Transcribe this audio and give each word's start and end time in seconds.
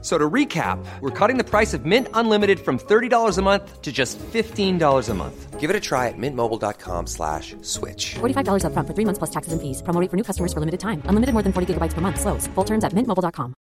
So 0.00 0.16
to 0.16 0.30
recap, 0.30 0.78
we're 1.00 1.10
cutting 1.10 1.38
the 1.38 1.44
price 1.44 1.74
of 1.74 1.84
Mint 1.84 2.06
Unlimited 2.14 2.60
from 2.60 2.78
$30 2.78 3.36
a 3.36 3.42
month 3.42 3.82
to 3.82 3.90
just 3.90 4.16
$15 4.32 5.08
a 5.08 5.14
month. 5.14 5.58
Give 5.58 5.70
it 5.70 5.74
a 5.74 5.80
try 5.80 6.06
at 6.06 6.14
mintmobile.com 6.16 7.08
slash 7.08 7.56
switch. 7.62 8.14
$45 8.20 8.62
upfront 8.62 8.86
for 8.86 8.94
three 8.94 9.04
months 9.04 9.18
plus 9.18 9.30
taxes 9.30 9.52
and 9.52 9.60
fees. 9.60 9.82
Promo 9.82 10.00
rate 10.00 10.08
for 10.08 10.16
new 10.16 10.22
customers 10.22 10.52
for 10.52 10.60
limited 10.60 10.78
time. 10.78 11.02
Unlimited 11.10 11.32
more 11.34 11.42
than 11.42 11.52
40 11.52 11.74
gigabytes 11.74 11.94
per 11.94 12.00
month. 12.00 12.20
Slows. 12.20 12.46
Full 12.54 12.64
terms 12.64 12.84
at 12.84 12.92
mintmobile.com. 12.94 13.54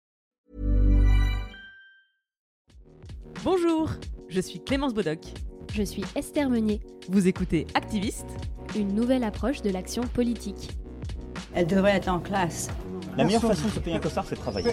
Bonjour, 3.45 3.91
je 4.29 4.41
suis 4.41 4.59
Clémence 4.59 4.95
Bodoc. 4.95 5.19
Je 5.73 5.83
suis 5.83 6.03
Esther 6.17 6.49
Meunier. 6.49 6.81
Vous 7.11 7.29
écoutez 7.29 7.67
Activiste, 7.75 8.27
une 8.75 8.95
nouvelle 8.95 9.23
approche 9.23 9.61
de 9.63 9.71
l'action 9.71 10.03
politique. 10.03 10.71
Elle 11.55 11.67
devrait 11.67 11.97
être 11.97 12.09
en 12.09 12.21
classe. 12.21 12.71
La 13.17 13.25
meilleure 13.25 13.43
façon 13.43 13.67
de 13.69 13.73
se 13.73 13.81
payer 13.81 13.97
un 13.97 14.01
costard, 14.01 14.25
c'est 14.27 14.37
de 14.37 14.41
travailler. 14.41 14.73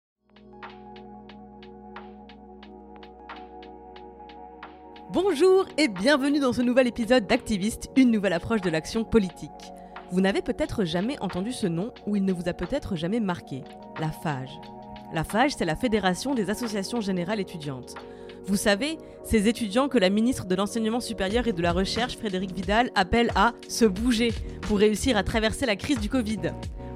Bonjour 5.13 5.65
et 5.77 5.89
bienvenue 5.89 6.39
dans 6.39 6.53
ce 6.53 6.61
nouvel 6.61 6.87
épisode 6.87 7.27
d'Activiste, 7.27 7.89
une 7.97 8.11
nouvelle 8.11 8.31
approche 8.31 8.61
de 8.61 8.69
l'action 8.69 9.03
politique. 9.03 9.51
Vous 10.09 10.21
n'avez 10.21 10.41
peut-être 10.41 10.85
jamais 10.85 11.17
entendu 11.19 11.51
ce 11.51 11.67
nom 11.67 11.91
ou 12.07 12.15
il 12.15 12.23
ne 12.23 12.31
vous 12.31 12.47
a 12.47 12.53
peut-être 12.53 12.95
jamais 12.95 13.19
marqué. 13.19 13.61
La 13.99 14.09
FAGE. 14.09 14.57
La 15.13 15.25
FAGE, 15.25 15.55
c'est 15.57 15.65
la 15.65 15.75
Fédération 15.75 16.33
des 16.33 16.49
associations 16.49 17.01
générales 17.01 17.41
étudiantes. 17.41 17.95
Vous 18.45 18.55
savez, 18.55 18.97
ces 19.25 19.49
étudiants 19.49 19.89
que 19.89 19.97
la 19.97 20.09
ministre 20.09 20.45
de 20.45 20.55
l'Enseignement 20.55 21.01
supérieur 21.01 21.45
et 21.45 21.53
de 21.53 21.61
la 21.61 21.73
Recherche, 21.73 22.15
Frédéric 22.15 22.53
Vidal, 22.53 22.89
appelle 22.95 23.31
à 23.35 23.51
se 23.67 23.83
bouger 23.83 24.31
pour 24.61 24.77
réussir 24.77 25.17
à 25.17 25.23
traverser 25.23 25.65
la 25.65 25.75
crise 25.75 25.99
du 25.99 26.07
Covid. 26.07 26.53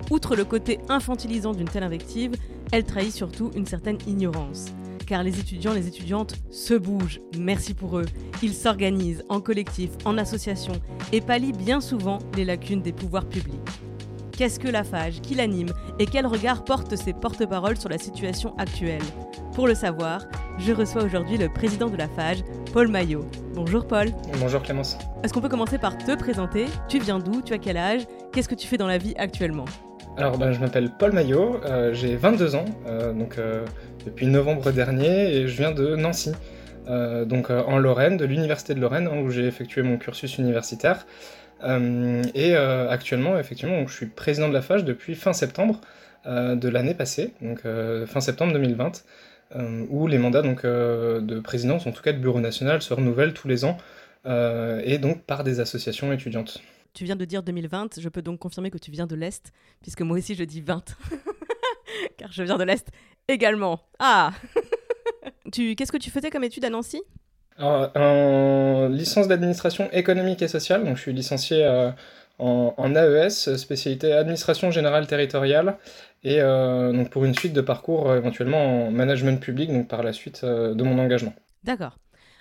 Outre 0.10 0.38
le 0.38 0.46
côté 0.46 0.80
infantilisant 0.88 1.52
d'une 1.52 1.68
telle 1.68 1.84
invective, 1.84 2.32
elle 2.72 2.86
trahit 2.86 3.12
surtout 3.12 3.52
une 3.58 3.66
certaine 3.66 3.98
ignorance 4.08 4.68
car 5.06 5.24
les 5.24 5.40
étudiants, 5.40 5.74
les 5.74 5.88
étudiantes 5.88 6.36
se 6.52 6.74
bougent, 6.74 7.22
merci 7.38 7.74
pour 7.74 8.00
eux. 8.00 8.06
Ils 8.44 8.54
s'organisent 8.54 9.24
en 9.30 9.40
collectif, 9.40 9.92
en 10.06 10.18
association 10.18 10.74
et 11.12 11.22
pallient 11.22 11.54
bien 11.54 11.82
souvent 11.82 12.20
les 12.36 12.46
lacunes 12.46 12.82
des 12.82 12.94
pouvoirs 12.94 13.28
publics. 13.28 13.60
Qu'est-ce 14.38 14.60
que 14.60 14.68
la 14.68 14.84
FAGE 14.84 15.22
Qui 15.22 15.36
l'anime? 15.36 15.72
Et 15.98 16.06
quel 16.06 16.26
regard 16.26 16.66
portent 16.66 16.98
ses 16.98 17.14
porte-paroles 17.14 17.78
sur 17.78 17.88
la 17.88 17.98
situation 17.98 18.54
actuelle? 18.58 19.02
Pour 19.54 19.68
le 19.68 19.76
savoir, 19.76 20.26
je 20.58 20.74
reçois 20.74 21.04
aujourd'hui 21.04 21.38
le 21.38 21.48
président 21.48 21.90
de 21.90 21.96
la 21.96 22.10
FAGE, 22.10 22.44
Paul 22.74 22.90
Maillot. 22.90 23.26
Bonjour 23.54 23.88
Paul. 23.88 24.12
Bonjour 24.42 24.62
Clémence. 24.62 24.98
Est-ce 25.24 25.34
qu'on 25.34 25.40
peut 25.40 25.48
commencer 25.48 25.78
par 25.78 25.98
te 25.98 26.14
présenter? 26.16 26.66
Tu 26.90 27.00
viens 27.00 27.20
d'où? 27.20 27.42
Tu 27.42 27.54
as 27.54 27.58
quel 27.60 27.78
âge? 27.78 28.02
Qu'est-ce 28.34 28.50
que 28.50 28.56
tu 28.56 28.68
fais 28.68 28.78
dans 28.78 28.88
la 28.88 28.98
vie 28.98 29.14
actuellement? 29.18 29.66
Alors, 30.18 30.38
ben, 30.38 30.54
je 30.54 30.60
m'appelle 30.62 30.92
Paul 30.98 31.12
Maillot, 31.12 31.60
euh, 31.66 31.94
j'ai 31.94 32.16
22 32.16 32.56
ans, 32.56 32.64
euh, 32.88 33.12
donc 33.12 33.38
euh, 33.38 33.66
depuis 34.06 34.28
novembre 34.28 34.72
dernier, 34.72 35.36
et 35.36 35.48
je 35.50 35.58
viens 35.58 35.72
de 35.72 35.98
Nancy, 35.98 36.32
donc 36.88 37.50
en 37.50 37.78
Lorraine, 37.80 38.16
de 38.16 38.26
l'Université 38.26 38.76
de 38.76 38.80
Lorraine, 38.80 39.08
hein, 39.12 39.18
où 39.18 39.30
j'ai 39.30 39.46
effectué 39.46 39.82
mon 39.82 39.98
cursus 39.98 40.38
universitaire. 40.38 41.06
et 41.64 42.56
actuellement, 42.56 43.40
effectivement, 43.40 43.88
je 43.88 43.94
suis 43.94 44.06
président 44.06 44.48
de 44.48 44.54
la 44.54 44.62
FAGE 44.62 44.86
depuis 44.86 45.16
fin 45.16 45.34
septembre 45.34 45.82
de 46.28 46.70
l'année 46.70 46.94
passée, 46.94 47.34
donc 47.42 47.62
fin 48.06 48.22
septembre 48.22 48.54
2020, 48.54 49.04
où 49.90 50.06
les 50.06 50.20
mandats 50.20 50.44
donc, 50.44 50.64
de 50.64 51.40
présidence, 51.40 51.88
en 51.88 51.92
tout 51.92 52.04
cas 52.04 52.14
de 52.14 52.20
bureau 52.20 52.40
national, 52.40 52.84
se 52.84 52.94
renouvellent 52.94 53.34
tous 53.34 53.48
les 53.48 53.66
ans, 53.66 53.78
et 54.28 55.00
donc 55.00 55.24
par 55.24 55.44
des 55.44 55.60
associations 55.60 56.14
étudiantes. 56.14 56.62
Tu 56.96 57.04
viens 57.04 57.18
de 57.18 57.26
dire 57.26 57.44
2020, 57.44 58.00
je 58.00 58.08
peux 58.08 58.22
donc 58.22 58.40
confirmer 58.40 58.72
que 58.72 58.78
tu 58.78 58.90
viens 58.90 59.06
de 59.06 59.16
l'Est, 59.16 59.52
puisque 59.82 60.02
moi 60.02 60.18
aussi 60.18 60.34
je 60.34 60.46
dis 60.46 60.62
20. 60.62 60.96
Car 62.18 62.32
je 62.32 62.42
viens 62.42 62.58
de 62.58 62.64
l'Est 62.64 62.88
également. 63.28 63.82
Ah 64.00 64.32
tu, 65.52 65.76
Qu'est-ce 65.76 65.92
que 65.92 65.98
tu 65.98 66.10
faisais 66.10 66.30
comme 66.30 66.46
étude 66.46 66.64
à 66.64 66.70
Nancy? 66.70 67.02
Alors, 67.58 67.92
En 67.96 68.88
licence 68.88 69.28
d'administration 69.28 69.90
économique 69.92 70.42
et 70.42 70.48
sociale, 70.48 70.86
donc 70.86 70.96
je 70.96 71.02
suis 71.02 71.12
licencié 71.12 71.66
euh, 71.66 71.92
en, 72.40 72.74
en, 72.78 72.96
AES, 72.96 73.58
spécialité 73.58 74.14
administration 74.14 74.72
générale 74.72 75.06
territoriale, 75.06 75.78
et 76.24 76.40
euh, 76.40 76.94
donc 76.94 77.10
pour 77.10 77.26
une 77.26 77.36
suite 77.36 77.52
de 77.52 77.62
parcours 77.62 78.10
euh, 78.10 78.18
éventuellement 78.18 78.88
en 78.88 78.92
management 78.92 79.42
public, 79.42 79.70
donc 79.70 79.90
par 79.90 80.02
la 80.02 80.14
suite 80.14 80.46
de 80.46 80.82
mon 80.82 80.98
engagement. 80.98 81.34
D'accord. 81.66 81.98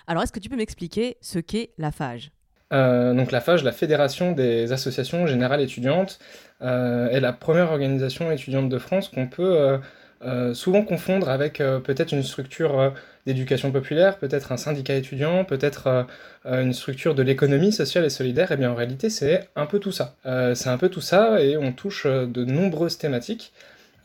Alors 0.07 0.23
est-ce 0.23 0.31
que 0.31 0.39
tu 0.39 0.47
peux 0.47 0.55
m'expliquer 0.55 1.17
ce 1.19 1.39
qu'est 1.39 1.71
la 1.77 1.91
FAGE 1.91 2.31
euh, 2.73 3.13
donc 3.13 3.31
la 3.31 3.41
FAGE, 3.41 3.63
la 3.63 3.71
Fédération 3.71 4.31
des 4.31 4.71
associations 4.71 5.27
générales 5.27 5.61
étudiantes, 5.61 6.19
euh, 6.61 7.09
est 7.09 7.19
la 7.19 7.33
première 7.33 7.71
organisation 7.71 8.31
étudiante 8.31 8.69
de 8.69 8.77
France 8.79 9.09
qu'on 9.09 9.27
peut 9.27 9.79
euh, 10.23 10.53
souvent 10.53 10.81
confondre 10.81 11.29
avec 11.29 11.57
peut-être 11.57 12.11
une 12.13 12.23
structure 12.23 12.93
d'éducation 13.27 13.71
populaire, 13.71 14.17
peut-être 14.17 14.51
un 14.51 14.57
syndicat 14.57 14.95
étudiant, 14.95 15.45
peut-être 15.45 16.07
une 16.45 16.73
structure 16.73 17.13
de 17.13 17.21
l'économie 17.21 17.71
sociale 17.71 18.05
et 18.05 18.09
solidaire. 18.09 18.51
Et 18.51 18.55
eh 18.55 18.57
bien 18.57 18.71
en 18.71 18.75
réalité, 18.75 19.09
c'est 19.09 19.47
un 19.55 19.67
peu 19.67 19.77
tout 19.77 19.91
ça. 19.91 20.15
c'est 20.55 20.69
un 20.69 20.77
peu 20.77 20.89
tout 20.89 21.01
ça 21.01 21.41
et 21.43 21.57
on 21.57 21.71
touche 21.73 22.07
de 22.07 22.45
nombreuses 22.45 22.97
thématiques. 22.97 23.53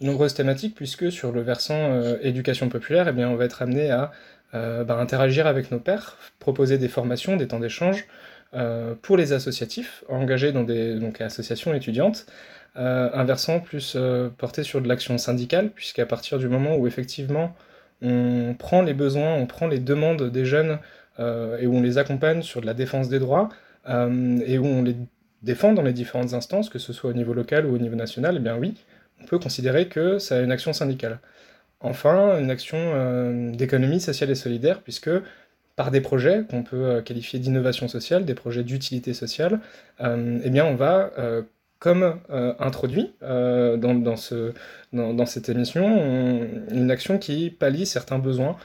Nombreuses 0.03 0.34
thématiques 0.34 0.75
puisque 0.75 1.10
sur 1.10 1.32
le 1.32 1.41
versant 1.41 2.03
éducation 2.21 2.69
populaire, 2.69 3.09
eh 3.09 3.12
bien 3.12 3.31
on 3.31 3.37
va 3.37 3.47
être 3.47 3.62
amené 3.62 3.91
à 3.91 4.10
bah, 4.53 4.98
interagir 4.98 5.47
avec 5.47 5.71
nos 5.71 5.78
pairs, 5.78 6.19
proposer 6.38 6.77
des 6.77 6.88
formations, 6.88 7.37
des 7.37 7.48
temps 7.48 7.60
d'échange, 7.60 8.06
euh, 8.52 8.94
pour 9.00 9.16
les 9.16 9.32
associatifs 9.32 10.04
engagés 10.08 10.50
dans 10.50 10.64
des 10.64 10.98
associations 11.20 11.72
étudiantes, 11.72 12.26
euh, 12.76 13.08
un 13.12 13.24
versant 13.24 13.60
plus 13.60 13.94
euh, 13.96 14.28
porté 14.28 14.64
sur 14.64 14.80
de 14.80 14.88
l'action 14.88 15.18
syndicale, 15.18 15.70
puisqu'à 15.70 16.04
partir 16.04 16.38
du 16.38 16.48
moment 16.48 16.76
où 16.76 16.86
effectivement 16.88 17.54
on 18.02 18.54
prend 18.58 18.82
les 18.82 18.94
besoins, 18.94 19.34
on 19.34 19.46
prend 19.46 19.68
les 19.68 19.78
demandes 19.78 20.30
des 20.30 20.44
jeunes 20.44 20.78
et 21.18 21.66
où 21.66 21.74
on 21.76 21.82
les 21.82 21.98
accompagne 21.98 22.40
sur 22.40 22.62
de 22.62 22.66
la 22.66 22.72
défense 22.72 23.10
des 23.10 23.18
droits 23.18 23.50
et 23.86 24.58
où 24.58 24.64
on 24.64 24.82
les 24.82 24.96
défend 25.42 25.74
dans 25.74 25.82
les 25.82 25.92
différentes 25.92 26.32
instances, 26.32 26.70
que 26.70 26.78
ce 26.78 26.94
soit 26.94 27.10
au 27.10 27.12
niveau 27.12 27.34
local 27.34 27.66
ou 27.66 27.74
au 27.74 27.78
niveau 27.78 27.96
national, 27.96 28.36
eh 28.38 28.40
bien 28.40 28.56
oui, 28.56 28.74
on 29.20 29.26
peut 29.26 29.38
considérer 29.38 29.88
que 29.88 30.18
ça 30.18 30.38
a 30.38 30.40
une 30.40 30.50
action 30.50 30.72
syndicale. 30.72 31.18
Enfin, 31.80 32.38
une 32.38 32.50
action 32.50 33.52
d'économie 33.52 34.00
sociale 34.00 34.30
et 34.30 34.34
solidaire, 34.34 34.80
puisque 34.80 35.10
par 35.80 35.91
des 35.91 36.02
projets 36.02 36.44
qu'on 36.50 36.62
peut 36.62 36.84
euh, 36.84 37.00
qualifier 37.00 37.38
d'innovation 37.38 37.88
sociale, 37.88 38.26
des 38.26 38.34
projets 38.34 38.64
d'utilité 38.64 39.14
sociale, 39.14 39.60
euh, 40.02 40.38
eh 40.44 40.50
bien 40.50 40.66
on 40.66 40.74
va, 40.74 41.10
euh, 41.16 41.41
comme 41.78 42.20
introduit 42.58 43.14
dans, 43.22 44.16
ce, 44.16 44.52
dans, 44.92 45.24
cette 45.24 45.48
émission, 45.48 46.46
une 46.70 46.91
action 46.91 47.16
qui 47.16 47.48
pallie 47.48 47.86
certains 47.86 48.18
besoins, 48.18 48.58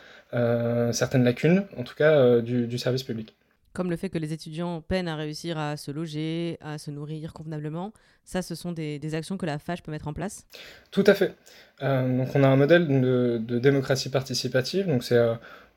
certaines 0.91 1.23
lacunes, 1.23 1.63
en 1.77 1.83
tout 1.83 1.95
cas 1.95 2.41
du, 2.41 2.77
service 2.77 3.03
public. 3.03 3.33
Comme 3.71 3.89
le 3.89 3.95
fait 3.95 4.09
que 4.09 4.17
les 4.17 4.33
étudiants 4.33 4.81
peinent 4.81 5.07
à 5.07 5.15
réussir 5.15 5.57
à 5.57 5.77
se 5.77 5.91
loger, 5.91 6.57
à 6.59 6.77
se 6.77 6.91
nourrir 6.91 7.31
convenablement, 7.31 7.93
ça, 8.25 8.41
ce 8.41 8.53
sont 8.53 8.73
des, 8.73 9.15
actions 9.15 9.37
que 9.37 9.45
la 9.45 9.59
FAGE 9.59 9.81
peut 9.81 9.91
mettre 9.91 10.09
en 10.09 10.13
place? 10.13 10.45
Tout 10.91 11.05
à 11.07 11.13
fait. 11.13 11.35
donc 11.79 12.35
on 12.35 12.43
a 12.43 12.47
un 12.49 12.57
modèle 12.57 12.85
de, 12.85 13.39
de 13.41 13.59
démocratie 13.59 14.09
participative, 14.09 14.87
donc 14.87 15.05
c'est 15.05 15.21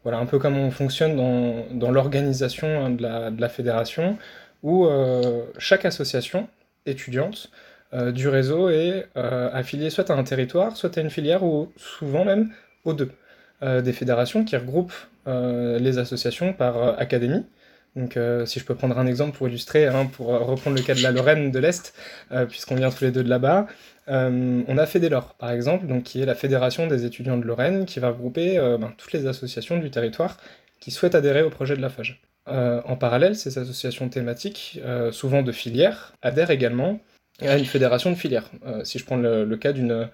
voilà 0.03 0.19
un 0.19 0.27
peu 0.27 0.39
comme 0.39 0.57
on 0.57 0.71
fonctionne 0.71 1.17
dans, 1.17 1.91
l'organisation 1.91 2.85
hein, 2.85 2.91
de, 2.91 3.03
la, 3.03 3.31
de, 3.31 3.41
la, 3.41 3.49
fédération, 3.49 4.17
où 4.63 4.87
euh, 4.87 5.45
chaque 5.59 5.85
association 5.85 6.49
étudiante 6.87 7.51
euh, 7.95 8.13
du 8.13 8.29
réseau 8.29 8.69
est 8.69 9.07
euh, 9.17 9.51
affiliée 9.53 9.91
soit 9.91 10.11
à 10.11 10.15
un 10.15 10.25
territoire, 10.25 10.77
soit 10.77 10.97
à 10.97 11.01
une 11.01 11.11
filière, 11.11 11.43
ou 11.43 11.73
souvent 11.77 12.25
même 12.25 12.51
aux 12.85 12.95
deux. 12.95 13.11
des 13.63 13.93
fédérations 13.93 14.45
qui 14.45 14.57
regroupent 14.57 14.95
les 15.27 15.99
associations 15.99 16.55
par 16.55 16.99
académie. 16.99 17.45
Donc, 17.99 18.19
si 18.47 18.61
je 18.61 18.65
peux 18.65 18.75
prendre 18.75 18.99
un 18.99 19.07
exemple 19.07 19.37
pour 19.37 19.49
illustrer, 19.49 19.87
hein, 19.87 20.07
pour 20.07 20.29
reprendre 20.29 20.77
le 20.77 20.83
cas 20.83 20.95
de 20.95 21.03
la 21.03 21.11
Lorraine 21.11 21.51
de 21.51 21.59
l'Est, 21.59 21.95
puisqu'on 22.49 22.77
vient 22.77 22.91
tous 22.91 23.05
les 23.05 23.11
deux 23.11 23.25
de 23.25 23.29
là-bas, 23.29 23.67
euh, 24.09 24.63
on 24.67 24.79
a 24.79 24.87
Fédélor, 24.87 25.35
par 25.35 25.51
exemple, 25.51 25.87
donc, 25.87 26.05
qui 26.05 26.23
est 26.23 26.27
la 26.27 26.35
fédération 26.35 26.87
des 26.87 27.05
étudiants 27.05 27.37
de 27.37 27.45
Lorraine, 27.45 27.85
qui 27.85 28.01
va 28.01 28.09
regrouper 28.09 28.59
euh, 28.59 28.79
ben, 28.79 28.93
toutes 28.97 29.13
les 29.13 29.27
associations 29.27 29.79
du 29.79 29.91
territoire 29.91 30.39
qui 30.81 30.91
souhaitent 30.91 31.15
adhérer 31.15 31.43
au 31.43 31.51
projet 31.51 31.77
de 31.77 31.83
la 31.83 31.91
FAGE. 31.91 32.21
en 32.47 32.97
parallèle, 32.97 33.35
ces 33.37 33.59
associations 33.59 34.09
thématiques, 34.09 34.81
souvent 35.11 35.43
de 35.43 35.53
filières, 35.53 36.15
adhèrent 36.23 36.51
également 36.51 37.01
à 37.41 37.59
une 37.59 37.65
fédération 37.65 38.11
de 38.11 38.15
filières. 38.15 38.51
si 38.85 38.99
je 38.99 39.05
prends 39.05 39.17
le, 39.17 39.57
cas 39.57 39.73
d'une 39.73 40.09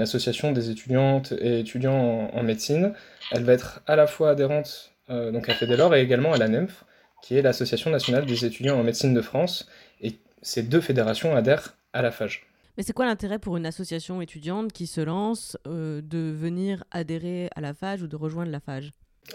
association 0.00 0.52
des 0.52 0.70
étudiantes 0.70 1.32
et 1.40 1.58
étudiants 1.58 2.30
en, 2.32 2.42
médecine, 2.44 2.92
elle 3.32 3.42
va 3.42 3.54
être 3.54 3.82
à 3.88 3.96
la 3.96 4.06
fois 4.06 4.30
adhérente 4.30 4.92
donc 5.08 5.48
à 5.48 5.54
FEDELOR 5.54 5.96
et 5.96 6.00
également 6.00 6.32
à 6.32 6.38
la 6.38 6.46
NEMF, 6.46 6.84
qui 7.24 7.38
est 7.38 7.42
l'Association 7.42 7.90
nationale 7.90 8.26
des 8.26 8.44
étudiants 8.44 8.78
en 8.78 8.82
médecine 8.82 9.14
de 9.14 9.22
France, 9.22 9.66
et 10.02 10.18
ces 10.42 10.62
deux 10.62 10.82
fédérations 10.82 11.34
adhèrent 11.34 11.74
à 11.94 12.02
la 12.02 12.10
FAGE. 12.10 12.46
Mais 12.76 12.82
c'est 12.82 12.92
quoi 12.92 13.06
l'intérêt 13.06 13.38
pour 13.38 13.56
une 13.56 13.64
association 13.64 14.20
étudiante 14.20 14.74
qui 14.74 14.86
se 14.86 15.00
lance 15.00 15.56
euh, 15.66 16.02
de 16.04 16.18
venir 16.18 16.84
adhérer 16.90 17.48
à 17.56 17.62
la 17.62 17.72
FAGE 17.72 18.02
ou 18.02 18.08
de 18.08 18.16
rejoindre 18.16 18.50
la 18.50 18.60
FAGE? 18.60 18.90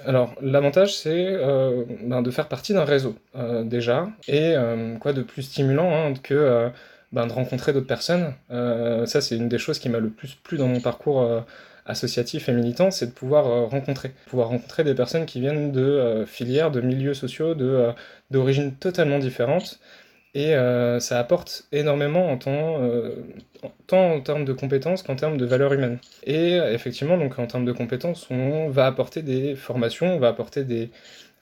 Alors, 0.06 0.36
l'avantage, 0.40 0.96
c'est 0.96 1.30
euh, 1.30 1.84
ben, 2.04 2.22
de 2.22 2.30
faire 2.30 2.48
partie 2.48 2.74
d'un 2.74 2.86
réseau, 2.86 3.16
euh, 3.36 3.64
déjà, 3.64 4.08
et 4.28 4.54
quoi 5.02 5.14
de 5.14 5.24
plus 5.24 5.42
stimulant 5.42 5.92
hein, 5.92 6.14
que 6.22 6.70
ben, 7.12 7.26
de 7.26 7.34
rencontrer 7.34 7.74
d'autres 7.74 7.88
personnes. 7.88 8.36
ça, 8.50 9.20
c'est 9.20 9.36
une 9.36 9.50
des 9.50 9.58
choses 9.58 9.80
qui 9.80 9.90
m'a 9.90 9.98
le 9.98 10.12
plus 10.12 10.36
plu 10.36 10.60
dans 10.60 10.68
mon 10.68 10.80
parcours 10.80 11.44
associatif 11.90 12.50
et 12.50 12.54
militant, 12.54 12.92
c'est 12.92 13.08
de 13.08 13.12
pouvoir 13.12 13.70
rencontrer. 13.70 14.12
Pouvoir 14.28 14.50
rencontrer 14.50 14.84
des 14.84 14.96
personnes 14.96 15.26
qui 15.26 15.40
viennent 15.42 15.72
de 15.72 16.24
filières, 16.28 16.72
de 16.72 16.82
milieux 16.82 17.14
sociaux, 17.14 17.56
d'origines 18.32 18.74
totalement 18.76 19.20
différentes, 19.20 19.80
et 20.36 20.54
euh, 20.56 21.00
ça 21.00 21.20
apporte 21.20 21.66
énormément 21.72 22.32
en 22.32 22.38
euh, 22.48 23.16
tant 23.88 24.14
en 24.14 24.22
termes 24.22 24.46
de 24.46 24.54
compétences 24.54 25.02
qu'en 25.02 25.16
termes 25.16 25.38
de 25.38 25.46
valeur 25.46 25.74
humaine. 25.74 26.00
Et 26.24 26.56
effectivement, 26.56 27.18
donc 27.18 27.40
en 27.40 27.48
termes 27.48 27.66
de 27.66 27.72
compétences, 27.72 28.28
on 28.30 28.70
va 28.70 28.86
apporter 28.86 29.24
des 29.24 29.56
formations, 29.56 30.16
on 30.16 30.20
va 30.20 30.28
apporter 30.28 30.64
des, 30.64 30.92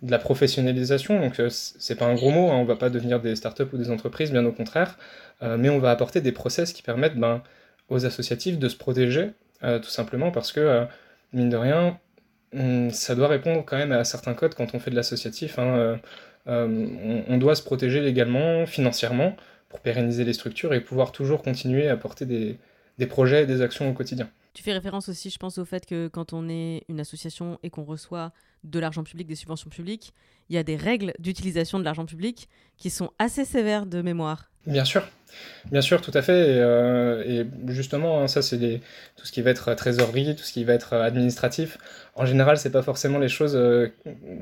de 0.03 0.11
la 0.11 0.19
professionnalisation. 0.19 1.19
Donc 1.19 1.39
euh, 1.39 1.49
c'est 1.49 1.95
pas 1.95 2.05
un 2.05 2.15
gros 2.15 2.31
mot, 2.31 2.49
hein, 2.49 2.55
on 2.55 2.65
va 2.65 2.77
pas 2.77 2.89
devenir 2.89 3.19
des 3.19 3.35
startups 3.35 3.67
ou 3.73 3.77
des 3.77 3.91
entreprises, 3.91 4.31
bien 4.31 4.45
au 4.45 4.51
contraire, 4.51 4.97
mais 5.41 5.69
on 5.69 5.77
va 5.79 5.91
apporter 5.91 6.19
des 6.21 6.31
process 6.31 6.73
qui 6.73 6.81
permettent 6.81 7.17
ben, 7.17 7.44
aux 7.89 8.05
associatifs 8.07 8.57
de 8.57 8.69
se 8.69 8.75
protéger, 8.75 9.31
tout 9.62 9.89
simplement 9.89 10.31
parce 10.31 10.51
que, 10.51 10.86
mine 11.33 11.50
de 11.50 11.57
rien, 11.57 12.00
ça 12.92 13.15
doit 13.15 13.27
répondre 13.27 13.63
quand 13.65 13.77
même 13.77 13.92
à 13.92 14.04
certains 14.04 14.33
codes 14.33 14.56
quand 14.56 14.74
on 14.75 14.80
fait 14.80 14.92
de 14.92 14.95
l'associatif. 14.95 15.59
Hein, 15.59 16.00
euh, 16.48 17.24
on, 17.27 17.38
doit 17.38 17.56
se 17.56 17.63
protéger 17.63 18.01
légalement, 18.01 18.65
financièrement, 18.65 19.36
pour 19.69 19.81
pérenniser 19.81 20.24
les 20.24 20.33
structures 20.33 20.74
et 20.74 20.80
pouvoir 20.80 21.12
toujours 21.12 21.42
continuer 21.42 21.89
à 21.89 21.98
porter 21.98 22.25
des, 22.25 23.06
projets 23.07 23.44
et 23.44 23.45
des 23.45 23.62
actions 23.62 23.89
au 23.89 23.94
quotidien. 23.94 24.30
Tu 24.57 24.63
fais 24.63 24.74
référence 24.74 25.07
aussi, 25.07 25.30
je 25.30 25.38
pense, 25.38 25.59
au 25.59 25.65
fait 25.65 25.86
que 25.86 26.07
quand 26.07 26.33
on 26.33 26.50
est 26.50 26.81
une 26.89 27.00
association 27.00 27.59
et 27.62 27.69
qu'on 27.69 27.83
reçoit 27.83 28.31
de 28.63 28.80
l'argent 28.80 29.04
public, 29.04 29.27
des 29.27 29.36
subventions 29.36 29.69
publiques, 29.69 30.15
il 30.50 30.56
y 30.56 30.57
a 30.57 30.63
des 30.63 30.75
règles 30.75 31.13
d'utilisation 31.19 31.77
de 31.77 31.83
l'argent 31.83 32.07
public 32.07 32.50
qui 32.75 32.89
sont 32.89 33.12
assez 33.19 33.45
sévères 33.45 33.86
de 33.86 34.01
mémoire. 34.01 34.50
Bien 34.65 34.83
sûr, 34.83 35.07
bien 35.71 35.81
sûr, 35.81 36.01
tout 36.01 36.09
à 36.15 36.24
fait. 36.24 36.56
Et, 36.56 36.59
euh, 36.59 37.44
justement, 37.68 38.19
hein, 38.19 38.27
ça, 38.27 38.42
c'est 38.42 38.81
tout 39.15 39.27
ce 39.27 39.31
qui 39.31 39.44
va 39.44 39.51
être 39.51 39.75
trésorerie, 39.75 40.36
tout 40.36 40.44
ce 40.44 40.54
qui 40.54 40.63
va 40.63 40.74
être 40.74 40.94
administratif. 40.94 41.77
En 42.15 42.25
général, 42.25 42.57
c'est 42.57 42.71
pas 42.71 42.81
forcément 42.81 43.19
les 43.19 43.30
choses 43.30 43.56
euh, 43.56 43.89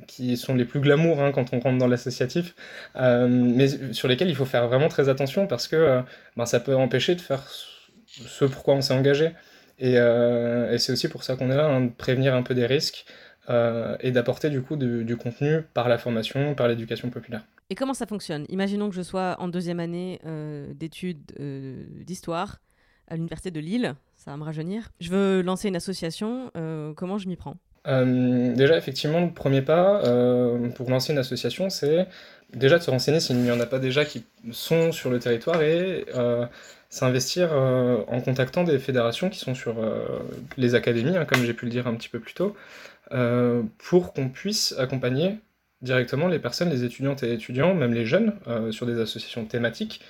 qui 0.08 0.38
sont 0.38 0.56
les 0.56 0.64
plus 0.64 0.80
glamour 0.80 1.22
hein, 1.22 1.34
quand 1.34 1.52
on 1.52 1.60
rentre 1.60 1.78
dans 1.78 1.88
l'associatif, 1.88 2.56
euh, 2.96 3.28
mais 3.28 3.68
sur 3.92 4.08
lesquelles 4.08 4.30
il 4.30 4.36
faut 4.38 4.46
faire 4.46 4.70
vraiment 4.70 4.88
très 4.88 5.10
attention 5.10 5.46
parce 5.46 5.68
que 5.68 6.04
ben, 6.38 6.46
ça 6.46 6.62
peut 6.62 6.74
empêcher 6.74 7.16
de 7.16 7.22
faire 7.22 7.46
ce 8.08 8.46
pourquoi 8.46 8.76
on 8.76 8.82
s'est 8.82 8.94
engagé. 8.94 9.34
Et, 9.80 9.98
c'est 10.78 10.92
aussi 10.92 11.08
pour 11.08 11.24
ça 11.24 11.36
qu'on 11.36 11.52
est 11.52 11.58
là, 11.58 11.68
hein, 11.68 11.82
de 11.82 11.92
prévenir 11.92 12.34
un 12.36 12.44
peu 12.44 12.56
des 12.56 12.66
risques 12.66 13.06
et 13.50 14.12
d'apporter 14.12 14.50
du 14.50 14.62
coup 14.62 14.76
du 14.76 15.18
contenu 15.18 15.62
par 15.74 15.90
la 15.90 15.98
formation, 15.98 16.56
par 16.56 16.68
l'éducation 16.68 17.10
populaire. 17.10 17.44
Et 17.70 17.76
comment 17.76 17.94
ça 17.94 18.06
fonctionne? 18.06 18.46
Imaginons 18.50 18.90
que 18.90 18.96
je 18.96 19.02
sois 19.02 19.36
en 19.40 19.48
deuxième 19.48 19.80
année 19.80 20.20
euh, 20.26 20.72
d'études 20.74 21.32
euh, 21.40 21.84
d'histoire 22.06 22.60
à 23.08 23.16
l'université 23.16 23.52
de 23.52 23.60
Lille, 23.60 23.96
ça 24.16 24.32
va 24.32 24.38
me 24.38 24.44
rajeunir. 24.44 24.90
Je 25.00 25.10
veux 25.10 25.42
lancer 25.42 25.68
une 25.68 25.76
association, 25.76 26.52
euh, 26.58 26.94
comment 26.94 27.18
je 27.18 27.28
m'y 27.28 27.36
prends? 27.36 27.58
Déjà, 27.86 28.78
effectivement, 28.78 29.22
le 29.22 29.32
premier 29.32 29.62
pas 29.62 30.02
pour 30.74 30.90
lancer 30.90 31.14
une 31.14 31.20
association, 31.20 31.70
c'est 31.70 32.08
déjà 32.52 32.80
de 32.80 32.84
se 32.84 32.90
renseigner 32.90 33.20
s'il 33.20 33.38
n'y 33.38 33.52
en 33.52 33.60
a 33.60 33.68
pas 33.68 33.78
déjà 33.78 34.06
qui 34.06 34.26
sont 34.52 34.92
sur 34.92 35.12
le 35.12 35.20
territoire 35.20 35.62
et 35.62 36.04
s'investir 36.96 37.52
en 37.54 38.22
contactant 38.22 38.64
des 38.64 38.80
fédérations 38.80 39.30
qui 39.30 39.40
sont 39.40 39.54
sur 39.54 39.76
les 40.58 40.76
académies, 40.76 41.18
hein, 41.18 41.26
comme 41.26 41.44
j'ai 41.44 41.54
pu 41.54 41.66
le 41.66 41.72
dire 41.72 41.88
un 41.88 41.96
petit 41.96 42.10
peu 42.10 42.20
plus 42.20 42.34
tôt, 42.34 42.56
pour 43.78 44.14
qu'on 44.14 44.30
puisse 44.30 44.74
accompagner 44.78 45.38
directement 45.82 46.28
les 46.28 46.40
personnes, 46.40 46.70
les 46.70 46.84
étudiantes 46.84 47.24
et 47.24 47.34
étudiants, 47.34 47.74
même 47.74 47.94
les 47.94 48.06
jeunes, 48.06 48.34
euh, 48.48 48.72
sur 48.72 48.86
des 48.86 49.00
associations 49.00 49.46
thématiques, 49.46 50.02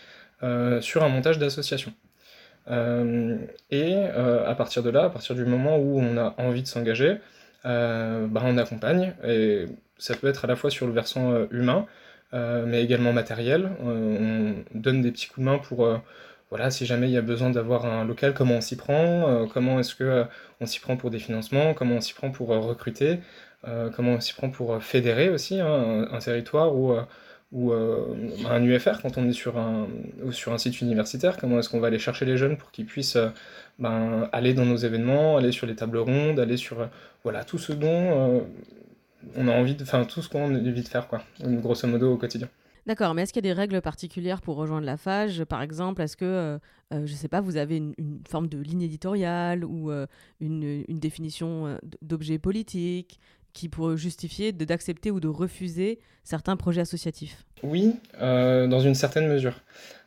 euh, 0.44 0.82
sur 0.82 1.04
un 1.04 1.10
montage 1.10 1.38
d'associations. 1.38 1.94
Euh, 2.72 3.38
et 3.70 3.96
à 3.96 4.56
partir 4.56 4.82
de 4.82 4.90
là, 4.90 5.06
à 5.06 5.10
partir 5.10 5.36
du 5.36 5.46
moment 5.46 5.78
où 5.78 6.00
on 6.00 6.18
a 6.18 6.34
envie 6.40 6.64
de 6.64 6.68
s'engager, 6.68 7.18
bah, 7.64 8.42
on 8.44 8.58
accompagne, 8.58 9.14
et 9.24 9.66
ça 9.98 10.16
peut 10.16 10.28
être 10.28 10.46
à 10.46 10.48
la 10.48 10.56
fois 10.56 10.70
sur 10.70 10.88
le 10.88 10.94
versant 10.94 11.48
humain, 11.52 11.86
mais 12.34 12.84
également 12.84 13.14
matériel. 13.14 13.70
on 13.84 14.56
donne 14.74 15.02
des 15.02 15.12
petits 15.12 15.28
coups 15.28 15.46
de 15.46 15.52
main 15.52 15.58
pour 15.60 16.02
voilà, 16.56 16.72
si 16.72 16.86
jamais 16.86 17.10
il 17.10 17.12
y 17.12 17.18
a 17.18 17.22
besoin 17.22 17.50
d'avoir 17.50 17.86
un 17.86 18.06
local, 18.06 18.34
comment 18.34 18.56
on 18.56 18.62
s'y 18.62 18.78
prend, 18.78 19.46
comment 19.54 19.78
est-ce 19.78 19.94
que 19.94 20.24
on 20.62 20.66
s'y 20.66 20.80
prend 20.80 20.96
pour 20.96 21.10
des 21.10 21.20
financements, 21.20 21.74
comment 21.74 21.96
on 21.96 22.02
s'y 22.02 22.14
prend 22.14 22.32
pour 22.32 22.48
recruter, 22.48 23.20
euh, 23.68 23.90
comment 23.90 24.14
on 24.14 24.20
s'y 24.20 24.34
prend 24.34 24.50
pour 24.50 24.74
euh, 24.74 24.80
fédérer 24.80 25.30
aussi 25.30 25.60
hein, 25.60 26.08
un, 26.12 26.20
territoire 26.20 26.76
ou, 26.76 26.94
euh, 26.94 28.16
un 28.48 28.64
UFR 28.64 29.02
quand 29.02 29.18
on 29.18 29.28
est 29.28 29.34
sur 29.34 29.58
un, 29.58 29.88
site 30.58 30.82
universitaire, 30.82 31.38
comment 31.38 31.60
est-ce 31.60 31.70
qu'on 31.70 31.80
va 31.80 31.88
aller 31.88 32.00
chercher 32.00 32.26
les 32.26 32.38
jeunes 32.38 32.58
pour 32.58 32.72
qu'ils 32.72 32.86
puissent 32.86 33.18
ben, 33.80 34.30
aller 34.32 34.54
dans 34.54 34.66
nos 34.66 34.78
événements, 34.78 35.38
aller 35.38 35.52
sur 35.52 35.68
les 35.68 35.76
tables 35.76 35.98
rondes, 35.98 36.40
aller 36.40 36.58
sur 36.58 36.88
voilà, 37.24 37.44
tout 37.44 37.58
ce 37.58 37.74
dont 37.74 38.46
on 39.36 39.48
a 39.48 39.52
envie 39.52 39.76
de, 39.76 39.84
tout 40.06 40.22
ce 40.22 40.30
qu'on 40.30 40.54
a 40.54 40.58
envie 40.58 40.84
de 40.84 40.88
faire, 40.88 41.08
quoi, 41.08 41.24
grosso 41.42 41.88
modo 41.88 42.14
au 42.14 42.18
quotidien. 42.18 42.50
D'accord, 42.86 43.14
mais 43.14 43.24
est-ce 43.24 43.34
qu'il 43.34 43.44
y 43.44 43.50
a 43.50 43.54
des 43.54 43.60
règles 43.60 43.82
particulières 43.82 44.42
pour 44.42 44.58
rejoindre 44.58 44.86
la 44.86 44.98
FAGE? 44.98 45.44
Par 45.46 45.62
exemple, 45.62 46.02
est-ce 46.02 46.16
que, 46.16 46.60
je 46.92 46.98
ne 46.98 47.08
sais 47.08 47.28
pas, 47.28 47.42
vous 47.42 47.58
avez 47.58 47.78
une, 47.78 47.96
forme 48.30 48.48
de 48.48 48.60
ligne 48.60 48.84
éditoriale 48.84 49.66
ou 49.66 49.92
une, 50.40 50.84
une, 50.88 51.00
définition 51.00 51.80
d'objet 52.04 52.38
politique 52.38 53.20
qui 53.56 53.70
pourrait 53.70 53.98
justifier 53.98 54.52
d'accepter 54.52 55.10
ou 55.10 55.20
de 55.20 55.30
refuser 55.30 56.00
certains 56.24 56.58
projets 56.58 56.82
associatifs? 56.82 57.46
Oui, 57.64 57.96
euh, 58.22 58.68
dans 58.68 58.82
une 58.82 58.94
certaine 58.94 59.28
mesure. 59.28 59.62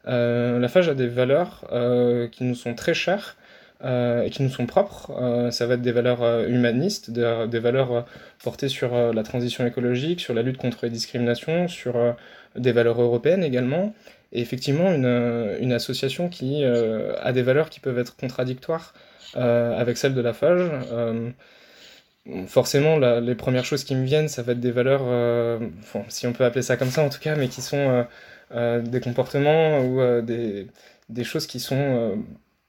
Euh, 0.06 0.58
la 0.58 0.68
FAGE 0.68 0.90
a 0.90 0.94
des 0.94 1.08
valeurs 1.08 1.66
euh, 1.72 2.28
qui 2.28 2.44
nous 2.44 2.54
sont 2.54 2.74
très 2.74 2.94
chères 2.94 3.36
et 3.80 4.30
qui 4.32 4.42
nous 4.42 4.48
sont 4.48 4.66
propres. 4.66 5.12
ça 5.52 5.66
va 5.68 5.74
être 5.74 5.82
des 5.82 5.92
valeurs 5.92 6.48
humanistes, 6.48 7.12
des, 7.12 7.60
valeurs 7.60 8.06
portées 8.42 8.66
sur 8.66 9.12
la 9.12 9.22
transition 9.22 9.64
écologique, 9.64 10.20
sur 10.20 10.34
la 10.34 10.42
lutte 10.42 10.56
contre 10.56 10.78
les 10.82 10.90
discriminations, 10.90 11.68
sur 11.68 11.94
des 12.58 12.72
valeurs 12.72 13.00
européennes 13.00 13.44
également. 13.44 13.94
Et 14.32 14.40
effectivement, 14.40 14.92
une, 14.92 15.56
une 15.60 15.72
association 15.72 16.28
qui 16.28 16.64
a 16.64 17.32
des 17.32 17.42
valeurs 17.42 17.70
qui 17.70 17.80
peuvent 17.80 17.98
être 17.98 18.16
contradictoires 18.16 18.92
avec 19.34 19.96
celles 19.96 20.14
de 20.14 20.20
la 20.20 20.34
FAGE 20.34 20.70
forcément, 22.46 22.98
les 22.98 23.34
premières 23.34 23.64
choses 23.64 23.84
qui 23.84 23.94
me 23.94 24.04
viennent, 24.04 24.28
ça 24.28 24.42
va 24.42 24.52
être 24.52 24.60
des 24.60 24.70
valeurs, 24.70 25.02
euh, 25.04 25.58
si 26.08 26.26
on 26.26 26.32
peut 26.32 26.44
appeler 26.44 26.62
ça 26.62 26.76
comme 26.76 26.90
ça 26.90 27.02
en 27.02 27.08
tout 27.08 27.20
cas, 27.20 27.36
mais 27.36 27.48
qui 27.48 27.62
sont 27.62 27.76
euh, 27.76 28.02
euh, 28.54 28.80
des 28.82 29.00
comportements 29.00 29.80
ou 29.80 30.00
des, 30.22 30.66
des, 31.08 31.24
choses 31.24 31.46
qui 31.46 31.60
sont 31.60 32.18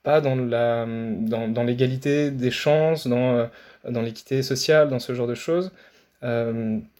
pas 0.03 0.21
dans 0.21 0.35
la 0.35 0.85
dans, 0.85 1.47
dans 1.47 1.63
l'égalité 1.63 2.31
des 2.31 2.51
chances, 2.51 3.07
dans, 3.07 3.49
dans 3.87 4.01
l'équité 4.01 4.43
sociale, 4.43 4.89
dans 4.89 4.99
ce 4.99 5.13
genre 5.13 5.27
de 5.27 5.35
choses. 5.35 5.71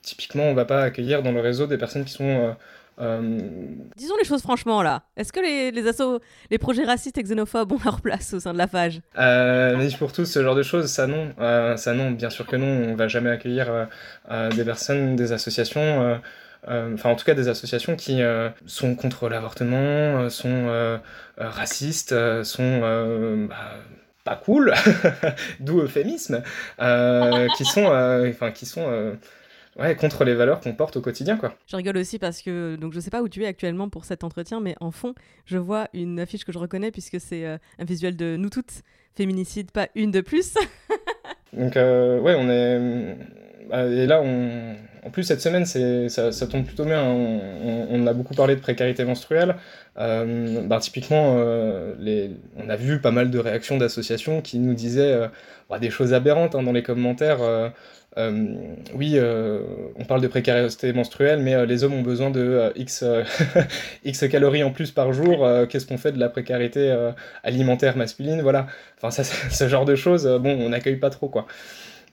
typiquement, 0.02 0.44
on 0.44 0.54
va 0.54 0.66
pas 0.66 0.84
accueillir 0.84 1.24
dans 1.24 1.32
le 1.32 1.42
réseau 1.42 1.68
des 1.68 1.78
personnes 1.78 2.06
qui 2.06 2.14
sont 2.14 2.26
euh, 2.26 2.52
Disons 3.00 4.16
les 4.18 4.26
choses 4.26 4.42
franchement 4.42 4.84
là. 4.84 5.04
Est-ce 5.16 5.32
que 5.32 5.40
les, 5.40 5.72
les, 5.72 5.84
les 6.52 6.58
projets 6.58 6.84
racistes 6.84 7.18
et 7.18 7.24
xénophobes 7.24 7.72
ont 7.72 7.80
leur 7.84 8.02
place 8.02 8.34
au 8.34 8.40
sein 8.40 8.54
de 8.54 8.58
la 8.58 8.68
FAGE 8.68 9.02
euh, 9.18 9.90
pour 9.98 10.12
tous, 10.12 10.26
ce 10.26 10.44
genre 10.44 10.56
de 10.56 10.64
choses, 10.64 10.88
ça 10.88 11.08
non. 11.08 11.34
Euh, 11.40 11.78
ça 11.78 11.94
non, 11.94 12.12
bien 12.12 12.30
sûr 12.30 12.46
que 12.46 12.56
non. 12.56 12.92
On 12.92 12.96
va 12.96 13.08
jamais 13.08 13.30
accueillir 13.30 13.88
euh, 14.30 14.50
des 14.52 14.64
personnes, 14.64 15.16
des 15.16 15.32
associations, 15.32 16.20
enfin 16.68 17.10
en 17.10 17.16
tout 17.16 17.26
cas 17.26 17.34
des 17.34 17.48
associations 17.48 17.96
qui 17.96 18.22
sont 18.66 18.96
contre 18.96 19.30
l'avortement, 19.30 20.30
sont 20.30 21.00
racistes, 21.38 22.44
sont 22.44 23.48
bah, 23.48 23.56
pas 24.24 24.36
cool, 24.36 24.74
d'où 25.60 25.82
euphémisme, 25.82 26.42
qui 27.58 27.66
sont, 27.66 27.86
enfin 27.86 28.52
qui 28.52 28.66
sont 28.66 29.16
ouais, 29.80 29.96
contre 29.96 30.24
les 30.24 30.36
valeurs 30.36 30.60
qu'on 30.60 30.74
porte 30.74 30.98
au 30.98 31.02
quotidien. 31.02 31.38
Quoi. 31.38 31.54
Je 31.68 31.76
rigole 31.76 31.98
aussi 31.98 32.20
parce 32.20 32.42
que 32.42 32.76
donc 32.76 32.94
je 32.94 33.00
sais 33.00 33.10
pas 33.10 33.22
où 33.22 33.30
tu 33.30 33.44
es 33.44 33.48
actuellement 33.48 33.90
pour 33.90 34.06
cet 34.06 34.24
entretien, 34.24 34.60
mais 34.60 34.76
en 34.80 34.92
fond, 34.92 35.14
je 35.46 35.58
vois 35.58 35.88
une 35.94 36.20
affiche 36.20 36.46
que 36.46 36.52
je 36.52 36.60
reconnais 36.60 36.92
puisque 36.92 37.20
c'est 37.20 37.46
euh, 37.46 37.58
un 37.80 37.86
visuel 37.86 38.16
de 38.16 38.36
nous 38.38 38.50
toutes, 38.50 38.84
féminicide, 39.16 39.72
pas 39.72 39.88
une 39.96 40.12
de 40.12 40.22
plus. 40.22 40.56
donc 41.54 41.76
euh, 41.78 42.20
ouais, 42.20 42.36
on 42.38 42.50
est 42.50 43.18
et 43.74 44.06
là, 44.06 44.22
en 44.22 45.10
plus, 45.12 45.24
cette 45.24 45.42
semaine, 45.42 45.66
ça, 45.66 46.48
tombe 46.48 46.66
plutôt 46.66 46.86
bien. 46.86 47.04
On, 47.04 47.88
on, 47.90 48.08
a 48.08 48.14
beaucoup 48.14 48.34
parlé 48.34 48.56
de 48.56 48.60
précarité 48.60 49.06
menstruelle. 49.06 49.56
Euh, 49.98 50.62
bah, 50.66 50.80
typiquement, 50.80 51.36
euh, 51.38 51.94
on 52.58 52.70
a 52.70 52.76
vu 52.76 53.00
pas 53.00 53.12
mal 53.12 53.32
de 53.32 53.40
réactions 53.40 53.78
d'associations 53.78 54.42
qui 54.42 54.60
nous 54.60 54.74
disaient 54.74 55.14
euh, 55.14 55.28
bah, 55.70 55.80
des 55.80 55.90
choses 55.90 56.14
aberrantes 56.14 56.56
hein, 56.56 56.64
dans 56.64 56.72
les 56.72 56.84
commentaires. 56.84 57.40
oui, 58.96 59.18
on 59.96 60.06
parle 60.06 60.22
de 60.22 60.28
précarité 60.28 60.92
menstruelle, 60.92 61.40
mais 61.40 61.66
les 61.66 61.84
hommes 61.84 61.94
ont 61.94 62.02
besoin 62.02 62.30
de 62.30 62.74
X, 62.76 64.28
calories 64.30 64.64
en 64.64 64.72
plus 64.72 64.92
par 64.92 65.14
jour. 65.14 65.48
Qu'est-ce 65.70 65.86
qu'on 65.86 65.98
fait 65.98 66.12
de 66.12 66.20
la 66.20 66.30
précarité 66.30 66.94
alimentaire 67.44 67.96
masculine? 67.96 68.42
Voilà. 68.42 68.68
Enfin, 69.02 69.24
ce 69.50 69.68
genre 69.70 69.86
de 69.86 69.96
choses, 69.96 70.28
bon, 70.42 70.58
on 70.60 70.70
n'accueille 70.70 70.98
pas 70.98 71.10
trop, 71.10 71.30
quoi. 71.30 71.48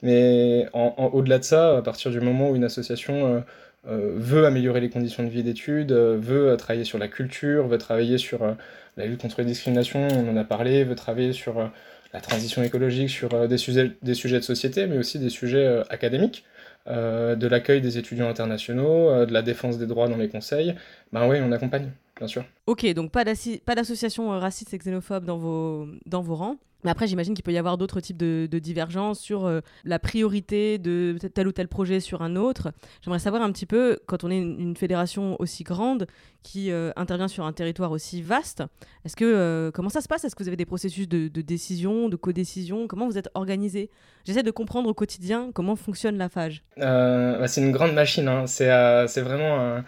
Mais 0.03 0.67
au-delà 0.73 1.39
de 1.39 1.43
ça, 1.43 1.77
à 1.77 1.81
partir 1.81 2.11
du 2.11 2.19
moment 2.19 2.51
où 2.51 2.55
une 2.55 2.63
association 2.63 3.35
euh, 3.35 3.39
euh, 3.87 4.13
veut 4.15 4.45
améliorer 4.45 4.79
les 4.79 4.89
conditions 4.89 5.23
de 5.23 5.29
vie 5.29 5.43
d'études, 5.43 5.91
euh, 5.91 6.17
veut 6.19 6.55
travailler 6.57 6.83
sur 6.83 6.97
la 6.97 7.07
culture, 7.07 7.67
veut 7.67 7.77
travailler 7.77 8.17
sur 8.17 8.55
la 8.97 9.05
lutte 9.05 9.21
contre 9.21 9.41
les 9.41 9.47
discriminations, 9.47 10.07
on 10.11 10.29
en 10.29 10.37
a 10.37 10.43
parlé, 10.43 10.83
veut 10.83 10.95
travailler 10.95 11.33
sur 11.33 11.69
la 12.13 12.21
transition 12.21 12.63
écologique, 12.63 13.09
sur 13.09 13.47
des, 13.47 13.57
sujets, 13.57 13.91
des 14.01 14.13
sujets 14.13 14.39
de 14.39 14.43
société, 14.43 14.87
mais 14.87 14.97
aussi 14.97 15.19
des 15.19 15.29
sujets 15.29 15.83
académiques, 15.89 16.45
de 16.87 17.47
l'accueil 17.47 17.81
des 17.81 17.97
étudiants 17.97 18.29
internationaux, 18.29 19.25
de 19.25 19.33
la 19.33 19.41
défense 19.41 19.77
des 19.77 19.85
droits 19.85 20.07
dans 20.07 20.17
les 20.17 20.29
conseils, 20.29 20.73
ben 21.11 21.27
oui, 21.27 21.37
on 21.41 21.51
accompagne, 21.51 21.91
bien 22.17 22.27
sûr. 22.27 22.43
Ok, 22.65 22.91
donc 22.93 23.11
pas 23.11 23.23
d'association 23.23 24.29
raciste 24.29 24.73
et 24.73 24.77
xénophobe 24.77 25.25
dans 25.25 25.37
vos, 25.37 25.87
dans 26.05 26.21
vos 26.21 26.35
rangs. 26.35 26.57
Mais 26.83 26.91
après, 26.91 27.07
j'imagine 27.07 27.33
qu'il 27.33 27.43
peut 27.43 27.51
y 27.51 27.57
avoir 27.57 27.77
d'autres 27.77 27.99
types 27.99 28.17
de, 28.17 28.59
divergences 28.59 29.19
sur 29.19 29.45
euh, 29.45 29.61
la 29.83 29.99
priorité 29.99 30.77
de 30.77 31.17
tel 31.33 31.47
ou 31.47 31.51
tel 31.51 31.67
projet 31.67 31.99
sur 31.99 32.21
un 32.21 32.35
autre. 32.35 32.71
J'aimerais 33.01 33.19
savoir 33.19 33.41
un 33.41 33.51
petit 33.51 33.65
peu, 33.65 33.99
quand 34.05 34.23
on 34.23 34.31
est 34.31 34.37
une, 34.37 34.75
fédération 34.77 35.39
aussi 35.39 35.63
grande 35.63 36.07
qui 36.43 36.71
euh, 36.71 36.91
intervient 36.95 37.27
sur 37.27 37.45
un 37.45 37.53
territoire 37.53 37.91
aussi 37.91 38.21
vaste, 38.21 38.63
est-ce 39.05 39.15
que 39.15 39.25
euh, 39.25 39.71
comment 39.71 39.89
ça 39.89 40.01
se 40.01 40.07
passe? 40.07 40.23
Est-ce 40.23 40.35
que 40.35 40.43
vous 40.43 40.49
avez 40.49 40.57
des 40.57 40.65
processus 40.65 41.07
de, 41.07 41.27
décision, 41.41 42.09
de 42.09 42.15
codécision? 42.15 42.87
Comment 42.87 43.07
vous 43.07 43.17
êtes 43.17 43.29
organisé? 43.33 43.89
J'essaie 44.25 44.43
de 44.43 44.51
comprendre 44.51 44.89
au 44.89 44.93
quotidien 44.93 45.51
comment 45.53 45.75
fonctionne 45.75 46.17
la 46.17 46.29
FAGE. 46.29 46.63
Bah, 46.77 47.47
c'est 47.47 47.61
une 47.61 47.71
grande 47.71 47.93
machine. 47.93 48.27
Hein. 48.27 48.45
C'est 48.45 49.21
vraiment 49.21 49.81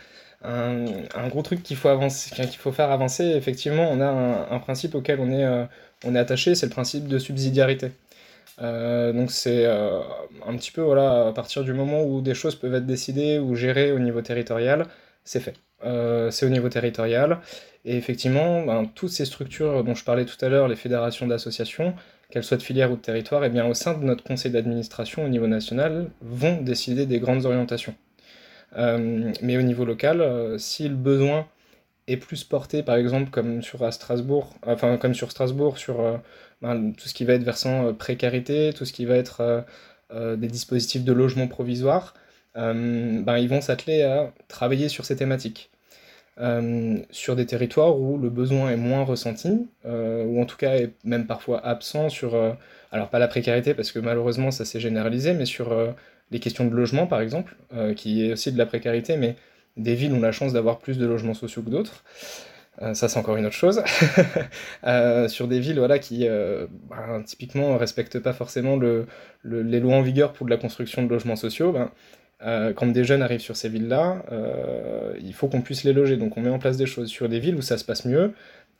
un, 0.43 1.27
gros 1.27 1.41
truc 1.41 1.63
qu'il 1.63 1.77
faut, 1.77 1.89
avancer, 1.89 2.33
qu'il 2.33 2.57
faut 2.57 2.71
faire 2.71 2.91
avancer. 2.91 3.25
Effectivement, 3.25 3.89
on 3.91 3.99
a 3.99 4.07
un, 4.53 4.59
principe 4.59 4.95
auquel 4.95 5.19
on 5.19 5.31
est 5.31 5.67
on 6.05 6.15
est 6.15 6.19
attaché, 6.19 6.55
c'est 6.55 6.67
le 6.67 6.71
principe 6.71 7.07
de 7.07 7.19
subsidiarité. 7.19 7.91
Euh, 8.61 9.13
donc 9.13 9.31
c'est 9.31 9.65
euh, 9.65 10.01
un 10.45 10.55
petit 10.57 10.71
peu 10.71 10.81
voilà 10.81 11.27
à 11.27 11.31
partir 11.31 11.63
du 11.63 11.73
moment 11.73 12.03
où 12.03 12.19
des 12.19 12.33
choses 12.33 12.55
peuvent 12.55 12.73
être 12.73 12.85
décidées 12.85 13.39
ou 13.39 13.55
gérées 13.55 13.91
au 13.91 13.99
niveau 13.99 14.21
territorial, 14.21 14.85
c'est 15.23 15.39
fait. 15.39 15.55
Euh, 15.85 16.29
c'est 16.29 16.45
au 16.45 16.49
niveau 16.49 16.67
territorial 16.67 17.39
et 17.85 17.95
effectivement 17.95 18.65
ben, 18.65 18.85
toutes 18.93 19.11
ces 19.11 19.23
structures 19.23 19.83
dont 19.85 19.95
je 19.95 20.03
parlais 20.03 20.25
tout 20.25 20.43
à 20.43 20.49
l'heure, 20.49 20.67
les 20.67 20.75
fédérations 20.75 21.25
d'associations, 21.25 21.95
qu'elles 22.31 22.43
soient 22.43 22.57
de 22.57 22.63
filière 22.63 22.91
ou 22.91 22.97
de 22.97 23.01
territoire, 23.01 23.45
eh 23.45 23.49
bien 23.49 23.65
au 23.65 23.73
sein 23.73 23.97
de 23.97 24.03
notre 24.03 24.23
conseil 24.23 24.51
d'administration 24.51 25.23
au 25.23 25.29
niveau 25.29 25.47
national 25.47 26.09
vont 26.21 26.61
décider 26.61 27.05
des 27.05 27.19
grandes 27.19 27.45
orientations. 27.45 27.95
Mais 28.75 29.57
au 29.57 29.61
niveau 29.61 29.85
local, 29.85 30.59
si 30.59 30.87
le 30.87 30.95
besoin 30.95 31.47
est 32.09 32.17
plus 32.17 32.43
porté, 32.43 32.83
par 32.83 32.95
exemple, 32.95 33.29
comme 33.29 33.61
sur 33.61 33.91
Strasbourg, 33.93 34.53
enfin 34.65 34.97
comme 34.97 35.13
sur 35.13 35.31
Strasbourg, 35.31 35.77
sur 35.77 36.01
euh, 36.01 36.17
ben, 36.61 36.93
tout 36.93 37.07
ce 37.07 37.13
qui 37.13 37.23
va 37.25 37.33
être 37.33 37.43
versant 37.43 37.87
euh, 37.87 37.93
précarité, 37.93 38.73
tout 38.75 38.85
ce 38.85 38.93
qui 38.93 39.05
va 39.05 39.15
être 39.15 39.65
euh, 40.11 40.35
des 40.35 40.47
dispositifs 40.47 41.03
de 41.03 41.13
logement 41.13 41.47
provisoire, 41.47 42.13
ben, 42.55 43.37
ils 43.37 43.47
vont 43.47 43.61
s'atteler 43.61 44.01
à 44.01 44.33
travailler 44.49 44.89
sur 44.89 45.05
ces 45.05 45.15
thématiques. 45.15 45.69
sur 47.11 47.35
des 47.35 47.45
territoires 47.45 47.97
où 47.99 48.17
le 48.17 48.29
besoin 48.29 48.71
est 48.71 48.77
moins 48.77 49.03
ressenti, 49.03 49.67
ou 49.85 50.41
en 50.41 50.45
tout 50.45 50.57
cas 50.57 50.75
est 50.75 50.91
même 51.05 51.25
parfois 51.27 51.65
absent 51.65 52.09
sur, 52.09 52.35
alors 52.91 53.09
pas 53.09 53.19
la 53.19 53.27
précarité 53.27 53.73
parce 53.73 53.91
que 53.91 53.99
malheureusement 53.99 54.51
ça 54.51 54.65
s'est 54.65 54.79
généralisé, 54.79 55.33
mais 55.33 55.45
sur 55.45 55.69
les 56.31 56.39
questions 56.39 56.65
de 56.65 56.75
logement 56.75 57.07
par 57.07 57.21
exemple, 57.21 57.55
qui 57.95 58.25
est 58.25 58.33
aussi 58.33 58.51
de 58.51 58.57
la 58.57 58.65
précarité, 58.65 59.17
mais 59.17 59.35
des 59.77 59.95
villes 59.95 60.13
ont 60.13 60.19
la 60.19 60.31
chance 60.31 60.53
d'avoir 60.53 60.79
plus 60.79 60.97
de 60.97 61.05
logements 61.05 61.33
sociaux 61.33 61.61
que 61.61 61.69
d'autres. 61.69 62.03
Euh, 62.81 62.93
ça, 62.93 63.09
c'est 63.09 63.19
encore 63.19 63.35
une 63.35 63.45
autre 63.45 63.55
chose. 63.55 63.81
Euh, 64.85 65.27
sur 65.27 65.47
des 65.47 65.59
villes 65.59 65.77
voilà, 65.77 65.99
qui, 65.99 66.25
euh, 66.25 66.65
ben, 66.89 67.21
typiquement, 67.23 67.73
ne 67.73 67.77
respectent 67.77 68.19
pas 68.19 68.31
forcément 68.31 68.77
le, 68.77 69.07
les 69.43 69.79
lois 69.81 69.95
en 69.95 70.01
vigueur 70.01 70.31
pour 70.31 70.45
de 70.45 70.51
la 70.51 70.57
construction 70.57 71.03
de 71.03 71.09
logements 71.09 71.35
sociaux, 71.35 71.73
ben, 71.73 71.91
quand 72.73 72.87
des 72.87 73.03
jeunes 73.03 73.21
arrivent 73.21 73.41
sur 73.41 73.57
ces 73.57 73.67
villes-là, 73.67 74.23
il 75.21 75.33
faut 75.33 75.49
qu'on 75.49 75.61
puisse 75.61 75.83
les 75.83 75.91
loger. 75.91 76.15
Donc, 76.15 76.37
on 76.37 76.41
met 76.41 76.49
en 76.49 76.59
place 76.59 76.77
des 76.77 76.85
choses. 76.85 77.09
Sur 77.09 77.27
des 77.27 77.39
villes 77.39 77.55
où 77.55 77.61
ça 77.61 77.77
se 77.77 77.83
passe 77.83 78.05
mieux, 78.05 78.31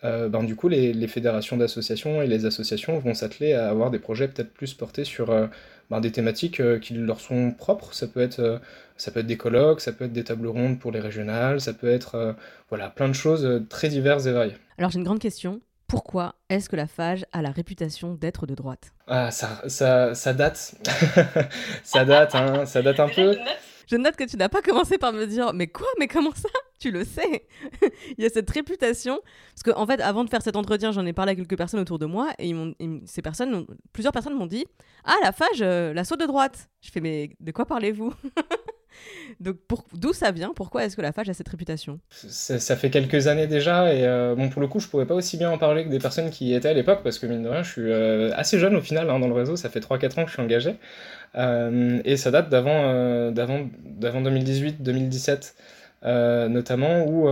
ben, 0.01 0.43
du 0.43 0.55
coup, 0.55 0.69
les 0.69 1.07
fédérations 1.07 1.57
d'associations 1.57 2.21
et 2.21 2.27
les 2.27 2.45
associations 2.45 2.97
vont 2.99 3.13
s'atteler 3.13 3.53
à 3.53 3.69
avoir 3.69 3.91
des 3.91 3.99
projets 3.99 4.29
peut-être 4.29 4.53
plus 4.53 4.73
portés 4.73 5.03
sur 5.03 5.49
ben, 5.89 6.01
des 6.01 6.11
thématiques 6.11 6.59
euh, 6.59 6.79
qui 6.79 6.93
leur 6.93 7.19
sont 7.19 7.51
propres. 7.51 7.93
Ça 7.93 8.07
peut 8.07 8.21
être 8.21 8.39
euh, 8.39 8.59
ça 8.97 9.11
peut 9.11 9.21
être 9.21 9.27
des 9.27 9.37
colloques, 9.37 9.81
ça 9.81 9.91
peut 9.91 10.05
être 10.05 10.13
des 10.13 10.23
tables 10.23 10.47
rondes 10.47 10.79
pour 10.79 10.91
les 10.91 10.99
régionales, 10.99 11.61
ça 11.61 11.73
peut 11.73 11.89
être 11.89 12.15
euh, 12.15 12.33
voilà 12.69 12.89
plein 12.89 13.07
de 13.07 13.13
choses 13.13 13.63
très 13.69 13.89
diverses 13.89 14.25
et 14.25 14.31
variées. 14.31 14.57
Alors 14.77 14.91
j'ai 14.91 14.99
une 14.99 15.05
grande 15.05 15.19
question. 15.19 15.61
Pourquoi 15.87 16.35
est-ce 16.49 16.69
que 16.69 16.75
la 16.75 16.85
FAGE 16.85 17.25
a 17.31 17.41
la 17.41 17.49
réputation 17.49 18.13
d'être 18.13 18.45
de 18.45 18.53
droite? 18.53 18.93
Ah, 19.07 19.31
ça, 19.31 19.63
ça, 19.67 20.13
ça 20.13 20.33
date. 20.33 20.75
ça 21.83 22.05
date, 22.05 22.35
hein, 22.35 22.67
ça 22.67 22.83
date 22.83 22.99
un 22.99 23.09
peu. 23.09 23.35
Je 23.87 23.95
note 23.95 24.15
que 24.15 24.25
tu 24.25 24.37
n'as 24.37 24.49
pas 24.49 24.61
commencé 24.61 24.99
par 24.99 25.13
me 25.13 25.25
dire 25.25 25.51
mais 25.53 25.65
quoi, 25.65 25.87
mais 25.97 26.07
comment 26.07 26.35
ça? 26.35 26.49
Tu 26.79 26.91
le 26.91 27.03
sais. 27.03 27.47
Il 28.17 28.23
y 28.23 28.25
a 28.25 28.29
cette 28.29 28.49
réputation. 28.49 29.19
Parce 29.53 29.63
qu'en 29.63 29.81
en 29.81 29.85
fait, 29.85 30.01
avant 30.01 30.23
de 30.23 30.29
faire 30.29 30.41
cet 30.41 30.55
entretien, 30.55 30.91
j'en 30.91 31.05
ai 31.05 31.13
parlé 31.13 31.33
à 31.33 31.35
quelques 31.35 31.57
personnes 31.57 31.81
autour 31.81 31.99
de 31.99 32.05
moi 32.05 32.29
et, 32.39 32.53
ces 33.05 33.21
personnes, 33.21 33.65
plusieurs 33.91 34.13
personnes 34.13 34.35
m'ont 34.35 34.45
dit 34.45 34.65
ah 35.03 35.15
la 35.23 35.31
fage, 35.31 35.61
euh, 35.61 35.93
l'assaut 35.93 36.15
de 36.15 36.25
droite. 36.25 36.69
Je 36.81 36.91
fais 36.91 37.01
mais 37.01 37.31
de 37.39 37.51
quoi 37.51 37.65
parlez-vous 37.65 38.13
Donc 39.39 39.57
d'où 39.93 40.13
ça 40.13 40.31
vient? 40.31 40.51
Pourquoi 40.55 40.83
est-ce 40.83 40.95
que 40.95 41.01
la 41.01 41.11
FAGE 41.11 41.29
a 41.29 41.33
cette 41.33 41.47
réputation? 41.47 41.99
Ça, 42.09 42.75
fait 42.75 42.89
quelques 42.89 43.27
années 43.27 43.47
déjà 43.47 43.93
et 43.93 44.05
euh, 44.05 44.35
bon 44.35 44.49
pour 44.49 44.61
le 44.61 44.67
coup 44.67 44.79
je 44.79 44.87
pourrais 44.87 45.05
pas 45.05 45.13
aussi 45.13 45.37
bien 45.37 45.51
en 45.51 45.57
parler 45.57 45.85
que 45.85 45.89
des 45.89 45.99
personnes 45.99 46.31
qui 46.31 46.47
y 46.47 46.55
étaient 46.55 46.69
à 46.69 46.73
l'époque 46.73 47.01
parce 47.03 47.19
que 47.19 47.27
mine 47.27 47.43
de 47.43 47.49
rien 47.49 47.63
je 47.63 47.71
suis 47.71 47.81
euh, 47.83 48.31
assez 48.35 48.59
jeune 48.59 48.75
au 48.75 48.81
final 48.81 49.09
hein, 49.09 49.19
dans 49.19 49.27
le 49.27 49.33
réseau, 49.33 49.55
ça 49.55 49.69
fait 49.69 49.79
3-4 49.79 50.19
ans 50.19 50.23
que 50.23 50.29
je 50.29 50.33
suis 50.33 50.41
engagé. 50.41 50.75
Et 51.35 52.17
ça 52.17 52.31
date 52.31 52.49
d'avant 52.49 53.31
2018-2017 53.31 55.53
notamment 56.03 57.05
où 57.05 57.25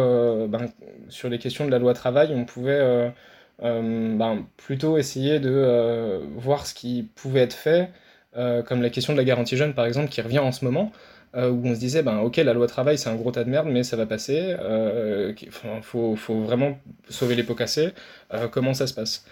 ben, 0.47 0.69
sur 1.09 1.29
les 1.29 1.39
questions 1.39 1.65
de 1.65 1.71
la 1.71 1.79
loi 1.79 1.93
travail 1.93 2.33
on 2.35 2.45
pouvait 2.45 3.13
ben, 3.61 4.45
plutôt 4.57 4.97
essayer 4.97 5.39
de 5.39 6.21
voir 6.35 6.65
ce 6.67 6.73
qui 6.73 7.09
pouvait 7.15 7.41
être 7.41 7.53
fait 7.53 7.89
comme 8.33 8.81
la 8.81 8.89
question 8.89 9.13
de 9.13 9.17
la 9.17 9.23
garantie 9.23 9.57
jeune 9.57 9.73
par 9.73 9.85
exemple 9.85 10.09
qui 10.09 10.21
revient 10.21 10.39
en 10.39 10.51
ce 10.51 10.65
moment 10.65 10.91
euh, 11.35 11.49
où 11.49 11.61
on 11.65 11.75
se 11.75 11.79
disait, 11.79 12.03
ben, 12.03 12.19
ok, 12.19 12.37
la 12.37 12.53
loi 12.53 12.67
travail, 12.67 12.97
c'est 12.97 13.09
un 13.09 13.15
gros 13.15 13.31
tas 13.31 13.43
de 13.43 13.49
merde, 13.49 13.67
mais 13.69 13.83
ça 13.83 13.97
va 13.97 14.05
passer, 14.05 14.55
euh, 14.61 15.33
faut, 15.81 16.15
vraiment 16.41 16.79
sauver 17.09 17.35
les 17.35 17.43
pots 17.43 17.53
cassés, 17.53 17.89
euh, 18.33 18.47
comment 18.47 18.73
ça 18.73 18.87
se 18.87 18.93
passe? 18.93 19.25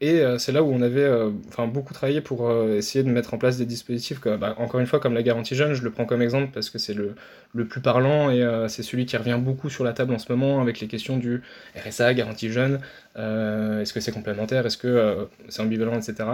Et 0.00 0.22
c'est 0.38 0.52
là 0.52 0.62
où 0.62 0.72
on 0.72 0.82
avait 0.82 1.08
beaucoup 1.72 1.94
travaillé 1.94 2.20
pour 2.20 2.50
essayer 2.70 3.04
de 3.04 3.10
mettre 3.10 3.32
en 3.32 3.38
place 3.38 3.56
des 3.56 3.64
dispositifs, 3.64 4.20
bah, 4.20 4.54
encore 4.58 4.80
une 4.80 4.86
fois, 4.86 4.98
comme 4.98 5.14
la 5.14 5.22
garantie 5.22 5.54
jeune, 5.54 5.72
je 5.74 5.82
le 5.82 5.90
prends 5.90 6.04
comme 6.04 6.20
exemple 6.20 6.50
parce 6.52 6.68
que 6.68 6.78
c'est 6.78 6.94
le, 6.94 7.14
le, 7.54 7.64
plus 7.64 7.80
parlant 7.80 8.30
et 8.30 8.44
c'est 8.68 8.82
celui 8.82 9.06
qui 9.06 9.16
revient 9.16 9.38
beaucoup 9.40 9.70
sur 9.70 9.84
la 9.84 9.92
table 9.92 10.12
en 10.12 10.18
ce 10.18 10.30
moment 10.30 10.60
avec 10.60 10.80
les 10.80 10.88
questions 10.88 11.16
du 11.16 11.42
RSA, 11.76 12.12
garantie 12.12 12.50
jeune, 12.50 12.80
est-ce 13.16 13.92
que 13.92 14.00
c'est 14.00 14.12
complémentaire, 14.12 14.66
est-ce 14.66 14.78
que 14.78 15.28
c'est 15.48 15.62
ambivalent, 15.62 15.96
etc. 15.98 16.28